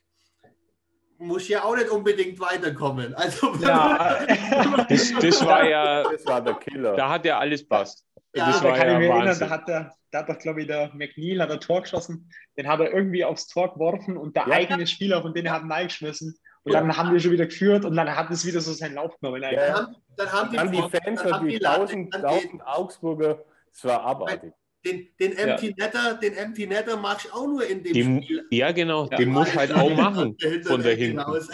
muss 1.19 1.49
ja 1.49 1.64
auch 1.64 1.75
nicht 1.75 1.91
unbedingt 1.91 2.38
weiterkommen. 2.38 3.14
Also, 3.14 3.55
ja, 3.61 4.25
das, 4.88 5.12
das, 5.21 5.45
war 5.45 5.69
ja 5.69 6.05
das 6.05 6.25
war 6.27 6.41
der 6.41 6.55
Killer. 6.55 6.95
Da 6.95 7.09
hat 7.09 7.25
ja 7.25 7.38
alles 7.38 7.67
passt. 7.67 8.05
Ja, 8.35 8.47
das 8.49 8.61
da 8.61 8.73
kann 8.73 8.87
ja 8.87 8.93
ich 8.95 8.99
mich 8.99 9.09
erinnern, 9.09 9.38
da 9.38 9.51
hat 9.51 9.69
der, 9.69 9.93
da 10.11 10.19
hat 10.19 10.29
doch, 10.29 10.38
glaube 10.38 10.61
ich, 10.61 10.67
der 10.67 10.93
McNeil 10.95 11.41
hat 11.41 11.51
ein 11.51 11.61
Tor 11.61 11.83
geschossen, 11.83 12.31
den 12.57 12.69
hat 12.69 12.81
er 12.81 12.93
irgendwie 12.93 13.25
aufs 13.25 13.47
Tor 13.47 13.73
geworfen 13.73 14.17
und 14.17 14.37
der 14.37 14.47
ja. 14.47 14.55
eigene 14.55 14.87
Spieler 14.87 15.23
von 15.23 15.33
denen 15.33 15.51
hat 15.51 15.62
ihn 15.62 15.73
eingeschmissen. 15.73 16.38
Und 16.64 16.75
dann 16.75 16.95
haben 16.97 17.12
wir 17.12 17.21
schon 17.21 17.33
wieder 17.33 17.47
geführt 17.47 17.87
und 17.87 17.97
dann 17.97 18.14
hat 18.14 18.31
es 18.31 18.45
wieder 18.45 18.61
so 18.61 18.73
seinen 18.73 18.97
Lauf 18.97 19.19
genommen. 19.19 19.43
Ja, 19.43 19.88
dann 20.17 20.33
haben 20.33 20.51
die, 20.51 20.57
dann 20.57 20.71
die 20.71 20.83
Fans 20.83 21.23
und 21.23 21.49
die 21.49 21.59
tausend, 21.59 22.12
tausend 22.12 22.67
Augsburger, 22.67 23.43
es 23.73 23.85
war 23.85 24.03
abartig. 24.03 24.53
Den, 24.85 25.09
den 25.19 25.37
Empty 25.37 25.75
ja. 25.77 25.87
Netter, 25.87 26.14
den 26.14 26.35
Empty 26.35 26.67
Netter 26.67 26.97
machst 26.97 27.27
du 27.27 27.33
auch 27.33 27.47
nur 27.47 27.67
in 27.67 27.83
dem 27.83 27.93
die, 27.93 28.03
Spiel. 28.03 28.47
Ja, 28.51 28.73
genau, 28.73 29.09
ja. 29.11 29.17
den 29.17 29.31
muss 29.31 29.55
halt 29.57 29.73
auch 29.73 29.91
machen 29.97 30.37
von 30.64 30.83
der 30.83 30.95
hinten. 30.95 31.19
Also, 31.19 31.51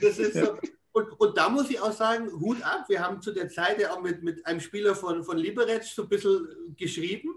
das 0.00 0.18
ist 0.18 0.34
so, 0.34 0.58
und, 0.94 1.10
und 1.20 1.36
da 1.36 1.48
muss 1.48 1.68
ich 1.70 1.80
auch 1.80 1.92
sagen, 1.92 2.30
Hut 2.40 2.62
ab. 2.62 2.84
Wir 2.86 3.00
haben 3.00 3.20
zu 3.20 3.32
der 3.32 3.48
Zeit 3.48 3.80
ja 3.80 3.92
auch 3.92 4.00
mit, 4.00 4.22
mit 4.22 4.46
einem 4.46 4.60
Spieler 4.60 4.94
von, 4.94 5.24
von 5.24 5.36
Liberec 5.36 5.82
so 5.82 6.04
ein 6.04 6.08
bisschen 6.08 6.46
geschrieben, 6.76 7.30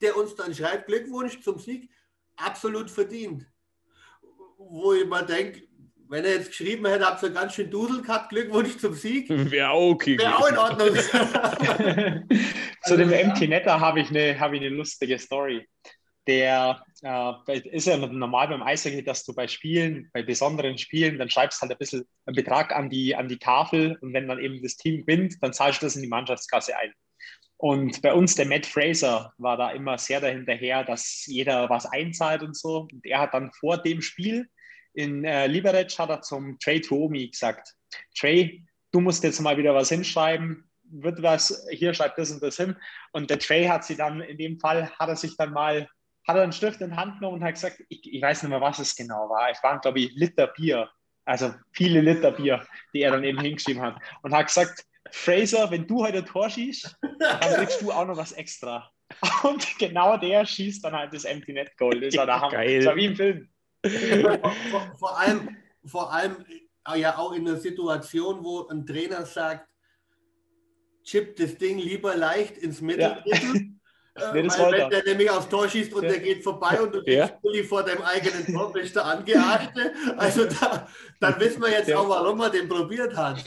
der 0.00 0.16
uns 0.16 0.36
dann 0.36 0.54
schreibt, 0.54 0.86
Glückwunsch 0.86 1.40
zum 1.42 1.58
Sieg, 1.58 1.90
absolut 2.36 2.92
verdient. 2.92 3.44
Wo 4.56 4.92
ich 4.92 5.04
mal 5.04 5.26
denke, 5.26 5.64
wenn 6.08 6.24
er 6.24 6.34
jetzt 6.34 6.50
geschrieben 6.50 6.86
hätte, 6.86 7.06
habt 7.06 7.24
ihr 7.24 7.30
ganz 7.30 7.54
schön 7.54 7.72
Dudel 7.72 8.02
gehabt, 8.02 8.28
Glückwunsch 8.28 8.76
zum 8.78 8.94
Sieg. 8.94 9.28
Wäre 9.50 9.70
auch 9.70 9.90
okay. 9.90 10.16
Wäre 10.16 10.36
auch 10.36 10.48
in 10.48 10.58
Ordnung. 10.58 10.94
Zu 12.84 12.96
dem 12.96 13.12
Empty 13.12 13.48
Netter 13.48 13.80
habe 13.80 13.98
ich, 13.98 14.10
eine, 14.10 14.38
hab 14.38 14.52
ich 14.52 14.60
eine 14.60 14.68
lustige 14.68 15.18
Story 15.18 15.68
der 16.26 16.84
äh, 17.02 17.58
ist 17.70 17.86
ja 17.86 17.96
normal 17.96 18.48
beim 18.48 18.62
Eishockey, 18.62 19.02
dass 19.04 19.24
du 19.24 19.34
bei 19.34 19.48
Spielen, 19.48 20.10
bei 20.12 20.22
besonderen 20.22 20.78
Spielen, 20.78 21.18
dann 21.18 21.30
schreibst 21.30 21.60
halt 21.60 21.72
ein 21.72 21.78
bisschen 21.78 22.04
einen 22.26 22.36
Betrag 22.36 22.74
an 22.74 22.90
die, 22.90 23.14
an 23.14 23.28
die 23.28 23.38
Tafel 23.38 23.96
und 24.00 24.12
wenn 24.12 24.28
dann 24.28 24.40
eben 24.40 24.62
das 24.62 24.76
Team 24.76 25.06
gewinnt, 25.06 25.36
dann 25.42 25.52
zahlst 25.52 25.82
du 25.82 25.86
das 25.86 25.96
in 25.96 26.02
die 26.02 26.08
Mannschaftskasse 26.08 26.76
ein. 26.76 26.92
Und 27.58 28.02
bei 28.02 28.12
uns, 28.12 28.34
der 28.34 28.46
Matt 28.46 28.66
Fraser, 28.66 29.32
war 29.38 29.56
da 29.56 29.70
immer 29.70 29.96
sehr 29.96 30.20
dahinterher, 30.20 30.84
dass 30.84 31.24
jeder 31.26 31.70
was 31.70 31.86
einzahlt 31.86 32.42
und 32.42 32.54
so. 32.54 32.86
Und 32.92 33.06
er 33.06 33.20
hat 33.20 33.32
dann 33.32 33.50
vor 33.52 33.78
dem 33.78 34.02
Spiel 34.02 34.46
in 34.96 35.24
äh, 35.24 35.46
Liberec 35.46 35.98
hat 35.98 36.08
er 36.08 36.22
zum 36.22 36.58
Trey 36.58 36.80
Tuomi 36.80 37.28
gesagt, 37.28 37.74
Trey, 38.18 38.64
du 38.92 39.00
musst 39.00 39.22
jetzt 39.24 39.40
mal 39.40 39.58
wieder 39.58 39.74
was 39.74 39.90
hinschreiben, 39.90 40.64
wird 40.84 41.22
was, 41.22 41.66
hier 41.70 41.92
schreibt 41.92 42.18
das 42.18 42.30
und 42.30 42.42
das 42.42 42.56
hin. 42.56 42.76
Und 43.12 43.28
der 43.28 43.38
Trey 43.38 43.66
hat 43.66 43.84
sie 43.84 43.96
dann, 43.96 44.22
in 44.22 44.38
dem 44.38 44.58
Fall, 44.58 44.90
hat 44.90 45.08
er 45.08 45.16
sich 45.16 45.36
dann 45.36 45.52
mal 45.52 45.86
hat 46.26 46.36
er 46.36 46.42
einen 46.42 46.52
Stift 46.52 46.80
in 46.80 46.90
die 46.90 46.96
Hand 46.96 47.18
genommen 47.18 47.36
und 47.36 47.44
hat 47.44 47.54
gesagt, 47.54 47.82
ich, 47.88 48.12
ich 48.12 48.20
weiß 48.22 48.42
nicht 48.42 48.50
mehr, 48.50 48.60
was 48.60 48.78
es 48.78 48.96
genau 48.96 49.28
war. 49.28 49.50
Es 49.50 49.62
waren, 49.62 49.80
glaube 49.80 50.00
ich, 50.00 50.12
Liter 50.14 50.48
Bier. 50.48 50.90
Also 51.24 51.54
viele 51.72 52.00
Liter 52.00 52.32
Bier, 52.32 52.66
die 52.92 53.02
er 53.02 53.12
dann 53.12 53.24
eben 53.24 53.40
hingeschrieben 53.40 53.82
hat. 53.82 53.96
Und 54.22 54.34
hat 54.34 54.46
gesagt, 54.46 54.84
Fraser, 55.12 55.70
wenn 55.70 55.86
du 55.86 56.04
heute 56.04 56.18
ein 56.18 56.26
Tor 56.26 56.50
schießt, 56.50 56.98
dann 57.20 57.54
kriegst 57.54 57.80
du 57.80 57.92
auch 57.92 58.06
noch 58.06 58.16
was 58.16 58.32
extra. 58.32 58.90
Und 59.44 59.78
genau 59.78 60.16
der 60.16 60.44
schießt 60.44 60.84
dann 60.84 60.94
halt 60.94 61.14
das 61.14 61.24
Empty 61.24 61.52
Net 61.52 61.76
Goal. 61.76 62.00
Das 62.00 62.16
war 62.16 62.26
der 62.26 62.40
Hammer. 62.40 62.50
Geil. 62.50 62.78
Das 62.78 62.86
war 62.86 62.96
wie 62.96 63.06
im 63.06 63.16
Film. 63.16 63.48
Vor, 63.84 64.96
vor, 64.98 65.20
allem, 65.20 65.56
vor 65.84 66.12
allem 66.12 66.44
ja 66.96 67.16
auch 67.16 67.32
in 67.32 67.46
einer 67.46 67.56
Situation, 67.56 68.42
wo 68.42 68.66
ein 68.66 68.84
Trainer 68.84 69.24
sagt, 69.24 69.68
chip 71.04 71.36
das 71.36 71.56
Ding 71.56 71.78
lieber 71.78 72.16
leicht 72.16 72.58
ins 72.58 72.80
Mitteldrittel. 72.80 73.54
Ja 73.54 73.60
Äh, 73.60 73.75
Nee, 74.32 74.42
das 74.44 74.58
weil 74.58 74.72
wenn 74.72 74.90
der 74.90 75.04
nämlich 75.04 75.30
aufs 75.30 75.48
Tor 75.48 75.68
schießt 75.68 75.92
und 75.94 76.02
der 76.02 76.18
geht 76.18 76.42
vorbei 76.42 76.80
und 76.80 76.94
du 76.94 77.02
Ja. 77.04 77.28
kriegst 77.28 77.68
vor 77.68 77.82
deinem 77.82 78.02
eigenen 78.02 78.46
Tor, 78.46 78.72
bist 78.72 78.96
du 78.96 79.04
angearschte. 79.04 79.92
Also 80.16 80.44
da, 80.46 80.88
dann 81.20 81.38
wissen 81.40 81.60
wir 81.62 81.70
jetzt 81.70 81.88
Der- 81.88 82.00
auch, 82.00 82.08
warum 82.08 82.40
er 82.40 82.50
den 82.50 82.68
probiert 82.68 83.14
hat. 83.16 83.44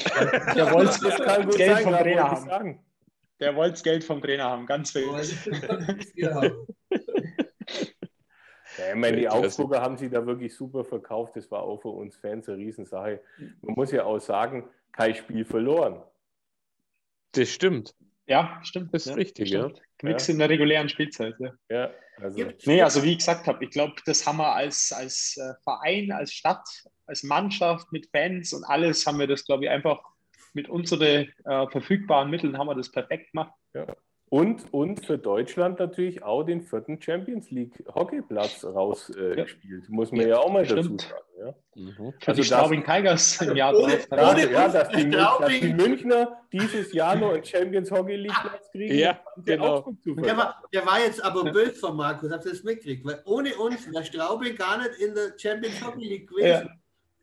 Der 0.56 0.72
wollte 0.72 1.00
Das 1.02 1.18
kann 1.18 1.46
gut 1.46 1.56
Geld 1.58 1.74
sein, 1.74 1.84
vom 1.84 1.94
ja, 1.94 2.02
Trainer 2.02 2.32
haben. 2.32 2.46
sagen. 2.50 2.86
Der 3.40 3.56
wollte 3.56 3.72
das 3.72 3.84
Geld 3.84 4.04
vom 4.04 4.22
Trainer 4.22 4.44
haben, 4.46 4.66
ganz 4.66 4.94
wichtig. 4.94 5.38
Ja. 6.16 6.44
Ja, 8.78 8.90
ich 8.92 8.96
meine, 8.96 9.18
die. 9.18 9.28
Augsburger 9.28 9.82
haben 9.82 9.98
sie 9.98 10.10
da 10.10 10.26
wirklich 10.26 10.56
super 10.56 10.86
verkauft. 10.86 11.36
Das 11.36 11.50
war 11.52 11.64
auch 11.64 11.82
für 11.82 11.90
uns 11.90 12.16
Fans 12.16 12.48
eine 12.48 12.58
Riesensache. 12.60 13.22
Man 13.62 13.76
muss 13.76 13.92
ja 13.92 14.04
auch 14.06 14.20
sagen, 14.20 14.70
kein 14.94 15.16
Spiel 15.16 15.44
verloren. 15.44 16.02
Das 17.34 17.50
stimmt. 17.50 17.94
Ja, 18.30 18.60
stimmt. 18.64 18.94
Das 18.94 19.06
ist 19.06 19.10
ja, 19.10 19.16
richtig, 19.16 19.48
stimmt. 19.50 19.82
Nix 20.04 20.30
in 20.30 20.38
der 20.38 20.50
regulären 20.50 20.88
Spielzeit. 20.88 21.36
Ja. 21.40 21.52
Ja, 21.70 21.92
also, 22.22 22.46
Nee, 22.66 22.82
also 22.82 23.04
wie 23.04 23.12
ich 23.12 23.18
gesagt 23.18 23.48
habe, 23.48 23.64
ich 23.64 23.72
glaube, 23.72 23.96
das 24.06 24.26
haben 24.26 24.38
wir 24.38 24.54
als, 24.54 24.92
als 24.92 25.36
äh, 25.38 25.54
Verein, 25.64 26.12
als 26.12 26.32
Stadt, 26.32 26.68
als 27.08 27.24
Mannschaft 27.24 27.92
mit 27.92 28.08
Fans 28.12 28.54
und 28.54 28.64
alles 28.64 29.06
haben 29.08 29.20
wir 29.20 29.28
das, 29.28 29.46
glaube 29.46 29.66
ich, 29.66 29.70
einfach 29.70 30.00
mit 30.54 30.70
unseren 30.70 31.34
äh, 31.46 31.68
verfügbaren 31.70 32.30
Mitteln 32.30 32.58
haben 32.58 32.68
wir 32.68 32.76
das 32.76 32.92
perfekt 32.92 33.32
gemacht. 33.32 33.54
Und, 34.30 34.72
und 34.74 35.06
für 35.06 35.18
Deutschland 35.18 35.80
natürlich 35.80 36.22
auch 36.24 36.44
den 36.44 36.62
vierten 36.62 37.02
Champions 37.02 37.50
League 37.52 37.84
Hockeyplatz 37.96 38.64
rausgespielt. 38.64 39.84
Äh, 39.84 39.86
Ja. 39.86 39.90
Muss 39.90 40.12
man 40.12 40.28
ja, 40.28 40.38
auch 40.38 40.52
mal 40.52 40.64
dazu 40.66 40.84
stimmt. 40.84 41.02
sagen. 41.02 41.24
Ja, 41.40 41.56
Mhm. 41.76 42.14
Für 42.20 42.28
Also 42.28 42.42
die 42.42 42.48
Straubing 42.48 42.84
Tigers 42.84 43.42
im 43.42 43.56
Jahr 43.56 43.72
drauf. 43.72 43.84
ohne- 44.12 44.52
ja, 44.52 44.66
uns 44.66 44.74
dass, 44.74 44.90
die, 44.90 45.10
dass 45.10 45.38
die 45.48 45.74
Münchner 45.74 46.38
dieses 46.52 46.92
Jahr 46.94 47.16
noch 47.16 47.34
einen 47.34 47.44
Champions 47.46 47.90
Hockey 47.90 48.18
League 48.18 48.34
Platz 48.42 48.70
kriegen. 48.72 48.96
Ja, 49.00 49.20
genau. 49.38 49.90
Der 50.06 50.36
war, 50.38 50.62
der 50.74 50.86
war 50.86 51.00
jetzt 51.00 51.24
aber 51.24 51.46
böse 51.52 51.76
von 51.76 51.96
Markus, 51.96 52.30
habt 52.32 52.46
ihr 52.46 52.52
das 52.52 52.64
mitgekriegt? 52.64 53.06
Weil 53.06 53.22
ohne 53.26 53.56
uns 53.56 53.90
wäre 53.92 54.04
Straubing 54.04 54.56
gar 54.58 54.78
nicht 54.80 55.00
in 55.00 55.16
der 55.16 55.32
Champions 55.38 55.82
Hockey 55.86 56.06
League 56.08 56.28
gewesen. 56.30 56.48
Ja. 56.68 56.70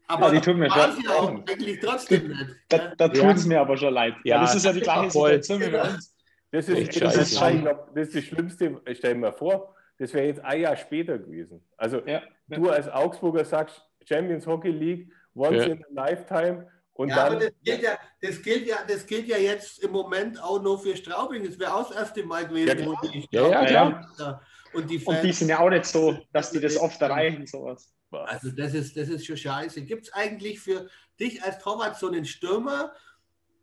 Aber 0.08 0.26
Ja, 0.28 0.32
die 0.32 0.40
tun 0.40 0.58
mir 0.60 0.70
schon- 0.70 0.92
sie 1.02 1.08
auch 1.08 1.28
eigentlich 1.30 1.80
trotzdem 1.80 2.28
nicht. 2.28 2.46
Da, 2.70 2.78
da 2.96 3.06
Ja. 3.06 3.12
tut 3.12 3.36
es 3.36 3.44
mir 3.44 3.60
aber 3.60 3.76
schon 3.76 3.92
leid. 3.92 4.14
Ja, 4.24 4.36
Ja, 4.36 4.40
das 4.42 4.54
ist 4.54 4.64
ja 4.64 4.72
die 4.72 4.80
gleiche. 4.80 5.10
Situation 5.10 5.60
wie 5.60 5.68
bei 5.68 5.82
uns. 5.82 6.15
Das 6.56 6.68
ist, 6.70 6.78
Echt 6.78 7.02
das, 7.02 7.16
ist, 7.16 7.32
ich 7.32 7.38
glaub, 7.62 7.94
das 7.94 8.08
ist 8.08 8.14
das 8.16 8.24
Schlimmste. 8.24 8.80
Stell 8.94 9.12
dir 9.12 9.20
mal 9.20 9.32
vor, 9.32 9.74
das 9.98 10.14
wäre 10.14 10.24
jetzt 10.26 10.40
ein 10.42 10.62
Jahr 10.62 10.74
später 10.74 11.18
gewesen. 11.18 11.62
Also 11.76 12.00
Ja. 12.06 12.22
du 12.48 12.70
als 12.70 12.88
Augsburger 12.88 13.44
sagst 13.44 13.82
Champions 14.08 14.46
Hockey 14.46 14.70
League, 14.70 15.12
once 15.34 15.66
Ja. 15.66 15.72
in 15.72 15.84
a 15.84 15.88
lifetime 16.08 16.66
und 16.94 17.10
Ja, 17.10 17.26
aber 17.26 17.36
dann 17.36 17.40
das 17.40 17.52
gilt 17.62 17.82
ja, 17.82 17.98
das, 18.22 18.42
gilt 18.42 18.66
ja, 18.66 18.76
das 18.88 19.06
gilt 19.06 19.28
ja 19.28 19.36
jetzt 19.36 19.84
im 19.84 19.90
Moment 19.90 20.42
auch 20.42 20.62
nur 20.62 20.78
für 20.78 20.96
Straubing. 20.96 21.44
Das 21.44 21.58
wäre 21.58 21.74
auch 21.74 21.88
das 21.88 21.94
erste 21.98 22.24
Mal 22.24 22.48
gewesen, 22.48 22.78
Ja, 22.78 22.86
wo 22.86 22.94
klar. 22.94 23.12
die 23.12 23.28
Ja, 23.30 23.70
Ja. 24.18 24.40
Und 24.72 24.90
die 24.90 24.98
Fans, 24.98 25.18
Und 25.18 25.24
die 25.26 25.32
sind 25.32 25.48
ja 25.50 25.58
auch 25.58 25.68
nicht 25.68 25.84
so, 25.84 26.16
dass 26.32 26.52
die 26.52 26.60
das 26.60 26.78
oft 26.78 27.02
erreichen, 27.02 27.46
sowas. 27.46 27.92
also 28.10 28.50
das 28.50 28.72
ist, 28.72 28.96
das 28.96 29.08
ist 29.10 29.26
schon 29.26 29.36
scheiße. 29.36 29.82
Gibt 29.82 30.04
es 30.06 30.12
eigentlich 30.14 30.58
für 30.58 30.88
dich 31.20 31.42
als 31.42 31.58
Torwart 31.58 31.98
so 31.98 32.08
einen 32.08 32.24
Stürmer, 32.24 32.94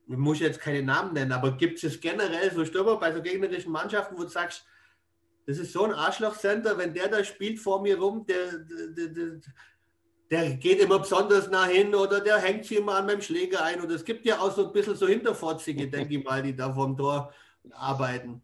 ich 0.08 0.18
muss 0.18 0.40
jetzt 0.40 0.60
keine 0.60 0.84
Namen 0.84 1.14
nennen, 1.14 1.32
aber 1.32 1.56
gibt 1.58 1.84
es 1.84 2.00
generell 2.02 2.52
so 2.52 2.66
Stürmer 2.66 2.98
bei 2.98 3.12
so 3.14 3.22
gegnerischen 3.22 3.72
Mannschaften, 3.72 4.18
wo 4.18 4.24
du 4.24 4.30
sagst, 4.30 4.66
das 5.46 5.58
ist 5.58 5.74
so 5.74 5.84
ein 5.86 5.94
Arschlochcenter, 5.94 6.78
wenn 6.78 6.94
der 6.94 7.08
da 7.08 7.24
spielt 7.24 7.60
vor 7.60 7.82
mir 7.82 7.98
rum, 7.98 8.26
der, 8.26 8.58
der, 8.58 9.08
der, 9.08 9.42
der 10.32 10.52
geht 10.56 10.80
immer 10.80 11.00
besonders 11.00 11.50
nah 11.50 11.66
hin 11.66 11.94
oder 11.94 12.22
der 12.22 12.40
hängt 12.40 12.66
sich 12.66 12.78
immer 12.78 12.96
an 12.96 13.06
meinem 13.06 13.22
Schläger 13.22 13.64
ein. 13.64 13.82
Oder 13.82 13.96
es 13.96 14.06
gibt 14.06 14.26
ja 14.26 14.40
auch 14.40 14.52
so 14.52 14.68
ein 14.68 14.74
bisschen 14.74 14.96
so 14.96 15.08
Hinterfotzige, 15.08 15.90
denke 15.90 16.16
ich 16.16 16.24
mal, 16.24 16.42
die 16.42 16.56
da 16.56 16.74
vom 16.74 16.96
Tor 16.96 17.34
arbeiten. 17.72 18.42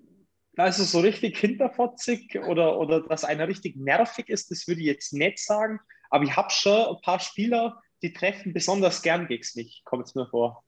Da 0.56 0.68
ist 0.68 0.80
es 0.80 0.92
so 0.92 1.00
richtig 1.00 1.38
hinterfotzig 1.38 2.38
oder, 2.48 2.78
oder 2.78 3.02
dass 3.02 3.24
einer 3.24 3.48
richtig 3.48 3.78
nervig 3.78 4.28
ist, 4.28 4.52
das 4.52 4.68
würde 4.68 4.82
ich 4.82 4.88
jetzt 4.88 5.14
nicht 5.14 5.40
sagen. 5.40 5.80
Aber 6.10 6.26
ich 6.26 6.36
habe 6.36 6.50
schon 6.50 6.96
ein 6.96 7.02
paar 7.02 7.20
Spieler, 7.20 7.82
die 8.02 8.12
treffen 8.12 8.54
besonders 8.54 9.02
gern 9.02 9.28
gegen 9.28 9.46
mich, 9.56 9.84
kommt 9.86 10.08
es 10.08 10.16
mir 10.16 10.28
vor. 10.28 10.64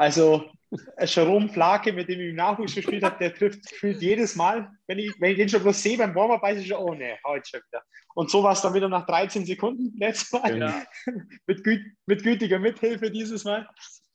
Also 0.00 0.46
äh, 0.96 1.04
Jerome 1.06 1.48
Flake, 1.50 1.92
mit 1.92 2.08
dem 2.08 2.20
ich 2.20 2.30
im 2.30 2.36
Nachwuchs 2.36 2.74
gespielt 2.74 3.04
habe, 3.04 3.18
der 3.18 3.34
trifft 3.34 3.68
gefühlt 3.68 4.00
jedes 4.00 4.34
Mal. 4.34 4.70
Wenn 4.86 4.98
ich, 4.98 5.12
wenn 5.20 5.32
ich 5.32 5.36
den 5.36 5.48
schon 5.50 5.62
bloß 5.62 5.82
sehe 5.82 5.98
beim 5.98 6.14
Warm-Up, 6.14 6.42
weiß 6.42 6.58
ich 6.58 6.68
schon, 6.68 6.78
oh 6.78 6.94
ne, 6.94 7.18
heute 7.26 7.46
schon 7.46 7.60
wieder. 7.68 7.82
Und 8.14 8.30
so 8.30 8.42
war 8.42 8.52
es 8.52 8.62
dann 8.62 8.72
wieder 8.72 8.88
nach 8.88 9.04
13 9.06 9.44
Sekunden 9.44 9.92
letztes 9.98 10.32
Mal. 10.32 10.58
Ja. 10.58 10.82
mit, 11.46 11.62
güt, 11.64 11.82
mit 12.06 12.22
gütiger 12.22 12.58
Mithilfe 12.58 13.10
dieses 13.10 13.44
Mal. 13.44 13.68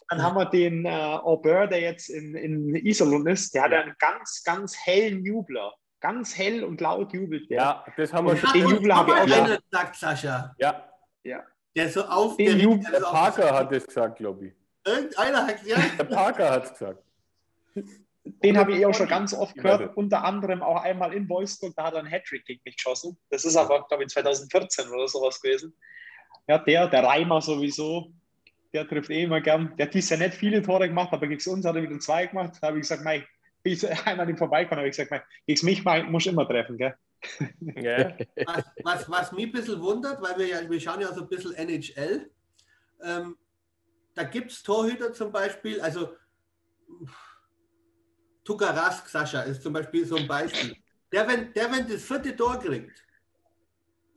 Dann 0.09 0.23
haben 0.23 0.35
wir 0.37 0.45
den 0.45 0.85
äh, 0.85 0.89
Aubert, 0.89 1.71
der 1.71 1.81
jetzt 1.81 2.09
in, 2.09 2.35
in 2.35 2.75
Iserlohn 2.75 3.27
ist. 3.27 3.53
Der 3.53 3.63
hat 3.63 3.73
einen 3.73 3.95
ganz, 3.99 4.41
ganz 4.43 4.75
hellen 4.85 5.23
Jubler. 5.23 5.71
Ganz 6.01 6.35
hell 6.37 6.63
und 6.63 6.81
laut 6.81 7.13
jubelt 7.13 7.49
der. 7.49 7.57
ja, 7.57 7.85
das 7.97 8.11
haben 8.13 8.25
wir 8.27 8.31
Und 8.33 8.39
schon. 8.39 8.53
den 8.53 8.67
Jubel 8.69 8.95
habe 8.95 9.11
ich 9.11 9.17
auch 9.17 9.27
schon. 9.47 9.57
gesagt, 9.71 9.95
Sascha, 9.95 10.53
Ja, 10.59 10.89
der 11.75 11.89
so 11.89 12.03
auf 12.05 12.37
Den 12.37 12.59
Jubel- 12.59 12.91
der 12.91 13.05
auf- 13.05 13.11
Parker 13.11 13.53
hat 13.53 13.71
es 13.71 13.85
gesagt, 13.87 14.17
glaube 14.17 14.47
ich. 14.47 14.53
Irgendeiner 14.85 15.47
hat 15.47 15.65
ja, 15.65 15.77
Der 15.97 16.03
Parker 16.03 16.51
hat 16.51 16.65
es 16.65 16.71
gesagt. 16.73 17.03
Den 18.43 18.57
habe 18.57 18.73
ich 18.73 18.79
eh 18.79 18.85
auch 18.85 18.93
schon 18.93 19.07
ganz 19.07 19.33
oft 19.33 19.55
gehört. 19.55 19.95
Unter 19.97 20.23
anderem 20.23 20.63
auch 20.63 20.81
einmal 20.81 21.13
in 21.13 21.29
Wolfsburg, 21.29 21.73
da 21.75 21.85
hat 21.85 21.93
er 21.93 21.99
einen 21.99 22.07
Hattrick 22.07 22.45
gegen 22.45 22.61
mich 22.65 22.75
geschossen. 22.75 23.17
Das 23.29 23.45
ist 23.45 23.55
aber, 23.55 23.85
glaube 23.87 24.03
ich, 24.03 24.09
2014 24.09 24.89
oder 24.89 25.07
sowas 25.07 25.39
gewesen. 25.41 25.75
Ja, 26.47 26.57
der, 26.59 26.87
der 26.87 27.03
Reimer 27.03 27.41
sowieso, 27.41 28.11
der 28.73 28.87
trifft 28.87 29.09
eh 29.09 29.23
immer 29.23 29.41
gern. 29.41 29.75
Der 29.77 29.87
hat 29.87 29.93
dies 29.93 30.09
ja 30.09 30.17
nicht 30.17 30.33
viele 30.33 30.61
Tore 30.61 30.87
gemacht, 30.87 31.09
aber 31.11 31.27
gegen 31.27 31.49
uns 31.49 31.65
hat 31.65 31.75
er 31.75 31.83
wieder 31.83 31.99
zwei 31.99 32.27
gemacht. 32.27 32.57
Da 32.61 32.67
habe 32.67 32.77
ich 32.77 32.87
gesagt, 32.87 33.03
bin 33.03 33.73
ich 33.73 33.89
einmal 34.07 34.21
an 34.21 34.29
ihm 34.29 34.37
vorbeigekommen, 34.37 34.79
habe 34.79 34.89
ich 34.89 34.95
gesagt, 34.95 35.11
mei, 35.11 35.21
gegen 35.45 35.65
mich 35.65 35.83
mei, 35.83 36.03
muss 36.03 36.25
ich 36.25 36.31
immer 36.31 36.47
treffen, 36.47 36.77
gell? 36.77 36.95
Ja. 37.61 38.15
was, 38.45 38.63
was, 38.83 39.09
was 39.09 39.31
mich 39.31 39.47
ein 39.47 39.51
bisschen 39.51 39.81
wundert, 39.81 40.21
weil 40.21 40.37
wir 40.37 40.47
ja, 40.47 40.69
wir 40.69 40.79
schauen 40.79 41.01
ja 41.01 41.11
so 41.11 41.21
ein 41.21 41.27
bisschen 41.27 41.53
NHL. 41.55 42.29
Ähm, 43.03 43.35
da 44.15 44.23
gibt 44.23 44.51
es 44.51 44.63
Torhüter 44.63 45.13
zum 45.13 45.31
Beispiel, 45.31 45.79
also 45.81 46.15
Tukarask, 48.43 49.07
Sascha, 49.09 49.41
ist 49.41 49.61
zum 49.61 49.73
Beispiel 49.73 50.05
so 50.05 50.15
ein 50.15 50.27
Beispiel. 50.27 50.77
Der, 51.11 51.27
wenn, 51.27 51.53
der, 51.53 51.71
wenn 51.71 51.87
das 51.87 52.03
vierte 52.03 52.35
Tor 52.35 52.59
kriegt, 52.59 53.03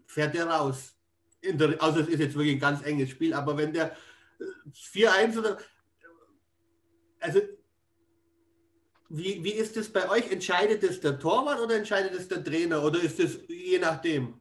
fährt 0.06 0.34
der 0.34 0.46
raus. 0.46 0.94
Der, 1.42 1.80
also 1.82 2.00
es 2.00 2.08
ist 2.08 2.20
jetzt 2.20 2.34
wirklich 2.34 2.56
ein 2.56 2.60
ganz 2.60 2.82
enges 2.82 3.10
Spiel, 3.10 3.34
aber 3.34 3.56
wenn 3.56 3.72
der 3.72 3.96
äh, 4.40 4.70
4-1 4.72 5.38
oder 5.38 5.58
also 7.20 7.40
wie, 9.10 9.42
wie 9.42 9.52
ist 9.52 9.76
es 9.76 9.92
bei 9.92 10.08
euch? 10.10 10.30
Entscheidet 10.30 10.82
es 10.84 11.00
der 11.00 11.18
Torwart 11.18 11.60
oder 11.60 11.76
entscheidet 11.76 12.12
es 12.12 12.28
der 12.28 12.44
Trainer 12.44 12.82
oder 12.82 13.00
ist 13.00 13.18
es 13.18 13.40
je 13.48 13.78
nachdem? 13.78 14.40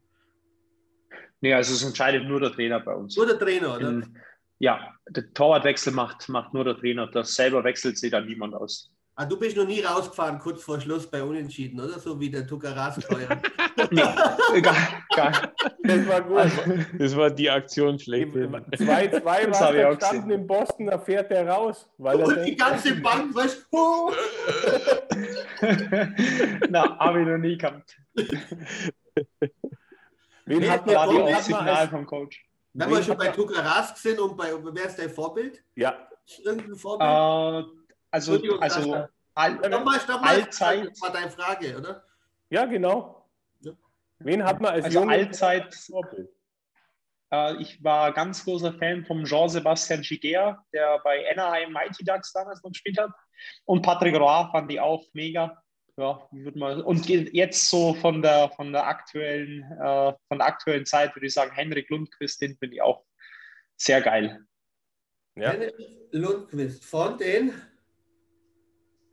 Nee, 1.39 1.53
also 1.53 1.73
es 1.73 1.83
entscheidet 1.83 2.25
nur 2.25 2.39
der 2.39 2.51
Trainer 2.51 2.79
bei 2.79 2.93
uns. 2.93 3.15
Nur 3.15 3.27
der 3.27 3.39
Trainer, 3.39 3.75
oder? 3.75 3.89
In, 3.89 4.17
ja, 4.59 4.93
der 5.09 5.33
Torwartwechsel 5.33 5.93
macht, 5.93 6.27
macht 6.29 6.53
nur 6.53 6.63
der 6.63 6.77
Trainer. 6.77 7.07
Das 7.07 7.35
selber 7.35 7.63
wechselt 7.63 7.97
sich 7.97 8.11
dann 8.11 8.25
niemand 8.25 8.53
aus. 8.55 8.91
Ah, 9.19 9.25
du 9.25 9.35
bist 9.39 9.57
noch 9.57 9.65
nie 9.65 9.81
rausgefahren, 9.81 10.37
kurz 10.37 10.61
vor 10.61 10.79
Schluss 10.79 11.09
bei 11.09 11.23
Unentschieden, 11.23 11.79
oder? 11.79 11.97
So 11.97 12.19
wie 12.19 12.29
der 12.29 12.45
Tukaras 12.45 13.03
steuert. 13.03 13.39
Nee, 13.91 14.01
egal. 14.55 14.75
egal. 15.13 15.53
Das 15.83 16.07
war 16.07 16.21
gut. 16.21 16.37
Also, 16.37 16.61
Das 16.97 17.15
war 17.15 17.29
die 17.29 17.47
Aktion 17.49 17.99
schlecht. 17.99 18.33
2-2 18.35 19.11
Das 19.11 19.23
war 19.23 19.91
auch 19.91 19.97
gestanden 19.99 20.31
in 20.31 20.47
Boston, 20.47 20.87
da 20.87 20.97
fährt 20.97 21.29
der 21.29 21.47
raus. 21.47 21.87
Weil 21.99 22.19
er 22.19 22.27
Und 22.27 22.35
die 22.37 22.55
denkt, 22.55 22.59
ganze 22.59 22.95
Bank, 22.95 23.35
weißt 23.35 23.67
du? 23.71 24.11
Na, 26.69 26.97
habe 26.99 27.21
ich 27.21 27.27
noch 27.27 27.37
nie 27.37 27.55
gehabt. 27.57 27.97
wen 30.45 30.61
Wer 30.61 30.71
hat 30.71 30.85
man, 30.87 30.95
War 30.95 31.27
die 31.27 31.41
Signal 31.43 31.69
als, 31.69 31.89
vom 31.91 32.05
Coach. 32.05 32.46
Wenn 32.79 32.89
wir 32.91 33.03
schon 33.03 33.17
bei 33.17 33.25
man- 33.25 33.33
Tukaras 33.33 34.01
sind 34.01 34.19
und 34.19 34.37
bei, 34.37 34.51
wer 34.55 34.85
ist 34.85 34.99
dein 34.99 35.09
Vorbild? 35.09 35.63
Ja, 35.75 36.07
Irgendein 36.43 36.75
Vorbild? 36.75 37.09
Äh, 37.09 37.81
also, 38.11 38.33
Entschuldigung, 38.33 38.61
also 38.61 39.07
all, 39.33 39.57
stopp 39.63 39.85
mal, 39.85 39.99
stopp 39.99 40.21
mal. 40.21 40.27
Allzeit. 40.29 40.89
Das 40.91 41.01
war 41.01 41.11
deine 41.11 41.31
Frage, 41.31 41.77
oder? 41.77 42.03
ja, 42.49 42.65
genau. 42.65 43.27
Ja. 43.61 43.71
Wen 44.19 44.43
hat 44.43 44.59
man 44.61 44.73
als 44.73 44.85
Also 44.85 45.01
allzeit- 45.03 45.73
Vorbild? 45.73 46.29
äh, 47.31 47.55
ich 47.61 47.83
war 47.83 48.11
ganz 48.13 48.43
großer 48.43 48.73
Fan 48.73 49.05
vom 49.05 49.23
Jean-Sebastian 49.25 50.01
Giguère, 50.01 50.57
der 50.73 50.99
bei 51.03 51.25
Anaheim 51.31 51.71
Mighty 51.71 52.03
Ducks 52.03 52.31
damals 52.33 52.61
noch 52.63 52.71
gespielt 52.71 52.97
hat. 52.99 53.11
Und 53.65 53.81
Patrick 53.83 54.15
Roy 54.15 54.47
fand 54.51 54.71
ich 54.71 54.79
auch 54.79 55.03
mega. 55.13 55.61
Ja, 55.97 56.27
würde 56.31 56.59
mal. 56.59 56.81
Und 56.81 57.09
jetzt 57.09 57.69
so 57.69 57.95
von 57.95 58.21
der 58.21 58.49
von 58.49 58.71
der 58.71 58.85
aktuellen 58.85 59.63
äh, 59.63 60.13
von 60.27 60.37
der 60.37 60.45
aktuellen 60.45 60.85
Zeit 60.85 61.15
würde 61.15 61.25
ich 61.25 61.33
sagen, 61.33 61.51
Henrik 61.51 61.89
Lundqvist, 61.89 62.39
den 62.41 62.55
finde 62.55 62.75
ich 62.75 62.81
auch 62.81 63.03
sehr 63.75 64.01
geil. 64.01 64.39
Ja, 65.35 65.51
Henrik 65.51 65.73
Lundqvist 66.11 66.85
von 66.85 67.17
den 67.17 67.51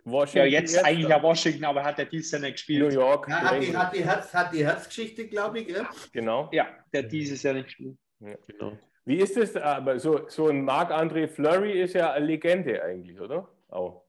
Washington 0.04 0.38
Ja, 0.38 0.44
jetzt 0.44 0.74
Redskins, 0.74 0.84
eigentlich 0.84 1.08
ja 1.08 1.22
Washington, 1.22 1.64
aber 1.64 1.84
hat 1.84 1.98
er 1.98 2.04
dieses 2.04 2.30
Jahr 2.32 2.40
nicht 2.42 2.50
New 2.50 2.52
gespielt. 2.52 2.92
York. 2.92 3.28
ja, 3.28 3.40
hat, 3.40 3.62
die, 3.62 3.76
hat, 3.76 3.94
die 3.94 4.04
Herz, 4.04 4.34
hat 4.34 4.52
die 4.52 4.66
Herzgeschichte, 4.66 5.26
glaube 5.28 5.60
ich. 5.60 5.68
Gell? 5.68 5.86
Genau. 6.12 6.50
Ja, 6.52 6.68
der 6.92 7.04
dieses 7.04 7.42
Jahr 7.42 7.54
nicht 7.54 7.66
gespielt. 7.66 7.96
Genau. 8.20 8.78
Wie 9.06 9.16
ist 9.16 9.36
es, 9.36 9.56
aber 9.56 9.98
so, 9.98 10.28
so 10.28 10.48
ein 10.48 10.62
Marc-André 10.64 11.28
Fleury 11.28 11.80
ist 11.80 11.94
ja 11.94 12.12
eine 12.12 12.26
Legende 12.26 12.82
eigentlich, 12.82 13.18
oder? 13.18 13.48
Auch. 13.68 14.04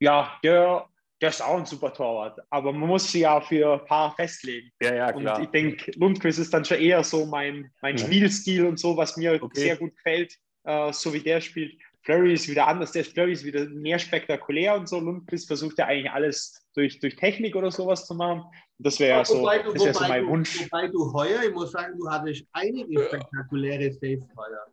Ja, 0.00 0.38
der 0.42 0.88
der 1.20 1.30
ist 1.30 1.42
auch 1.42 1.58
ein 1.58 1.66
super 1.66 1.92
Torwart, 1.92 2.38
aber 2.50 2.72
man 2.72 2.88
muss 2.88 3.10
sich 3.10 3.22
ja 3.22 3.40
für 3.40 3.72
ein 3.80 3.84
paar 3.86 4.14
festlegen. 4.14 4.70
Ja, 4.80 4.94
ja, 4.94 5.14
Und 5.14 5.22
klar. 5.22 5.42
ich 5.42 5.48
denke, 5.48 5.90
Lundqvist 5.96 6.38
ist 6.38 6.54
dann 6.54 6.64
schon 6.64 6.78
eher 6.78 7.02
so 7.02 7.26
mein, 7.26 7.70
mein 7.82 7.94
Mhm. 7.94 7.98
Spielstil 7.98 8.66
und 8.66 8.78
so, 8.78 8.96
was 8.96 9.16
mir 9.16 9.38
Okay. 9.42 9.60
sehr 9.60 9.76
gut 9.76 9.96
gefällt, 9.96 10.36
äh, 10.64 10.92
so 10.92 11.12
wie 11.12 11.20
der 11.20 11.40
spielt. 11.40 11.80
Flurry 12.02 12.32
ist 12.34 12.48
wieder 12.48 12.66
anders, 12.68 12.92
der 12.92 13.04
Flurry 13.04 13.32
ist 13.32 13.44
wieder 13.44 13.66
mehr 13.68 13.98
spektakulär 13.98 14.76
und 14.76 14.88
so. 14.88 14.98
Lundqvist 15.00 15.46
versucht 15.48 15.76
ja 15.78 15.86
eigentlich 15.86 16.10
alles 16.10 16.64
durch, 16.74 17.00
durch 17.00 17.16
Technik 17.16 17.54
oder 17.56 17.70
sowas 17.70 18.06
zu 18.06 18.14
machen. 18.14 18.44
Das 18.78 18.98
wäre 19.00 19.18
ja 19.18 19.24
so, 19.24 19.40
Wobei 19.40 19.58
du- 19.58 19.72
das 19.72 19.84
wär 19.84 19.94
so 19.94 20.00
mein 20.08 20.22
du- 20.22 20.28
Wunsch. 20.30 20.62
Wobei 20.70 20.86
du 20.86 21.12
heuer, 21.12 21.42
ich 21.42 21.52
muss 21.52 21.72
sagen, 21.72 21.98
du 21.98 22.08
hattest 22.08 22.44
einige 22.52 23.02
spektakuläre 23.04 23.92
Saves 23.92 24.24
heuer. 24.36 24.66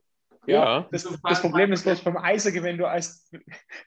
Ja. 0.48 0.88
Das, 0.91 1.04
das 1.24 1.41
Problem 1.41 1.72
ist 1.74 1.84
bloß 1.84 2.02
beim 2.02 2.18
Eishockey, 2.18 2.62
wenn 2.64 2.78
du 2.78 2.86
als, 2.88 3.30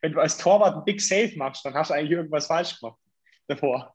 wenn 0.02 0.12
du 0.12 0.20
als 0.20 0.36
Torwart 0.38 0.74
einen 0.74 0.84
Big 0.84 1.00
Save 1.00 1.32
machst, 1.36 1.64
dann 1.64 1.74
hast 1.74 1.90
du 1.90 1.94
eigentlich 1.94 2.12
irgendwas 2.12 2.46
falsch 2.46 2.78
gemacht 2.80 2.98
davor. 3.46 3.94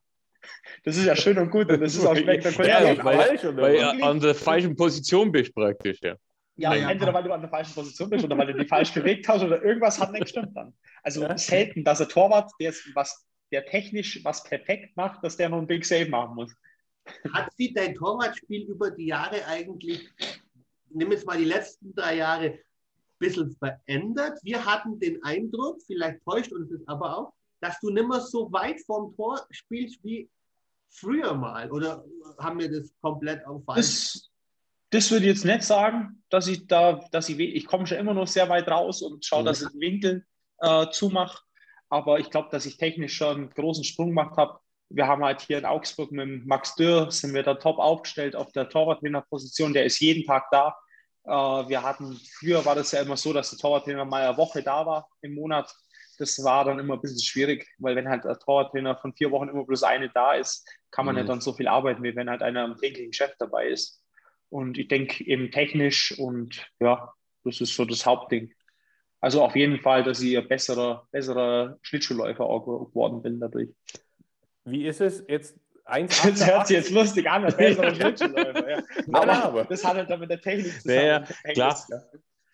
Das 0.84 0.96
ist 0.96 1.06
ja 1.06 1.16
schön 1.16 1.38
und 1.38 1.50
gut 1.50 1.70
und 1.70 1.80
das 1.80 1.94
ist 1.94 2.04
auch 2.04 2.14
spektakulär. 2.16 2.82
Ja, 2.82 3.00
aber- 3.00 3.04
weil- 3.04 3.56
Weil 3.56 3.76
du 3.98 4.04
an 4.04 4.20
der 4.20 4.34
falschen 4.34 4.76
Position 4.76 5.32
bist 5.32 5.54
praktisch, 5.54 5.98
ja. 6.02 6.16
Ja, 6.56 6.74
Ja. 6.74 6.90
entweder 6.90 7.12
weil 7.14 7.24
du 7.24 7.32
an 7.32 7.40
der 7.40 7.50
falschen 7.50 7.74
Position 7.74 8.10
bist 8.10 8.24
oder 8.24 8.36
weil 8.38 8.46
du 8.52 8.58
die 8.58 8.66
falsch 8.66 8.92
bewegt 8.92 9.26
hast 9.26 9.42
oder 9.42 9.62
irgendwas 9.62 9.98
hat 10.00 10.12
nicht 10.12 10.22
gestimmt 10.22 10.56
dann. 10.56 10.72
Also 11.02 11.22
Ja. 11.22 11.36
selten, 11.38 11.82
dass 11.82 12.00
ein 12.00 12.08
Torwart, 12.08 12.50
der, 12.60 12.66
jetzt 12.68 12.94
was, 12.94 13.26
der 13.50 13.64
technisch 13.66 14.22
was 14.22 14.44
perfekt 14.44 14.96
macht, 14.96 15.24
dass 15.24 15.36
der 15.36 15.48
noch 15.48 15.58
einen 15.58 15.66
Big 15.66 15.84
Save 15.84 16.08
machen 16.10 16.34
muss. 16.36 16.54
Hat 17.32 17.52
sich 17.56 17.74
dein 17.74 17.94
Torwartspiel 17.94 18.68
über 18.68 18.90
die 18.90 19.06
Jahre 19.06 19.44
eigentlich, 19.46 20.08
nimm 20.94 21.12
jetzt 21.12 21.26
mal 21.26 21.38
die 21.38 21.44
letzten 21.44 21.94
drei 21.94 22.16
Jahre, 22.16 22.44
ein 22.44 22.58
bisschen 23.18 23.56
verändert? 23.56 24.38
Wir 24.42 24.64
hatten 24.64 24.98
den 24.98 25.22
Eindruck, 25.22 25.80
vielleicht 25.86 26.24
täuscht 26.24 26.52
uns 26.52 26.70
das 26.70 26.86
aber 26.86 27.18
auch, 27.18 27.32
dass 27.60 27.78
du 27.80 27.90
nicht 27.90 28.08
mehr 28.08 28.20
so 28.20 28.52
weit 28.52 28.80
vom 28.86 29.14
Tor 29.16 29.46
spielst 29.50 30.02
wie 30.04 30.28
früher 30.90 31.34
mal. 31.34 31.70
Oder 31.70 32.04
haben 32.38 32.58
wir 32.58 32.70
das 32.70 32.92
komplett 33.00 33.44
auf 33.46 33.64
falsch? 33.64 33.78
Das, 33.78 34.30
das 34.90 35.10
würde 35.10 35.26
ich 35.26 35.32
jetzt 35.32 35.44
nicht 35.44 35.62
sagen, 35.62 36.22
dass 36.28 36.46
ich 36.46 36.66
da, 36.66 37.04
dass 37.10 37.28
ich, 37.28 37.38
ich 37.38 37.66
komme 37.66 37.86
schon 37.86 37.98
immer 37.98 38.14
noch 38.14 38.26
sehr 38.28 38.48
weit 38.48 38.68
raus 38.68 39.02
und 39.02 39.24
schaue, 39.24 39.42
Mhm. 39.42 39.46
dass 39.46 39.62
ich 39.62 39.68
den 39.68 39.80
Winkel 39.80 40.26
äh, 40.58 40.86
zumache. 40.90 41.42
Aber 41.88 42.18
ich 42.18 42.30
glaube, 42.30 42.48
dass 42.50 42.66
ich 42.66 42.76
technisch 42.76 43.16
schon 43.16 43.36
einen 43.36 43.50
großen 43.50 43.84
Sprung 43.84 44.08
gemacht 44.08 44.36
habe. 44.36 44.58
Wir 44.90 45.06
haben 45.06 45.24
halt 45.24 45.40
hier 45.40 45.58
in 45.58 45.64
Augsburg 45.64 46.12
mit 46.12 46.46
Max 46.46 46.74
Dürr, 46.74 47.10
sind 47.10 47.34
wir 47.34 47.42
da 47.42 47.54
top 47.54 47.78
aufgestellt 47.78 48.36
auf 48.36 48.52
der 48.52 48.68
Torwarttrainerposition. 48.68 49.72
Der 49.72 49.84
ist 49.84 49.98
jeden 50.00 50.24
Tag 50.24 50.48
da. 50.50 50.76
Äh, 51.24 51.30
wir 51.30 51.82
hatten, 51.82 52.20
früher 52.38 52.64
war 52.64 52.74
das 52.74 52.92
ja 52.92 53.00
immer 53.02 53.16
so, 53.16 53.32
dass 53.32 53.50
der 53.50 53.58
Torwarttrainer 53.58 54.04
mal 54.04 54.22
eine 54.26 54.36
Woche 54.36 54.62
da 54.62 54.86
war 54.86 55.08
im 55.22 55.34
Monat. 55.34 55.74
Das 56.18 56.42
war 56.44 56.64
dann 56.64 56.78
immer 56.78 56.94
ein 56.94 57.00
bisschen 57.00 57.20
schwierig, 57.22 57.68
weil 57.78 57.96
wenn 57.96 58.08
halt 58.08 58.24
der 58.24 58.38
Torwarttrainer 58.38 58.96
von 58.96 59.14
vier 59.14 59.30
Wochen 59.32 59.48
immer 59.48 59.64
bloß 59.64 59.82
eine 59.82 60.10
da 60.10 60.34
ist, 60.34 60.68
kann 60.90 61.06
man 61.06 61.14
Mhm. 61.14 61.20
nicht 61.20 61.28
dann 61.28 61.40
so 61.40 61.52
viel 61.54 61.68
arbeiten, 61.68 62.02
wie 62.02 62.14
wenn 62.14 62.30
halt 62.30 62.42
einer 62.42 62.64
am 62.64 62.76
täglichen 62.78 63.12
Chef 63.12 63.32
dabei 63.38 63.68
ist. 63.68 64.02
Und 64.50 64.78
ich 64.78 64.88
denke 64.88 65.24
eben 65.26 65.50
technisch 65.50 66.16
und 66.18 66.66
ja, 66.80 67.12
das 67.44 67.60
ist 67.60 67.74
so 67.74 67.84
das 67.84 68.06
Hauptding. 68.06 68.52
Also 69.20 69.42
auf 69.42 69.56
jeden 69.56 69.80
Fall, 69.80 70.04
dass 70.04 70.20
ich 70.20 70.36
ein 70.38 70.46
besserer, 70.46 71.08
besserer 71.10 71.78
Schlittschuhläufer 71.82 72.44
auch 72.44 72.60
geworden 72.64 73.22
bin 73.22 73.40
dadurch. 73.40 73.70
Wie 74.64 74.86
ist 74.86 75.00
es 75.00 75.24
jetzt? 75.28 75.58
Das 75.86 76.24
hört 76.24 76.36
sich 76.38 76.46
1,88? 76.48 76.72
jetzt 76.72 76.90
lustig 76.90 77.30
an, 77.30 77.44
ein 77.44 77.56
besserer 77.56 77.94
Schlittschuhläufer. 77.94 78.70
Ja. 78.70 78.82
Nein, 79.06 79.28
Aber 79.28 79.64
das 79.64 79.84
hat 79.84 79.96
halt 79.96 80.08
dann 80.08 80.20
mit 80.20 80.30
der 80.30 80.40
Technik 80.40 80.72
ja, 80.84 81.24
zusammen. 81.24 81.52
klar. 81.52 81.86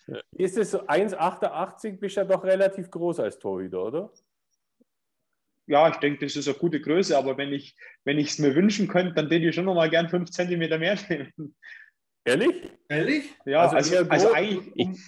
Ja. 0.08 0.20
ist 0.32 0.58
es 0.58 0.72
so 0.72 0.86
1,88 0.86 2.00
bist 2.00 2.16
ja 2.16 2.24
doch 2.24 2.42
relativ 2.42 2.90
groß 2.90 3.20
als 3.20 3.38
Torhüter, 3.38 3.84
oder? 3.84 4.12
ja, 5.70 5.88
ich 5.88 5.96
denke, 5.96 6.26
das 6.26 6.34
ist 6.34 6.48
eine 6.48 6.58
gute 6.58 6.80
Größe, 6.80 7.16
aber 7.16 7.38
wenn 7.38 7.52
ich 7.52 7.76
wenn 8.04 8.18
ich 8.18 8.30
es 8.30 8.38
mir 8.40 8.56
wünschen 8.56 8.88
könnte, 8.88 9.14
dann 9.14 9.30
würde 9.30 9.48
ich 9.48 9.54
schon 9.54 9.66
noch 9.66 9.74
mal 9.74 9.88
gern 9.88 10.08
fünf 10.08 10.30
Zentimeter 10.30 10.78
mehr 10.78 10.98
nehmen. 11.08 11.54
Ehrlich? 12.24 12.70
Ehrlich? 12.88 13.24
Ja, 13.46 13.62
Also 13.62 13.76
also, 13.94 14.10
also, 14.10 14.32
eigentlich 14.34 14.74
um, 14.76 14.98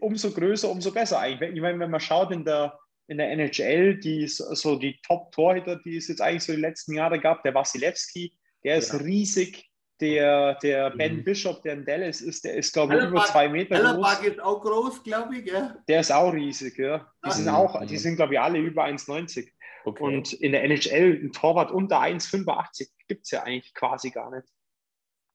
umso 0.00 0.32
größer, 0.32 0.68
umso 0.68 0.92
besser 0.92 1.20
eigentlich. 1.20 1.54
Ich 1.54 1.60
meine, 1.60 1.78
wenn 1.78 1.90
man 1.90 2.00
schaut 2.00 2.32
in 2.32 2.44
der, 2.44 2.76
in 3.08 3.18
der 3.18 3.30
NHL, 3.32 3.96
die 3.98 4.26
so 4.28 4.76
die 4.76 5.00
Top-Torhüter, 5.06 5.76
die 5.84 5.96
es 5.96 6.08
jetzt 6.08 6.20
eigentlich 6.20 6.44
so 6.44 6.52
die 6.54 6.60
letzten 6.60 6.94
Jahre 6.94 7.18
gab, 7.18 7.42
der 7.42 7.54
Wasilewski, 7.54 8.32
der 8.62 8.76
ist 8.76 8.92
Ja. 8.92 8.98
riesig. 9.00 9.64
Der, 10.00 10.54
der 10.62 10.90
Ben 10.90 11.16
Mhm. 11.16 11.24
Bishop, 11.24 11.60
der 11.62 11.72
in 11.72 11.84
Dallas 11.84 12.20
ist, 12.20 12.44
der 12.44 12.54
ist, 12.54 12.72
glaube 12.72 12.96
ich, 12.96 13.02
über 13.02 13.24
zwei 13.24 13.48
Meter 13.48 13.74
Hellerbach 13.74 14.20
groß. 14.20 14.28
ist 14.28 14.40
auch 14.40 14.60
groß, 14.62 15.02
glaube 15.02 15.38
ich. 15.38 15.46
Ja? 15.50 15.76
Der 15.88 15.98
ist 16.00 16.12
auch 16.12 16.32
riesig, 16.32 16.78
ja. 16.78 17.10
Die 17.26 17.32
sind 17.32 17.46
Mhm. 17.46 17.54
auch, 17.54 17.84
die 17.84 17.96
sind, 17.96 18.14
glaube 18.14 18.34
ich, 18.34 18.38
alle 18.40 18.60
über 18.60 18.84
1,90. 18.84 19.52
Okay. 19.84 20.00
Und 20.04 20.34
in 20.34 20.52
der 20.52 20.62
NHL 20.62 21.14
ein 21.24 21.32
Torwart 21.32 21.72
unter 21.72 21.98
1,85 22.00 22.90
gibt 23.08 23.24
es 23.24 23.32
ja 23.32 23.42
eigentlich 23.42 23.74
quasi 23.74 24.10
gar 24.10 24.30
nicht. 24.30 24.46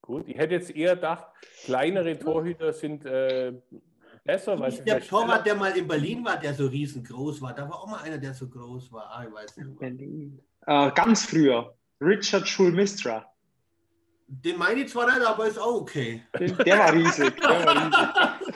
Gut, 0.02 0.30
ich 0.30 0.38
hätte 0.38 0.54
jetzt 0.54 0.74
eher 0.74 0.96
gedacht, 0.96 1.26
kleinere 1.66 2.18
Torhüter 2.18 2.72
sind 2.72 3.06
äh, 3.06 3.52
besser, 4.24 4.60
weil 4.60 4.72
Der 4.72 5.02
Torwart, 5.02 5.46
der 5.46 5.56
mal 5.56 5.76
in 5.78 5.88
Berlin 5.88 6.24
war, 6.24 6.38
der 6.38 6.54
so 6.54 6.68
riesengroß 6.68 7.42
war, 7.42 7.54
da 7.54 7.64
war 7.70 7.80
auch 7.82 7.88
mal 7.88 8.02
einer, 8.02 8.18
der 8.18 8.34
so 8.34 8.48
groß 8.48 8.92
war. 8.92 9.10
Ah, 9.12 9.26
ich 9.28 9.34
weiß 9.34 9.58
nicht. 9.58 9.68
mehr. 9.68 9.76
Berlin. 9.90 10.40
Äh, 10.66 10.92
ganz 10.92 11.26
früher. 11.26 11.74
Richard 12.02 12.48
Schulmistra. 12.48 13.26
Den 14.28 14.58
meine 14.58 14.82
ich 14.82 14.90
zwar 14.92 15.06
nicht, 15.14 15.26
aber 15.26 15.48
ist 15.48 15.60
auch 15.60 15.82
okay. 15.82 16.24
Den, 16.40 16.56
der 16.58 16.80
war 16.80 16.94
riesig. 16.94 17.36
Der, 17.40 17.50
war 17.66 17.76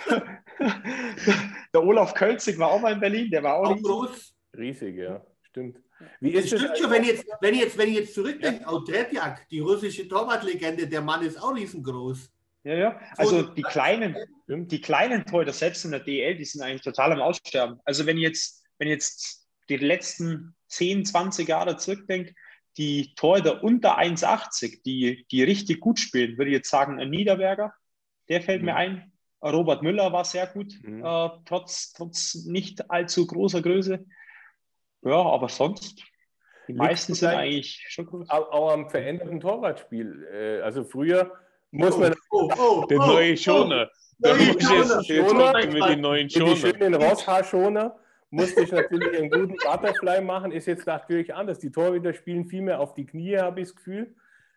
riesig. 0.10 0.24
der 1.74 1.84
Olaf 1.84 2.14
Kölzig 2.14 2.58
war 2.58 2.70
auch 2.72 2.80
mal 2.82 2.94
in 2.94 3.00
Berlin, 3.00 3.30
der 3.30 3.44
war 3.44 3.56
auch 3.58 3.66
Auch 3.68 3.72
riesig. 3.72 3.84
groß. 3.86 4.36
riesig, 4.58 4.96
ja, 4.98 5.22
stimmt. 5.44 5.78
Wie 6.20 6.32
Das 6.32 6.46
ist 6.46 6.54
es? 6.54 6.60
stimmt 6.62 6.78
schon, 6.78 6.92
wenn 6.92 7.04
ich 7.04 7.10
jetzt, 7.10 7.26
wenn 7.42 7.54
ich 7.54 7.60
jetzt, 7.62 7.78
wenn 7.78 7.90
ich 7.90 7.96
jetzt 7.96 8.14
zurückdenke, 8.14 8.68
auch 8.68 8.84
Tretjak, 8.86 9.48
die 9.50 9.60
russische 9.60 10.08
Torwartlegende, 10.08 10.88
der 10.88 11.02
Mann 11.02 11.22
ist 11.24 11.42
auch 11.42 11.56
riesengroß. 11.56 12.32
Ja, 12.68 12.76
ja. 12.76 13.00
Also 13.16 13.44
die 13.44 13.62
kleinen, 13.62 14.18
die 14.48 14.82
kleinen 14.82 15.26
Torhüter, 15.26 15.54
selbst 15.54 15.86
in 15.86 15.92
der 15.92 16.02
DL, 16.02 16.36
die 16.36 16.44
sind 16.44 16.62
eigentlich 16.62 16.82
total 16.82 17.14
am 17.14 17.22
Aussterben. 17.22 17.80
Also 17.86 18.06
wenn 18.06 18.18
ich 18.18 18.24
jetzt, 18.24 18.66
wenn 18.78 18.90
jetzt 18.90 19.48
die 19.70 19.78
letzten 19.78 20.54
10, 20.68 21.06
20 21.06 21.48
Jahre 21.48 21.78
zurückdenke, 21.78 22.36
die 22.76 23.16
Torhüter 23.16 23.64
unter 23.64 23.98
1,80, 23.98 24.84
die, 24.84 25.26
die 25.32 25.44
richtig 25.44 25.80
gut 25.80 25.98
spielen, 25.98 26.38
würde 26.38 26.52
ich 26.52 26.58
jetzt 26.58 26.70
sagen, 26.70 27.00
ein 27.00 27.10
Niederberger, 27.10 27.74
der 28.28 28.42
fällt 28.42 28.62
Mhm. 28.62 28.66
mir 28.66 28.76
ein. 28.76 29.14
Robert 29.42 29.82
Müller 29.82 30.12
war 30.12 30.26
sehr 30.26 30.48
gut, 30.48 30.74
Mhm. 30.82 31.06
äh, 31.06 31.30
trotz, 31.46 31.94
trotz 31.94 32.36
nicht 32.36 32.92
allzu 32.92 33.26
großer 33.28 33.62
Größe. 33.62 34.06
Ja, 35.04 35.22
aber 35.22 35.48
sonst, 35.48 36.04
die 36.68 36.74
meisten 36.74 37.14
sind 37.14 37.30
eigentlich 37.30 37.86
schon 37.88 38.08
groß. 38.08 38.30
Auch, 38.30 38.52
auch 38.52 38.72
am 38.74 38.90
veränderten 38.90 39.40
Torwartspiel. 39.40 40.28
Äh, 40.34 40.62
also 40.64 40.84
früher 40.84 41.32
muss 41.72 41.98
man 41.98 42.16
Oh, 42.32 42.50
oh, 42.58 42.86
Der 42.90 43.00
oh, 43.00 43.06
neue 43.06 43.38
Schoner. 43.38 43.90
Da 44.20 44.34
du 44.34 44.44
jetzt, 44.44 44.64
Schoner. 44.64 45.02
jetzt 45.02 45.30
Schoner. 45.30 45.52
kommt 45.54 45.74
mit 45.74 45.84
den 45.90 46.02
neuen 46.02 46.30
für 46.30 46.40
die 46.44 46.56
Schoner. 46.56 46.74
schönen 46.78 46.94
Rosshaar-Schoner 46.96 48.00
musste 48.30 48.62
ich 48.64 48.72
natürlich 48.72 49.18
einen 49.18 49.30
guten 49.30 49.56
Butterfly 49.64 50.22
machen. 50.22 50.52
Ist 50.52 50.66
jetzt 50.66 50.86
natürlich 50.88 51.34
anders. 51.34 51.60
Die 51.60 51.72
Torhüter 51.72 52.14
spielen 52.14 52.46
viel 52.46 52.62
mehr 52.62 52.80
auf 52.80 52.94
die 52.94 53.06
Knie, 53.06 53.38
habe 53.38 53.62
ich 53.62 53.68
das 53.68 53.76
Gefühl. 53.76 54.16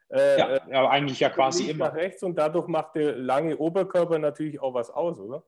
Äh, 0.08 0.38
Ja, 0.38 0.48
äh, 0.56 0.60
ja 0.70 0.88
eigentlich 0.88 1.20
ja 1.20 1.28
quasi 1.30 1.64
nicht 1.64 1.72
immer. 1.74 1.88
nach 1.88 1.94
rechts 1.94 2.22
und 2.22 2.36
dadurch 2.36 2.66
macht 2.68 2.96
der 2.96 3.16
lange 3.16 3.56
Oberkörper 3.56 4.18
natürlich 4.18 4.60
auch 4.60 4.74
was 4.74 4.90
aus, 4.90 5.20
oder? 5.20 5.44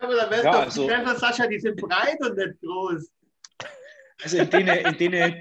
Aber 0.00 0.14
da 0.14 0.30
wär's 0.30 0.44
Ja, 0.44 0.52
doch 0.52 0.60
also- 0.62 0.88
die 0.88 1.16
Sascha, 1.18 1.46
die 1.46 1.58
sind 1.58 1.80
breit 1.80 2.16
und 2.20 2.36
nicht 2.36 2.60
groß. 2.62 3.10
Also 4.22 4.38
in 4.38 4.50
denen, 4.50 4.76
in 4.78 4.96
denen, 4.98 5.40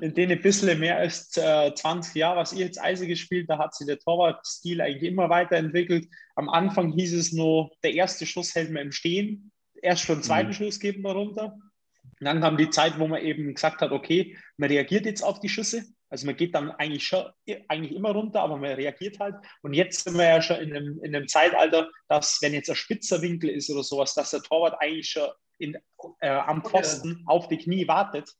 in 0.00 0.14
denen 0.14 0.32
ein 0.32 0.42
bisschen 0.42 0.78
mehr 0.78 0.98
als 0.98 1.36
äh, 1.36 1.74
20 1.74 2.14
Jahre, 2.14 2.40
was 2.40 2.52
ich 2.52 2.58
jetzt 2.58 2.80
Eise 2.80 3.06
gespielt, 3.06 3.48
da 3.48 3.58
hat 3.58 3.74
sich 3.74 3.86
der 3.86 3.98
Torwartstil 3.98 4.80
eigentlich 4.80 5.10
immer 5.10 5.28
weiterentwickelt. 5.28 6.08
Am 6.36 6.48
Anfang 6.48 6.92
hieß 6.92 7.14
es 7.14 7.32
nur, 7.32 7.70
der 7.82 7.94
erste 7.94 8.26
Schuss 8.26 8.54
hält 8.54 8.70
man 8.70 8.84
im 8.86 8.92
Stehen, 8.92 9.52
erst 9.82 10.02
schon 10.02 10.18
den 10.18 10.22
zweiten 10.22 10.48
Mhm. 10.48 10.54
Schuss 10.54 10.80
geben 10.80 11.02
wir 11.02 11.12
runter. 11.12 11.56
Und 12.02 12.24
dann 12.24 12.40
kam 12.40 12.56
die 12.56 12.70
Zeit, 12.70 12.98
wo 12.98 13.06
man 13.06 13.22
eben 13.22 13.54
gesagt 13.54 13.80
hat, 13.80 13.92
okay, 13.92 14.36
man 14.56 14.68
reagiert 14.68 15.06
jetzt 15.06 15.22
auf 15.22 15.40
die 15.40 15.48
Schüsse. 15.48 15.84
Also 16.10 16.26
man 16.26 16.36
geht 16.36 16.54
dann 16.54 16.72
eigentlich 16.72 17.06
schon 17.06 17.24
eigentlich 17.68 17.94
immer 17.94 18.10
runter, 18.10 18.42
aber 18.42 18.56
man 18.56 18.72
reagiert 18.72 19.18
halt. 19.20 19.36
Und 19.62 19.74
jetzt 19.74 20.04
sind 20.04 20.18
wir 20.18 20.24
ja 20.24 20.42
schon 20.42 20.56
in 20.56 20.76
einem, 20.76 21.00
in 21.02 21.14
einem 21.14 21.28
Zeitalter, 21.28 21.88
dass 22.08 22.38
wenn 22.42 22.52
jetzt 22.52 22.68
ein 22.68 22.76
spitzer 22.76 23.22
Winkel 23.22 23.50
ist 23.50 23.70
oder 23.70 23.84
sowas, 23.84 24.14
dass 24.14 24.30
der 24.30 24.42
Torwart 24.42 24.76
eigentlich 24.80 25.08
schon 25.08 25.28
in, 25.58 25.76
äh, 26.20 26.28
am 26.28 26.64
Pfosten 26.64 27.22
auf 27.26 27.48
die 27.48 27.58
Knie 27.58 27.86
wartet, 27.86 28.34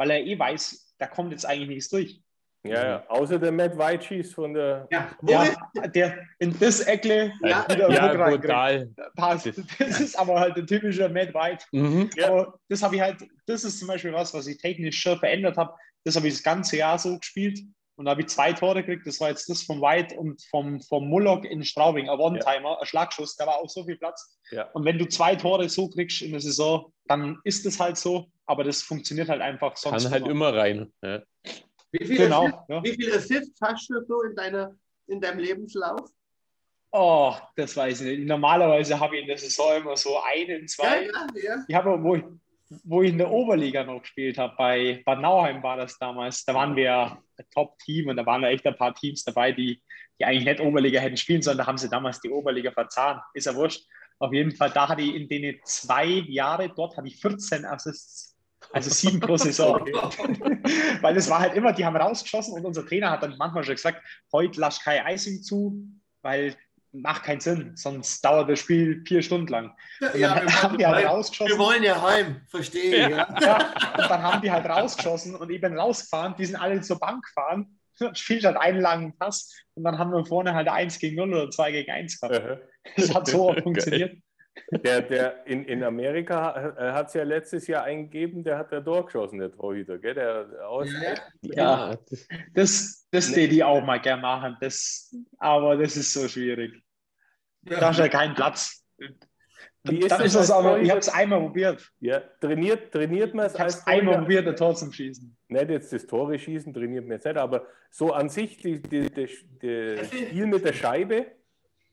weil 0.00 0.10
er 0.12 0.24
eh 0.26 0.38
weiß, 0.38 0.94
da 0.98 1.06
kommt 1.06 1.30
jetzt 1.30 1.44
eigentlich 1.44 1.68
nichts 1.68 1.90
durch. 1.90 2.22
Ja, 2.64 2.84
ja. 2.86 3.04
Außer 3.08 3.38
der 3.38 3.52
Matt 3.52 3.76
White 3.76 4.02
schießt 4.04 4.32
von 4.34 4.54
der. 4.54 4.88
Ja, 4.90 5.10
Ja, 5.26 5.86
der 5.88 6.18
in 6.38 6.58
das 6.58 6.80
Eckle 6.80 7.32
Ja. 7.42 7.66
wieder 7.68 7.90
Ja, 7.90 8.14
brutal. 8.30 8.90
passt. 9.14 9.46
Das 9.78 10.00
ist 10.00 10.18
aber 10.18 10.40
halt 10.40 10.56
der 10.56 10.64
typische 10.66 11.06
Matt 11.10 11.34
White. 11.34 11.66
Mhm. 11.72 12.08
Ja. 12.16 12.28
Aber 12.28 12.58
das 12.70 12.82
habe 12.82 12.96
ich 12.96 13.02
halt, 13.02 13.26
das 13.46 13.64
ist 13.64 13.78
zum 13.78 13.88
Beispiel 13.88 14.12
was, 14.14 14.32
was 14.32 14.46
ich 14.46 14.56
technisch 14.56 15.00
schon 15.02 15.18
verändert 15.18 15.58
habe. 15.58 15.74
Das 16.04 16.16
habe 16.16 16.28
ich 16.28 16.34
das 16.34 16.42
ganze 16.42 16.78
Jahr 16.78 16.98
so 16.98 17.18
gespielt. 17.18 17.60
Und 17.96 18.06
da 18.06 18.12
habe 18.12 18.22
ich 18.22 18.28
zwei 18.28 18.52
Tore 18.52 18.82
gekriegt. 18.82 19.06
Das 19.06 19.20
war 19.20 19.28
jetzt 19.28 19.48
das 19.50 19.62
vom 19.62 19.80
White 19.82 20.16
und 20.16 20.42
vom, 20.48 20.80
vom 20.80 21.08
Mullock 21.08 21.44
in 21.44 21.62
Straubing. 21.64 22.08
Ein 22.08 22.18
One-Timer, 22.18 22.80
ein 22.80 22.86
Schlagschuss, 22.86 23.36
da 23.36 23.46
war 23.46 23.58
auch 23.58 23.68
so 23.68 23.84
viel 23.84 23.96
Platz. 23.96 24.38
Ja. 24.50 24.70
Und 24.72 24.84
wenn 24.84 24.98
du 24.98 25.06
zwei 25.06 25.36
Tore 25.36 25.68
so 25.68 25.88
kriegst 25.90 26.22
in 26.22 26.30
der 26.30 26.40
Saison, 26.40 26.92
dann 27.06 27.38
ist 27.44 27.66
es 27.66 27.78
halt 27.78 27.98
so. 27.98 28.26
Aber 28.46 28.64
das 28.64 28.82
funktioniert 28.82 29.28
halt 29.28 29.42
einfach 29.42 29.76
sonst. 29.76 30.04
Kann 30.04 30.12
halt 30.12 30.28
immer 30.28 30.54
rein. 30.54 30.92
Ja. 31.02 31.22
Wie 31.92 32.06
viele 32.06 32.24
Genau, 32.24 32.44
Assists, 32.46 32.64
ja. 32.68 32.84
wie 32.84 32.92
viele 32.92 33.16
Assists 33.16 33.60
hast 33.60 33.90
du 33.90 34.04
so 34.06 34.22
in, 34.22 34.34
deiner, 34.34 34.74
in 35.08 35.20
deinem 35.20 35.40
Lebenslauf? 35.40 36.08
Oh, 36.92 37.34
das 37.56 37.76
weiß 37.76 38.00
ich 38.00 38.18
nicht. 38.18 38.28
Normalerweise 38.28 38.98
habe 38.98 39.16
ich 39.16 39.22
in 39.22 39.28
der 39.28 39.38
Saison 39.38 39.76
immer 39.76 39.96
so 39.96 40.18
einen, 40.22 40.66
zwei. 40.66 41.04
ja, 41.04 41.26
ja. 41.34 41.64
Ich 41.68 41.74
habe, 41.74 42.02
wo 42.02 42.16
ich, 42.16 42.24
wo 42.84 43.02
ich 43.02 43.10
in 43.10 43.18
der 43.18 43.30
Oberliga 43.30 43.82
noch 43.84 44.00
gespielt 44.00 44.38
habe, 44.38 44.54
bei 44.56 45.02
Bad 45.04 45.20
Nauheim 45.20 45.62
war 45.62 45.76
das 45.76 45.98
damals, 45.98 46.44
da 46.44 46.54
waren 46.54 46.76
wir 46.76 47.18
ein 47.36 47.44
Top-Team 47.52 48.08
und 48.08 48.16
da 48.16 48.24
waren 48.24 48.42
da 48.42 48.48
echt 48.48 48.66
ein 48.66 48.76
paar 48.76 48.94
Teams 48.94 49.24
dabei, 49.24 49.52
die, 49.52 49.82
die 50.18 50.24
eigentlich 50.24 50.44
nicht 50.44 50.60
Oberliga 50.60 51.00
hätten 51.00 51.16
spielen 51.16 51.42
sollen. 51.42 51.58
Da 51.58 51.66
haben 51.66 51.78
sie 51.78 51.88
damals 51.88 52.20
die 52.20 52.30
Oberliga 52.30 52.70
verzahnt. 52.70 53.22
Ist 53.34 53.46
ja 53.46 53.54
wurscht. 53.54 53.84
Auf 54.20 54.32
jeden 54.32 54.54
Fall, 54.54 54.70
da 54.70 54.88
hatte 54.88 55.02
ich 55.02 55.14
in 55.14 55.28
den 55.28 55.58
zwei 55.64 56.06
Jahre 56.06 56.68
dort 56.68 56.96
hatte 56.96 57.08
ich 57.08 57.16
14 57.20 57.64
Assists. 57.64 58.36
Also 58.72 58.90
sieben 58.90 59.18
pro 59.18 59.36
Saison. 59.38 59.80
Weil 61.00 61.16
es 61.16 61.28
war 61.28 61.40
halt 61.40 61.54
immer, 61.54 61.72
die 61.72 61.84
haben 61.84 61.96
rausgeschossen 61.96 62.54
und 62.54 62.64
unser 62.64 62.86
Trainer 62.86 63.10
hat 63.10 63.22
dann 63.22 63.36
manchmal 63.38 63.64
schon 63.64 63.74
gesagt, 63.74 64.02
heute 64.32 64.60
lass 64.60 64.80
kein 64.82 65.06
Icing 65.06 65.42
zu, 65.42 65.88
weil 66.22 66.54
macht 66.92 67.22
keinen 67.22 67.40
Sinn, 67.40 67.72
sonst 67.76 68.24
dauert 68.24 68.50
das 68.50 68.58
Spiel 68.60 69.02
vier 69.06 69.22
Stunden 69.22 69.48
lang. 69.48 69.72
Und 70.00 70.14
Ja, 70.18 70.34
dann 70.34 70.46
wir, 70.46 70.62
haben 70.62 70.78
die 70.78 70.86
halt 70.86 70.96
wollen, 70.96 71.06
rausgeschossen. 71.06 71.52
wir 71.52 71.64
wollen 71.64 71.82
ja 71.82 72.02
heim, 72.02 72.40
verstehe 72.48 73.06
ich. 73.06 73.08
Ja. 73.10 73.34
Ja, 73.40 73.56
und 73.96 74.10
dann 74.10 74.22
haben 74.22 74.42
die 74.42 74.50
halt 74.50 74.66
rausgeschossen 74.66 75.36
und 75.36 75.48
bin 75.48 75.78
rausgefahren, 75.78 76.34
die 76.38 76.46
sind 76.46 76.56
alle 76.56 76.80
zur 76.80 76.98
Bank 76.98 77.24
gefahren, 77.24 77.78
spielt 78.14 78.44
halt 78.44 78.56
einen 78.56 78.80
langen 78.80 79.16
Pass 79.18 79.54
und 79.74 79.84
dann 79.84 79.98
haben 79.98 80.10
wir 80.12 80.24
vorne 80.24 80.54
halt 80.54 80.68
1 80.68 80.98
gegen 80.98 81.16
0 81.16 81.32
oder 81.34 81.50
2 81.50 81.72
gegen 81.72 81.90
1 81.90 82.20
gehabt. 82.20 82.62
Das 82.96 83.14
hat 83.14 83.26
so 83.26 83.52
funktioniert. 83.62 84.16
Der, 84.72 85.00
der 85.02 85.46
in, 85.46 85.64
in 85.64 85.82
Amerika 85.84 86.74
hat 86.76 87.08
es 87.08 87.14
ja 87.14 87.22
letztes 87.22 87.66
Jahr 87.66 87.84
eingegeben, 87.84 88.42
der 88.44 88.58
hat 88.58 88.72
der 88.72 88.84
Tor 88.84 89.06
geschossen, 89.06 89.38
der 89.38 89.50
Torhüter, 89.52 89.98
gell? 89.98 90.14
Der 90.14 90.68
aus, 90.68 90.88
Ja. 91.42 91.94
das- 92.10 92.28
Das, 92.52 93.08
das 93.10 93.30
Nee. 93.34 93.44
ich 93.46 93.64
auch 93.64 93.82
mal 93.82 94.00
gerne 94.00 94.22
machen, 94.22 94.56
das, 94.60 95.14
aber 95.38 95.76
das 95.76 95.96
ist 95.96 96.12
so 96.12 96.28
schwierig. 96.28 96.82
Da 97.62 97.90
ist 97.90 97.98
ja 97.98 98.08
kein 98.08 98.34
Platz. 98.34 98.84
Wie 98.98 99.98
ist 99.98 100.10
Dann 100.10 100.18
das 100.18 100.26
ist 100.26 100.34
das 100.36 100.50
als 100.50 100.50
aber, 100.50 100.80
ich 100.80 100.90
habe 100.90 101.00
es 101.00 101.08
einmal 101.08 101.40
probiert. 101.40 101.90
Ja, 102.00 102.20
trainiert, 102.40 102.92
trainiert 102.92 103.34
man 103.34 103.46
es 103.46 103.54
Ich 103.54 103.58
habe 103.58 103.64
als 103.66 103.76
es 103.78 103.86
einmal 103.86 104.18
probiert, 104.18 104.46
ein 104.46 104.56
Tor 104.56 104.74
zum 104.74 104.92
Schießen. 104.92 105.36
Nicht 105.48 105.70
jetzt 105.70 105.92
das 105.92 106.06
Tore 106.06 106.38
schießen, 106.38 106.74
trainiert 106.74 107.04
man 107.06 107.12
jetzt 107.16 107.24
nicht, 107.24 107.36
aber 107.38 107.66
so 107.90 108.12
an 108.12 108.28
sich 108.28 108.58
die, 108.58 108.80
die, 108.82 109.10
die, 109.10 109.26
die 109.62 110.04
Spiel 110.04 110.46
mit 110.46 110.64
der 110.64 110.74
Scheibe 110.74 111.26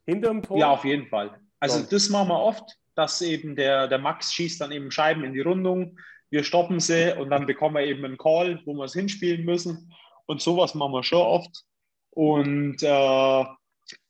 hinterm 0.06 0.42
Tor. 0.44 0.58
Ja, 0.60 0.72
auf 0.72 0.84
jeden 0.86 1.08
Fall. 1.08 1.40
Also 1.60 1.80
So. 1.80 1.86
das 1.90 2.10
machen 2.10 2.30
wir 2.30 2.40
oft, 2.40 2.78
dass 2.96 3.22
eben 3.22 3.56
der, 3.56 3.88
der 3.88 4.00
Max 4.00 4.34
schießt 4.34 4.62
dann 4.62 4.72
eben 4.72 4.92
Scheiben 4.92 5.24
in 5.24 5.34
die 5.34 5.42
Rundung, 5.42 5.98
wir 6.30 6.44
stoppen 6.44 6.80
sie 6.80 7.16
und 7.18 7.30
dann 7.30 7.46
bekommen 7.46 7.76
wir 7.76 7.86
eben 7.86 8.04
einen 8.04 8.18
Call, 8.18 8.62
wo 8.66 8.74
wir 8.74 8.84
es 8.86 8.94
hinspielen 8.94 9.46
müssen. 9.46 9.94
Und 10.26 10.42
sowas 10.42 10.76
machen 10.76 10.92
wir 10.92 11.04
schon 11.04 11.22
oft. 11.22 11.64
Und 12.10 12.84
äh, 12.84 13.46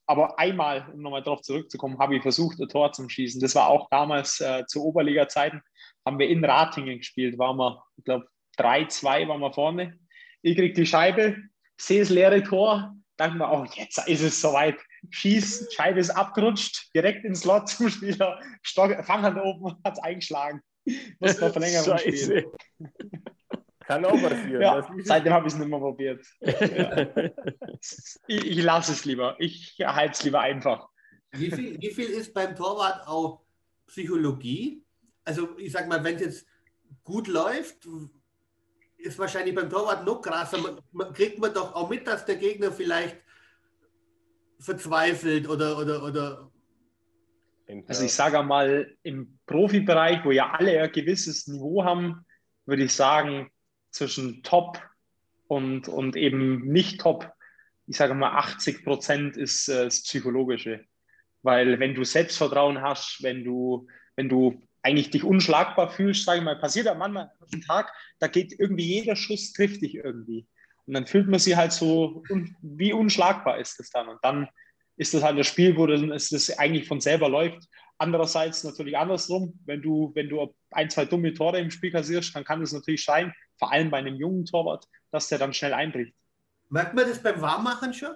aber 0.10 0.39
einmal, 0.39 0.88
um 0.93 1.02
nochmal 1.02 1.22
darauf 1.22 1.41
zurückzukommen, 1.41 2.00
habe 2.00 2.16
ich 2.16 2.22
versucht, 2.22 2.60
ein 2.60 2.70
Tor 2.70 2.93
zu 2.93 3.08
schießen. 3.08 3.41
Das 3.41 3.56
war 3.56 3.68
auch 3.68 3.89
damals 3.89 4.39
äh, 4.39 4.66
zu 4.66 4.84
Oberliga-Zeiten, 4.84 5.62
haben 6.06 6.18
wir 6.18 6.30
in 6.30 6.43
Ratingen 6.43 7.00
gespielt, 7.00 7.38
waren 7.38 7.58
wir, 7.58 7.84
ich 7.98 8.06
glaube, 8.06 8.28
3-2 8.58 9.28
waren 9.28 9.41
wir 9.41 9.54
vorne. 9.54 10.00
Ich 10.41 10.56
krieg 10.56 10.74
die 10.76 10.86
Scheibe, 10.86 11.38
sehe 11.78 12.00
das 12.00 12.10
leere 12.10 12.41
Tor, 12.41 12.95
denke 13.20 13.38
mir, 13.38 13.52
oh, 13.52 13.66
jetzt 13.76 14.08
ist 14.08 14.22
es 14.22 14.39
soweit. 14.39 14.78
Schieß, 15.10 15.70
Scheibe 15.74 15.99
ist 15.99 16.10
abgerutscht, 16.10 16.93
direkt 16.95 17.26
ins 17.26 17.41
Slot 17.41 17.70
zum 17.70 17.89
Spieler, 17.89 18.39
Stock, 18.62 19.03
Fanghand 19.05 19.39
oben, 19.41 19.76
hat 19.84 19.93
es 19.93 19.99
eingeschlagen. 19.99 20.62
Muss 21.20 21.39
noch 21.39 21.51
Verlängerung 21.51 21.97
spielen. 21.97 22.18
Scheiße. 22.18 22.51
Kann 23.88 24.03
auch 24.03 24.22
passieren. 24.22 24.62
Ja, 24.62 24.88
seitdem 25.03 25.34
habe 25.34 25.47
ich 25.47 25.53
es 25.53 25.60
nicht 25.60 25.70
mehr 25.70 25.80
probiert. 25.80 26.26
Ich, 28.28 28.45
ich 28.45 28.64
lasse 28.64 28.91
es 28.91 29.05
lieber. 29.05 29.36
Ich 29.39 29.78
halte 29.80 30.12
es 30.12 30.24
lieber 30.24 30.41
einfach. 30.41 30.89
Wie 31.32 31.51
viel, 31.51 31.80
wie 31.82 31.91
viel 31.91 32.10
ist 32.10 32.34
beim 32.34 32.55
Torwart 32.55 33.08
auch 33.08 33.41
Psychologie? 33.88 34.84
Also 35.24 35.58
ich 35.58 35.72
sag 35.72 35.88
mal, 35.88 36.03
wenn 36.03 36.16
es 36.16 36.22
jetzt 36.22 36.47
gut 37.03 37.28
läuft, 37.28 37.88
ist 38.97 39.20
wahrscheinlich 39.20 39.55
beim 39.55 39.70
Torwart 39.70 40.05
noch 40.05 40.22
krasser. 40.22 40.58
Man, 40.58 40.82
man, 40.91 41.14
kriegt 41.14 41.39
man 41.39 41.53
doch 41.53 41.74
auch 41.74 41.89
mit, 41.89 42.08
dass 42.08 42.26
der 42.26 42.36
Gegner 42.36 42.72
vielleicht 42.72 43.18
verzweifelt 44.60 45.47
oder, 45.47 45.78
oder, 45.78 46.03
oder 46.03 46.51
Also 47.88 48.05
ich 48.05 48.14
sage 48.14 48.41
mal, 48.43 48.95
im 49.03 49.39
Profibereich, 49.45 50.24
wo 50.26 50.32
ja 50.32 50.51
alle 50.51 50.82
ein 50.82 50.91
gewisses 50.91 51.47
Niveau 51.47 51.84
haben, 51.84 52.26
würde 52.66 52.84
ich 52.84 52.93
sagen, 52.93 53.49
zwischen 53.91 54.43
Top 54.43 54.82
und, 55.47 55.88
und 55.88 56.16
eben 56.16 56.68
nicht 56.68 57.01
Top, 57.01 57.32
ich 57.88 57.97
sage 57.97 58.14
mal 58.14 58.38
80 58.38 58.84
Prozent 58.84 59.38
ist 59.38 59.70
äh, 59.70 59.86
das 59.86 60.03
Psychologische. 60.03 60.86
Weil 61.41 61.80
wenn 61.80 61.95
du 61.95 62.03
Selbstvertrauen 62.03 62.82
hast, 62.82 63.24
wenn 63.24 63.43
du, 63.43 63.88
wenn 64.16 64.28
du 64.28 64.62
eigentlich 64.82 65.10
dich 65.10 65.24
unschlagbar 65.24 65.89
fühlst, 65.89 66.26
sage 66.26 66.39
ich 66.39 66.43
mal, 66.43 66.60
passiert 66.60 66.88
ja 66.88 66.93
manchmal 66.93 67.32
einen 67.51 67.62
Tag, 67.62 67.91
da 68.20 68.28
geht 68.28 68.53
irgendwie 68.60 68.86
jeder 68.86 69.16
Schuss 69.16 69.53
trifft 69.53 69.82
dich 69.82 69.95
irgendwie. 69.95 70.45
Und 70.88 70.93
dann 70.93 71.05
fühlt 71.05 71.27
man 71.27 71.39
sich 71.39 71.55
halt 71.55 71.73
so, 71.73 72.23
wie 72.61 72.93
unschlagbar 72.93 73.59
ist 73.59 73.77
das 73.79 73.89
dann. 73.89 74.07
Und 74.07 74.19
dann 74.23 74.47
ist 74.95 75.13
das 75.13 75.21
halt 75.21 75.38
das 75.38 75.47
Spiel, 75.47 75.77
wo 75.77 75.85
dann 75.85 76.11
ist 76.11 76.31
das 76.31 76.57
eigentlich 76.57 76.88
von 76.88 77.01
selber 77.01 77.29
läuft. 77.29 77.67
Andererseits 77.99 78.63
natürlich 78.63 78.97
andersrum, 78.97 79.59
wenn 79.65 79.81
du, 79.81 80.11
wenn 80.15 80.29
du 80.29 80.55
ein, 80.71 80.89
zwei 80.89 81.05
dumme 81.05 81.33
Tore 81.33 81.59
im 81.59 81.71
Spiel 81.71 81.91
kassierst, 81.91 82.35
dann 82.35 82.43
kann 82.43 82.61
es 82.61 82.71
natürlich 82.71 83.03
sein, 83.03 83.33
vor 83.59 83.71
allem 83.71 83.91
bei 83.91 83.97
einem 83.97 84.15
jungen 84.15 84.45
Torwart, 84.45 84.85
dass 85.11 85.27
der 85.27 85.39
dann 85.39 85.53
schnell 85.53 85.73
einbricht. 85.73 86.15
merkt 86.69 86.93
man 86.93 87.07
das 87.07 87.21
beim 87.21 87.41
Warmmachen 87.41 87.93
schon? 87.93 88.11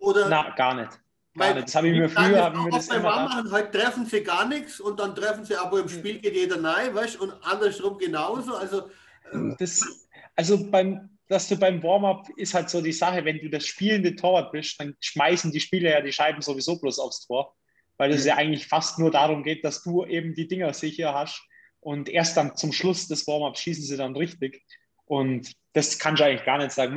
Oder 0.00 0.28
Na, 0.28 0.54
gar 0.54 0.74
nicht. 0.74 1.00
Gar 1.36 1.54
nicht. 1.54 1.66
Das 1.68 1.74
habe 1.74 1.88
ich 1.88 1.98
mir 1.98 2.08
früher, 2.08 2.30
das 2.30 2.42
habe 2.42 2.56
ich 2.56 2.62
mir 2.62 2.70
auch 2.70 2.76
das 2.76 2.88
beim. 2.88 3.02
Warmmachen, 3.02 3.50
heute 3.52 3.78
treffen 3.78 4.06
sie 4.06 4.22
gar 4.22 4.46
nichts 4.48 4.80
und 4.80 4.98
dann 4.98 5.14
treffen 5.14 5.44
sie, 5.44 5.56
aber 5.56 5.80
im 5.80 5.88
Spiel 5.88 6.18
geht 6.18 6.34
jeder 6.34 6.62
rein, 6.62 6.94
weißt 6.94 7.20
und 7.20 7.32
andersrum 7.42 7.98
genauso. 7.98 8.56
Also 8.56 8.90
ähm, 9.32 9.56
Das, 9.58 10.08
also 10.36 10.70
beim, 10.70 11.13
dass 11.28 11.48
du 11.48 11.56
beim 11.56 11.82
Warm-up 11.82 12.28
ist 12.36 12.54
halt 12.54 12.68
so 12.68 12.80
die 12.80 12.92
Sache, 12.92 13.24
wenn 13.24 13.38
du 13.38 13.48
das 13.48 13.66
spielende 13.66 14.14
Torwart 14.14 14.52
bist, 14.52 14.78
dann 14.78 14.94
schmeißen 15.00 15.52
die 15.52 15.60
Spieler 15.60 15.90
ja 15.90 16.00
die 16.00 16.12
Scheiben 16.12 16.42
sowieso 16.42 16.78
bloß 16.78 16.98
aufs 16.98 17.26
Tor, 17.26 17.54
weil 17.96 18.12
es 18.12 18.24
ja 18.24 18.36
eigentlich 18.36 18.66
fast 18.66 18.98
nur 18.98 19.10
darum 19.10 19.42
geht, 19.42 19.64
dass 19.64 19.82
du 19.82 20.04
eben 20.04 20.34
die 20.34 20.48
Dinger 20.48 20.72
sicher 20.74 21.14
hast 21.14 21.42
und 21.80 22.08
erst 22.08 22.36
dann 22.36 22.56
zum 22.56 22.72
Schluss 22.72 23.08
des 23.08 23.26
Warm-ups 23.26 23.60
schießen 23.60 23.84
sie 23.84 23.96
dann 23.96 24.16
richtig 24.16 24.62
und 25.06 25.52
das 25.72 25.98
kannst 25.98 26.20
du 26.20 26.26
eigentlich 26.26 26.44
gar 26.44 26.58
nicht 26.58 26.72
sagen. 26.72 26.94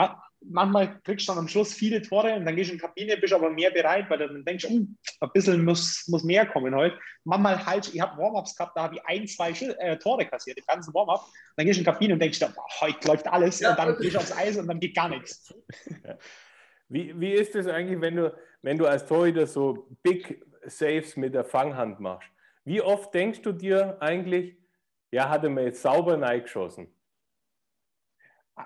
Ma- 0.50 0.66
Manchmal 0.66 1.00
kriegst 1.02 1.28
du 1.28 1.32
dann 1.32 1.40
am 1.40 1.48
Schluss 1.48 1.74
viele 1.74 2.02
Tore 2.02 2.36
und 2.36 2.46
dann 2.46 2.56
gehst 2.56 2.70
du 2.70 2.74
in 2.74 2.80
die 2.80 2.86
Kabine, 2.86 3.18
bist 3.18 3.34
aber 3.34 3.50
mehr 3.50 3.72
bereit, 3.72 4.10
weil 4.10 4.18
du 4.20 4.28
dann 4.28 4.44
denkst, 4.46 4.66
"Hm, 4.66 4.98
ein 5.20 5.30
bisschen 5.34 5.64
muss, 5.66 6.06
muss 6.08 6.24
mehr 6.24 6.46
kommen 6.46 6.74
heute. 6.76 6.98
Manchmal 7.24 7.66
halt, 7.66 7.94
ich 7.94 8.00
habe 8.02 8.22
Warm-ups 8.22 8.56
gehabt, 8.56 8.76
da 8.78 8.84
habe 8.84 8.96
ich 8.96 9.02
ein, 9.06 9.28
zwei 9.28 9.52
äh, 9.52 9.98
Tore 9.98 10.26
kassiert, 10.26 10.58
im 10.58 10.66
ganzen 10.66 10.94
Warm-up. 10.94 11.26
Dann 11.56 11.66
gehst 11.66 11.78
du 11.78 11.82
in 11.82 11.86
die 11.86 11.92
Kabine 11.92 12.14
und 12.14 12.20
denkst, 12.22 12.40
dir, 12.40 12.48
boah, 12.56 12.66
heute 12.82 13.08
läuft 13.08 13.28
alles. 13.28 13.60
Ja. 13.60 13.72
und 13.72 13.80
dann 13.80 13.98
gehst 13.98 14.16
du 14.16 14.20
aufs 14.20 14.32
Eis 14.36 14.58
und 14.58 14.68
dann 14.68 14.80
geht 14.80 14.96
gar 14.96 15.10
nichts. 15.10 15.54
Wie, 16.90 17.20
wie 17.20 17.34
ist 17.34 17.56
es 17.56 17.68
eigentlich, 17.68 18.00
wenn 18.00 18.16
du, 18.16 18.34
wenn 18.62 18.78
du 18.78 18.86
als 18.86 19.06
Torhüter 19.06 19.46
so 19.46 19.90
Big 20.04 20.42
Saves 20.66 21.18
mit 21.18 21.34
der 21.34 21.44
Fanghand 21.44 22.00
machst? 22.00 22.30
Wie 22.64 22.82
oft 22.82 23.14
denkst 23.14 23.42
du 23.42 23.52
dir 23.52 23.98
eigentlich, 24.02 24.58
ja, 25.12 25.30
hat 25.30 25.44
er 25.44 25.50
mir 25.50 25.64
jetzt 25.64 25.82
sauber 25.82 26.20
reingeschossen? 26.22 26.88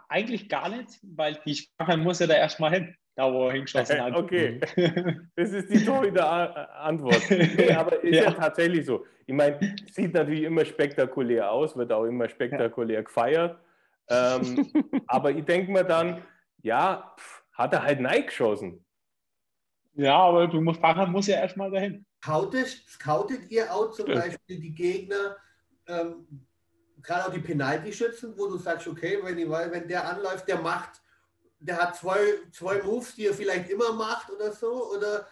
Eigentlich 0.10 0.48
gar 0.50 0.70
nicht, 0.70 1.00
weil 1.04 1.38
die 1.46 1.56
Sprache 1.56 1.98
muss 1.98 2.20
ja 2.20 2.28
da 2.28 2.36
erstmal 2.36 2.72
hin, 2.74 2.96
da 3.16 3.32
wo 3.32 3.48
er 3.48 3.54
hingeschossen 3.54 4.00
hat. 4.04 4.16
Okay. 4.16 4.60
Das 5.36 5.52
ist 5.52 5.70
die 5.70 5.84
Torhüter-Antwort. 5.84 7.30
Nee, 7.30 7.72
aber 7.76 8.02
ist 8.04 8.16
ja. 8.16 8.24
Ja. 8.26 8.32
tatsächlich 8.32 8.86
so. 8.86 9.06
Ich 9.26 9.34
meine, 9.34 9.60
sieht 9.92 10.14
natürlich 10.14 10.44
immer 10.44 10.66
spektakulär 10.66 11.52
aus, 11.52 11.76
wird 11.76 11.92
auch 11.92 12.06
immer 12.06 12.28
spektakulär 12.30 13.04
gefeiert. 13.04 13.60
Ähm, 14.10 14.70
aber 15.08 15.32
ich 15.32 15.46
denke 15.46 15.72
mir 15.72 15.84
dann, 15.84 16.22
ja, 16.64 17.14
pff, 17.18 17.44
hat 17.54 17.74
er 17.74 17.84
halt 17.84 18.04
reingeschossen. 18.04 18.84
ja, 19.94 20.18
aber 20.18 20.48
du 20.48 20.62
musst, 20.62 20.78
Sprache 20.80 21.08
muss 21.08 21.28
ja 21.28 21.38
erstmal 21.38 21.72
dahin. 21.72 22.06
Scoutet, 22.24 22.68
scoutet 22.88 23.50
ihr 23.52 23.74
auch 23.74 23.92
zum. 23.92 24.08
Beispiel 24.08 24.60
die 24.60 24.74
Gegner, 24.74 25.38
ähm, 25.88 26.28
gerade 27.04 27.28
auch 27.28 27.34
die 27.34 27.40
Penalty-Schützen, 27.40 28.34
wo 28.38 28.48
du 28.48 28.58
sagst, 28.58 28.88
okay, 28.88 29.20
wenn, 29.24 29.50
weiß, 29.50 29.72
wenn 29.72 29.88
der 29.88 30.08
anläuft, 30.08 30.48
der 30.48 30.60
macht, 30.60 31.02
der 31.60 31.78
hat 31.78 31.96
zwei, 31.96 32.20
zwei 32.52 32.82
Moves, 32.82 33.16
die 33.16 33.28
er 33.28 33.34
vielleicht 33.34 33.70
immer 33.70 33.94
macht 33.94 34.30
oder 34.30 34.52
so, 34.52 34.92
oder 34.96 35.28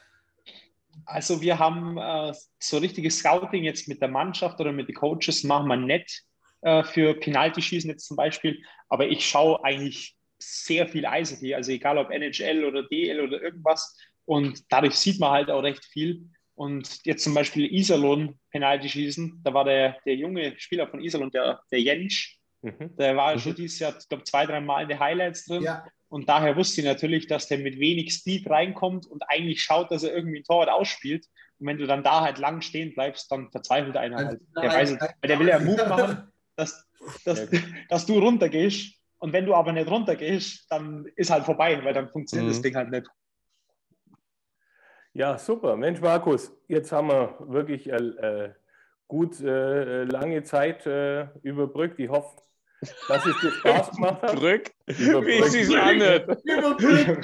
Also 1.06 1.42
wir 1.42 1.58
haben 1.58 1.98
äh, 1.98 2.34
so 2.60 2.78
richtiges 2.78 3.20
Scouting 3.20 3.64
jetzt 3.64 3.88
mit 3.88 4.02
der 4.02 4.10
Mannschaft 4.10 4.60
oder 4.60 4.72
mit 4.72 4.88
den 4.88 4.96
Coaches 4.96 5.44
machen 5.44 5.68
wir 5.68 5.78
nicht 5.78 6.24
äh, 6.62 6.84
für 6.84 7.14
Penalty-Schießen 7.14 7.90
jetzt 7.90 8.06
zum 8.06 8.18
Beispiel, 8.18 8.64
aber 8.90 9.08
ich 9.08 9.28
schaue 9.28 9.64
eigentlich 9.64 10.16
sehr 10.40 10.88
viel 10.88 11.06
Eishockey, 11.06 11.54
also 11.54 11.72
egal 11.72 11.98
ob 11.98 12.12
NHL 12.12 12.64
oder 12.64 12.84
DL 12.84 13.20
oder 13.22 13.42
irgendwas. 13.42 13.98
Und 14.26 14.64
dadurch 14.70 14.96
sieht 14.96 15.20
man 15.20 15.32
halt 15.32 15.50
auch 15.50 15.64
recht 15.64 15.84
viel. 15.86 16.30
Und 16.60 17.05
jetzt 17.05 17.24
zum 17.24 17.34
Beispiel 17.34 17.74
Iserlohn 17.74 18.38
Penalty 18.51 18.89
schießen, 18.89 19.39
da 19.45 19.53
war 19.53 19.64
der, 19.64 19.95
der 20.05 20.16
junge 20.16 20.60
Spieler 20.60 20.89
von 20.89 20.99
Iserlohn, 20.99 21.32
der, 21.32 21.62
der 21.72 21.80
Jentsch, 21.80 22.38
mhm. 22.62 22.97
der 22.97 23.16
war 23.16 23.34
mhm. 23.34 23.39
schon 23.39 23.55
dieses 23.55 23.80
Jahr, 23.80 23.95
ich 23.97 24.10
glaube, 24.10 24.26
zwei, 24.26 24.45
drei 24.45 24.60
Mal 24.60 24.82
in 24.82 24.89
den 24.89 24.99
Highlights 24.99 25.45
drin. 25.45 25.64
Ja. 25.64 25.88
Und 26.10 26.28
daher 26.28 26.57
wusste 26.57 26.82
ich 26.82 26.88
natürlich, 26.88 27.28
dass 27.28 27.47
der 27.47 27.60
mit 27.60 27.80
wenig 27.80 28.12
Speed 28.12 28.49
reinkommt 28.49 29.07
und 29.07 29.24
eigentlich 29.30 29.64
schaut, 29.64 29.89
dass 29.89 30.03
er 30.03 30.14
irgendwie 30.14 30.39
ein 30.39 30.43
Torwart 30.43 30.68
ausspielt. 30.68 31.28
Und 31.60 31.68
wenn 31.68 31.78
du 31.78 31.88
dann 31.88 32.03
da 32.03 32.20
halt 32.26 32.39
lang 32.39 32.60
stehen 32.60 32.93
bleibst, 32.93 33.32
dann 33.32 33.49
verzweifelt 33.51 33.95
einer 33.95 34.18
halt. 34.18 34.41
Der, 34.62 34.70
weiß, 34.70 34.97
weil 34.99 35.28
der 35.30 35.39
will 35.39 35.47
ja 35.47 35.55
einen 35.55 35.66
Move 35.66 35.88
machen, 35.88 36.30
dass, 36.57 36.86
dass, 37.24 37.47
dass 37.88 38.05
du 38.05 38.20
runtergehst. 38.20 38.95
Und 39.20 39.32
wenn 39.32 39.45
du 39.45 39.55
aber 39.55 39.72
nicht 39.72 39.89
runtergehst, 39.89 40.70
dann 40.70 41.05
ist 41.16 41.32
halt 41.32 41.45
vorbei, 41.45 41.82
weil 41.86 41.93
dann 41.93 42.10
funktioniert 42.10 42.47
mhm. 42.47 42.51
das 42.51 42.62
Ding 42.62 42.76
halt 42.76 42.89
nicht. 42.89 43.07
Ja, 45.20 45.38
super. 45.38 45.76
Mensch, 45.76 46.00
Markus, 46.00 46.50
jetzt 46.70 46.94
haben 46.94 47.10
wir 47.10 47.36
wirklich 47.42 47.92
äh, 47.92 47.98
äh 47.98 48.50
gut 49.10 49.42
äh, 49.42 50.06
lange 50.06 50.44
Zeit 50.44 50.86
äh, 50.86 51.28
überbrückt. 51.44 52.00
Ich 52.00 52.08
hoffe, 52.08 52.38
dass 53.10 53.26
es 53.26 53.38
dir 53.42 53.52
Spaß 53.52 53.92
gemacht 53.96 54.22
hat. 54.22 54.36
Brück? 54.38 54.72
Wie 54.86 55.40
es 55.40 55.52
sich 55.52 55.78
anhört. 55.78 56.42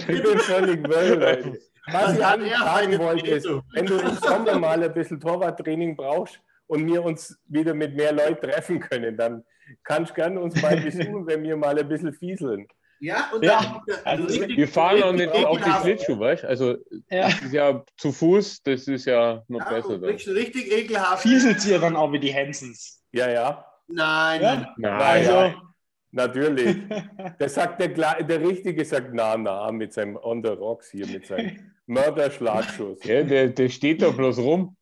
Ich 0.09 0.21
bin 0.23 0.39
völlig 0.39 0.85
well, 0.89 1.57
Was 1.89 2.17
ich 2.17 2.25
eigentlich 2.25 2.57
sagen 2.57 2.99
wollte, 2.99 3.27
ist, 3.27 3.47
wenn 3.71 3.85
du 3.85 3.97
im 3.97 4.15
Sommer 4.15 4.59
mal 4.59 4.83
ein 4.83 4.93
bisschen 4.93 5.21
Torwarttraining 5.21 5.95
brauchst 5.95 6.41
und 6.67 6.85
wir 6.85 7.01
uns 7.01 7.39
wieder 7.47 7.73
mit 7.73 7.95
mehr 7.95 8.11
Leuten 8.11 8.45
treffen 8.45 8.81
können, 8.81 9.15
dann 9.15 9.45
kannst 9.85 10.11
du 10.11 10.15
gerne 10.15 10.41
uns 10.41 10.61
mal 10.61 10.75
besuchen, 10.75 11.25
wenn 11.27 11.43
wir 11.43 11.55
mal 11.55 11.79
ein 11.79 11.87
bisschen 11.87 12.11
fieseln. 12.11 12.67
Ja, 12.99 13.29
und 13.33 13.43
ja. 13.43 13.81
Also 14.03 14.27
wir 14.27 14.67
fahren 14.67 15.03
auch 15.03 15.11
nicht 15.11 15.29
auf 15.29 15.57
die 15.57 15.71
Schlittschuhe, 15.81 16.19
weißt 16.19 16.43
du? 16.43 16.47
Also, 16.47 16.71
ja. 17.09 17.29
das 17.29 17.41
ist 17.41 17.53
ja 17.53 17.83
zu 17.97 18.11
Fuß, 18.11 18.63
das 18.63 18.87
ist 18.87 19.05
ja 19.05 19.43
noch 19.47 19.59
ja, 19.59 19.69
besser. 19.69 20.01
Richtig, 20.01 20.33
richtig 20.33 20.71
ekelhaft. 20.71 21.23
Fieselt 21.23 21.65
ihr 21.65 21.79
dann 21.79 21.95
auch 21.95 22.11
wie 22.11 22.19
die 22.19 22.33
Hensens? 22.33 23.03
Ja, 23.11 23.29
ja. 23.29 23.65
Nein, 23.87 24.41
ja? 24.41 24.55
nein. 24.55 24.67
nein 24.77 25.01
also. 25.01 25.61
Natürlich. 26.11 26.77
Der 27.39 27.49
sagt 27.49 27.81
der, 27.81 27.89
der 28.23 28.41
Richtige 28.41 28.85
sagt 28.85 29.13
na 29.13 29.35
na 29.35 29.69
mit 29.71 29.91
seinem 29.91 30.15
On 30.15 30.41
the 30.41 30.49
Rocks 30.49 30.89
hier, 30.91 31.05
mit 31.07 31.25
seinem 31.27 31.73
Mörderschlagschuss. 31.87 33.03
Ja, 33.03 33.21
der, 33.23 33.49
der 33.49 33.67
steht 33.67 34.01
da 34.01 34.11
bloß 34.11 34.39
rum. 34.39 34.77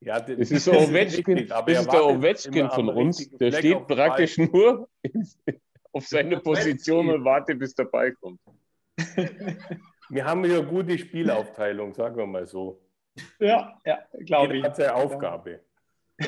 Ja, 0.00 0.18
das, 0.18 0.36
das 0.38 0.50
ist 0.50 0.64
so 0.64 0.72
Ovechkin, 0.72 1.46
das 1.46 1.66
ist 1.66 1.92
der 1.92 2.06
Ovechkin 2.06 2.70
von 2.70 2.88
uns. 2.88 3.28
Der 3.30 3.52
steht 3.52 3.86
praktisch 3.86 4.38
nur 4.38 4.88
auf 5.92 6.06
seine 6.06 6.40
Position 6.40 7.10
und 7.10 7.24
wartet, 7.24 7.58
bis 7.58 7.74
der 7.74 7.84
Ball 7.84 8.12
kommt. 8.12 8.40
Wir 10.08 10.24
haben 10.24 10.44
ja 10.44 10.60
gute 10.60 10.98
Spielaufteilung, 10.98 11.94
sagen 11.94 12.16
wir 12.16 12.26
mal 12.26 12.46
so. 12.46 12.82
Ja, 13.38 13.80
ja 13.84 13.98
glaube 14.26 14.58
ich. 14.58 14.64
hat 14.64 14.76
seine 14.76 14.94
Aufgabe. 14.94 15.60
Ja, 16.18 16.26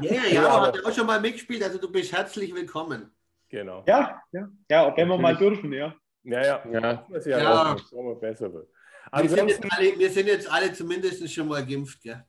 ja, 0.00 0.24
ja, 0.24 0.66
hat 0.66 0.76
ja 0.76 0.82
auch 0.84 0.92
schon 0.92 1.06
mal 1.06 1.20
mitgespielt, 1.20 1.62
also 1.62 1.78
du 1.78 1.90
bist 1.90 2.12
herzlich 2.12 2.52
willkommen. 2.54 3.12
Genau. 3.48 3.84
Ja, 3.86 4.20
ja, 4.32 4.48
ja 4.68 4.96
wenn 4.96 5.08
wir 5.08 5.18
mal 5.18 5.36
dürfen, 5.36 5.72
ja. 5.72 5.94
Ja, 6.24 6.42
ja, 6.42 6.62
ja. 6.70 7.06
Das 7.10 7.26
ja, 7.26 7.38
ja. 7.38 7.76
Auch, 7.76 8.20
besser 8.20 8.52
wird. 8.52 8.68
Wir 9.14 9.28
sind, 9.28 9.48
jetzt 9.48 9.64
alle, 9.70 9.98
wir 9.98 10.10
sind 10.10 10.26
jetzt 10.26 10.50
alle 10.50 10.72
zumindest 10.72 11.32
schon 11.32 11.48
mal 11.48 11.64
geimpft, 11.64 12.02
gell? 12.02 12.24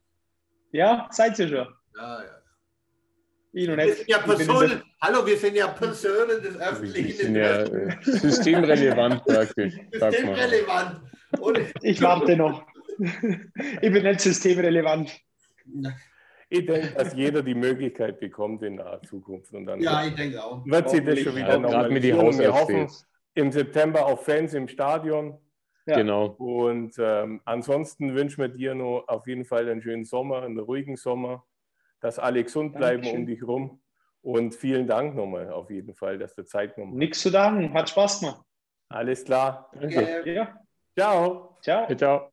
Ja, 0.72 1.08
seid 1.12 1.40
ihr 1.40 1.48
schon. 1.48 1.76
Ja, 1.96 2.24
ja. 2.24 2.43
Nicht. 3.54 3.78
Wir 3.78 3.94
sind 3.94 4.10
ja 4.10 4.18
Personen, 4.18 4.84
hallo, 5.00 5.26
wir 5.28 5.38
sind 5.38 5.56
ja 5.56 5.68
Personen 5.68 6.42
des 6.42 6.60
öffentlichen 6.60 7.08
Wir 7.08 7.14
sind 7.14 7.36
ja 7.36 7.62
äh, 7.62 7.98
systemrelevant 8.02 9.24
praktisch. 9.26 9.76
Systemrelevant. 9.92 11.02
ich 11.82 12.02
warte 12.02 12.36
noch. 12.36 12.66
Ich 12.98 13.92
bin 13.94 14.04
nicht 14.04 14.22
systemrelevant. 14.22 15.12
Ich 16.50 16.66
denke, 16.66 16.94
dass 16.96 17.14
jeder 17.14 17.44
die 17.44 17.54
Möglichkeit 17.54 18.20
bekommt 18.20 18.64
in 18.64 18.76
naher 18.76 19.02
Zukunft. 19.04 19.54
Und 19.54 19.68
dann 19.68 19.80
ja, 19.80 20.04
ich 20.04 20.16
denke 20.16 20.44
auch. 20.44 20.66
Wird 20.66 20.90
sich 20.90 21.06
das 21.06 21.20
schon 21.20 21.36
wieder 21.36 21.60
nochmal 21.60 21.92
mit 21.92 22.04
die 22.04 22.14
Wir 22.14 22.54
hoffen 22.54 22.88
im 23.36 23.52
September 23.52 24.06
auch 24.08 24.20
Fans 24.20 24.56
im 24.56 24.68
Stadion. 24.68 25.38
Ja. 25.86 25.98
Genau. 25.98 26.28
Und 26.40 26.96
ähm, 26.98 27.42
ansonsten 27.46 28.16
wünschen 28.16 28.42
wir 28.42 28.48
dir 28.48 28.74
noch 28.74 29.04
auf 29.08 29.28
jeden 29.28 29.46
Fall 29.46 29.70
einen 29.70 29.82
schönen 29.82 30.06
Sommer, 30.06 30.42
einen 30.42 30.58
ruhigen 30.58 30.96
Sommer, 30.96 31.46
dass 32.04 32.20
alle 32.20 32.44
gesund 32.44 32.76
bleiben 32.76 33.02
Dankeschön. 33.02 33.22
um 33.22 33.26
dich 33.26 33.48
rum. 33.48 33.82
Und 34.22 34.56
vielen 34.56 34.88
Dank 34.88 35.16
nochmal 35.16 35.50
auf 35.52 35.70
jeden 35.70 35.96
Fall, 35.96 36.18
dass 36.18 36.36
du 36.36 36.44
Zeit 36.44 36.76
genommen 36.76 36.94
hast. 36.94 37.00
Nichts 37.00 37.22
zu 37.22 37.32
danken, 37.32 37.74
hat 37.74 37.90
Spaß 37.90 38.20
gemacht. 38.20 38.42
Alles 38.90 39.24
klar. 39.24 39.70
Danke. 39.74 40.24
Ja. 40.30 40.60
Ciao. 40.98 41.58
Ciao. 41.62 41.96
Ciao. 41.96 42.33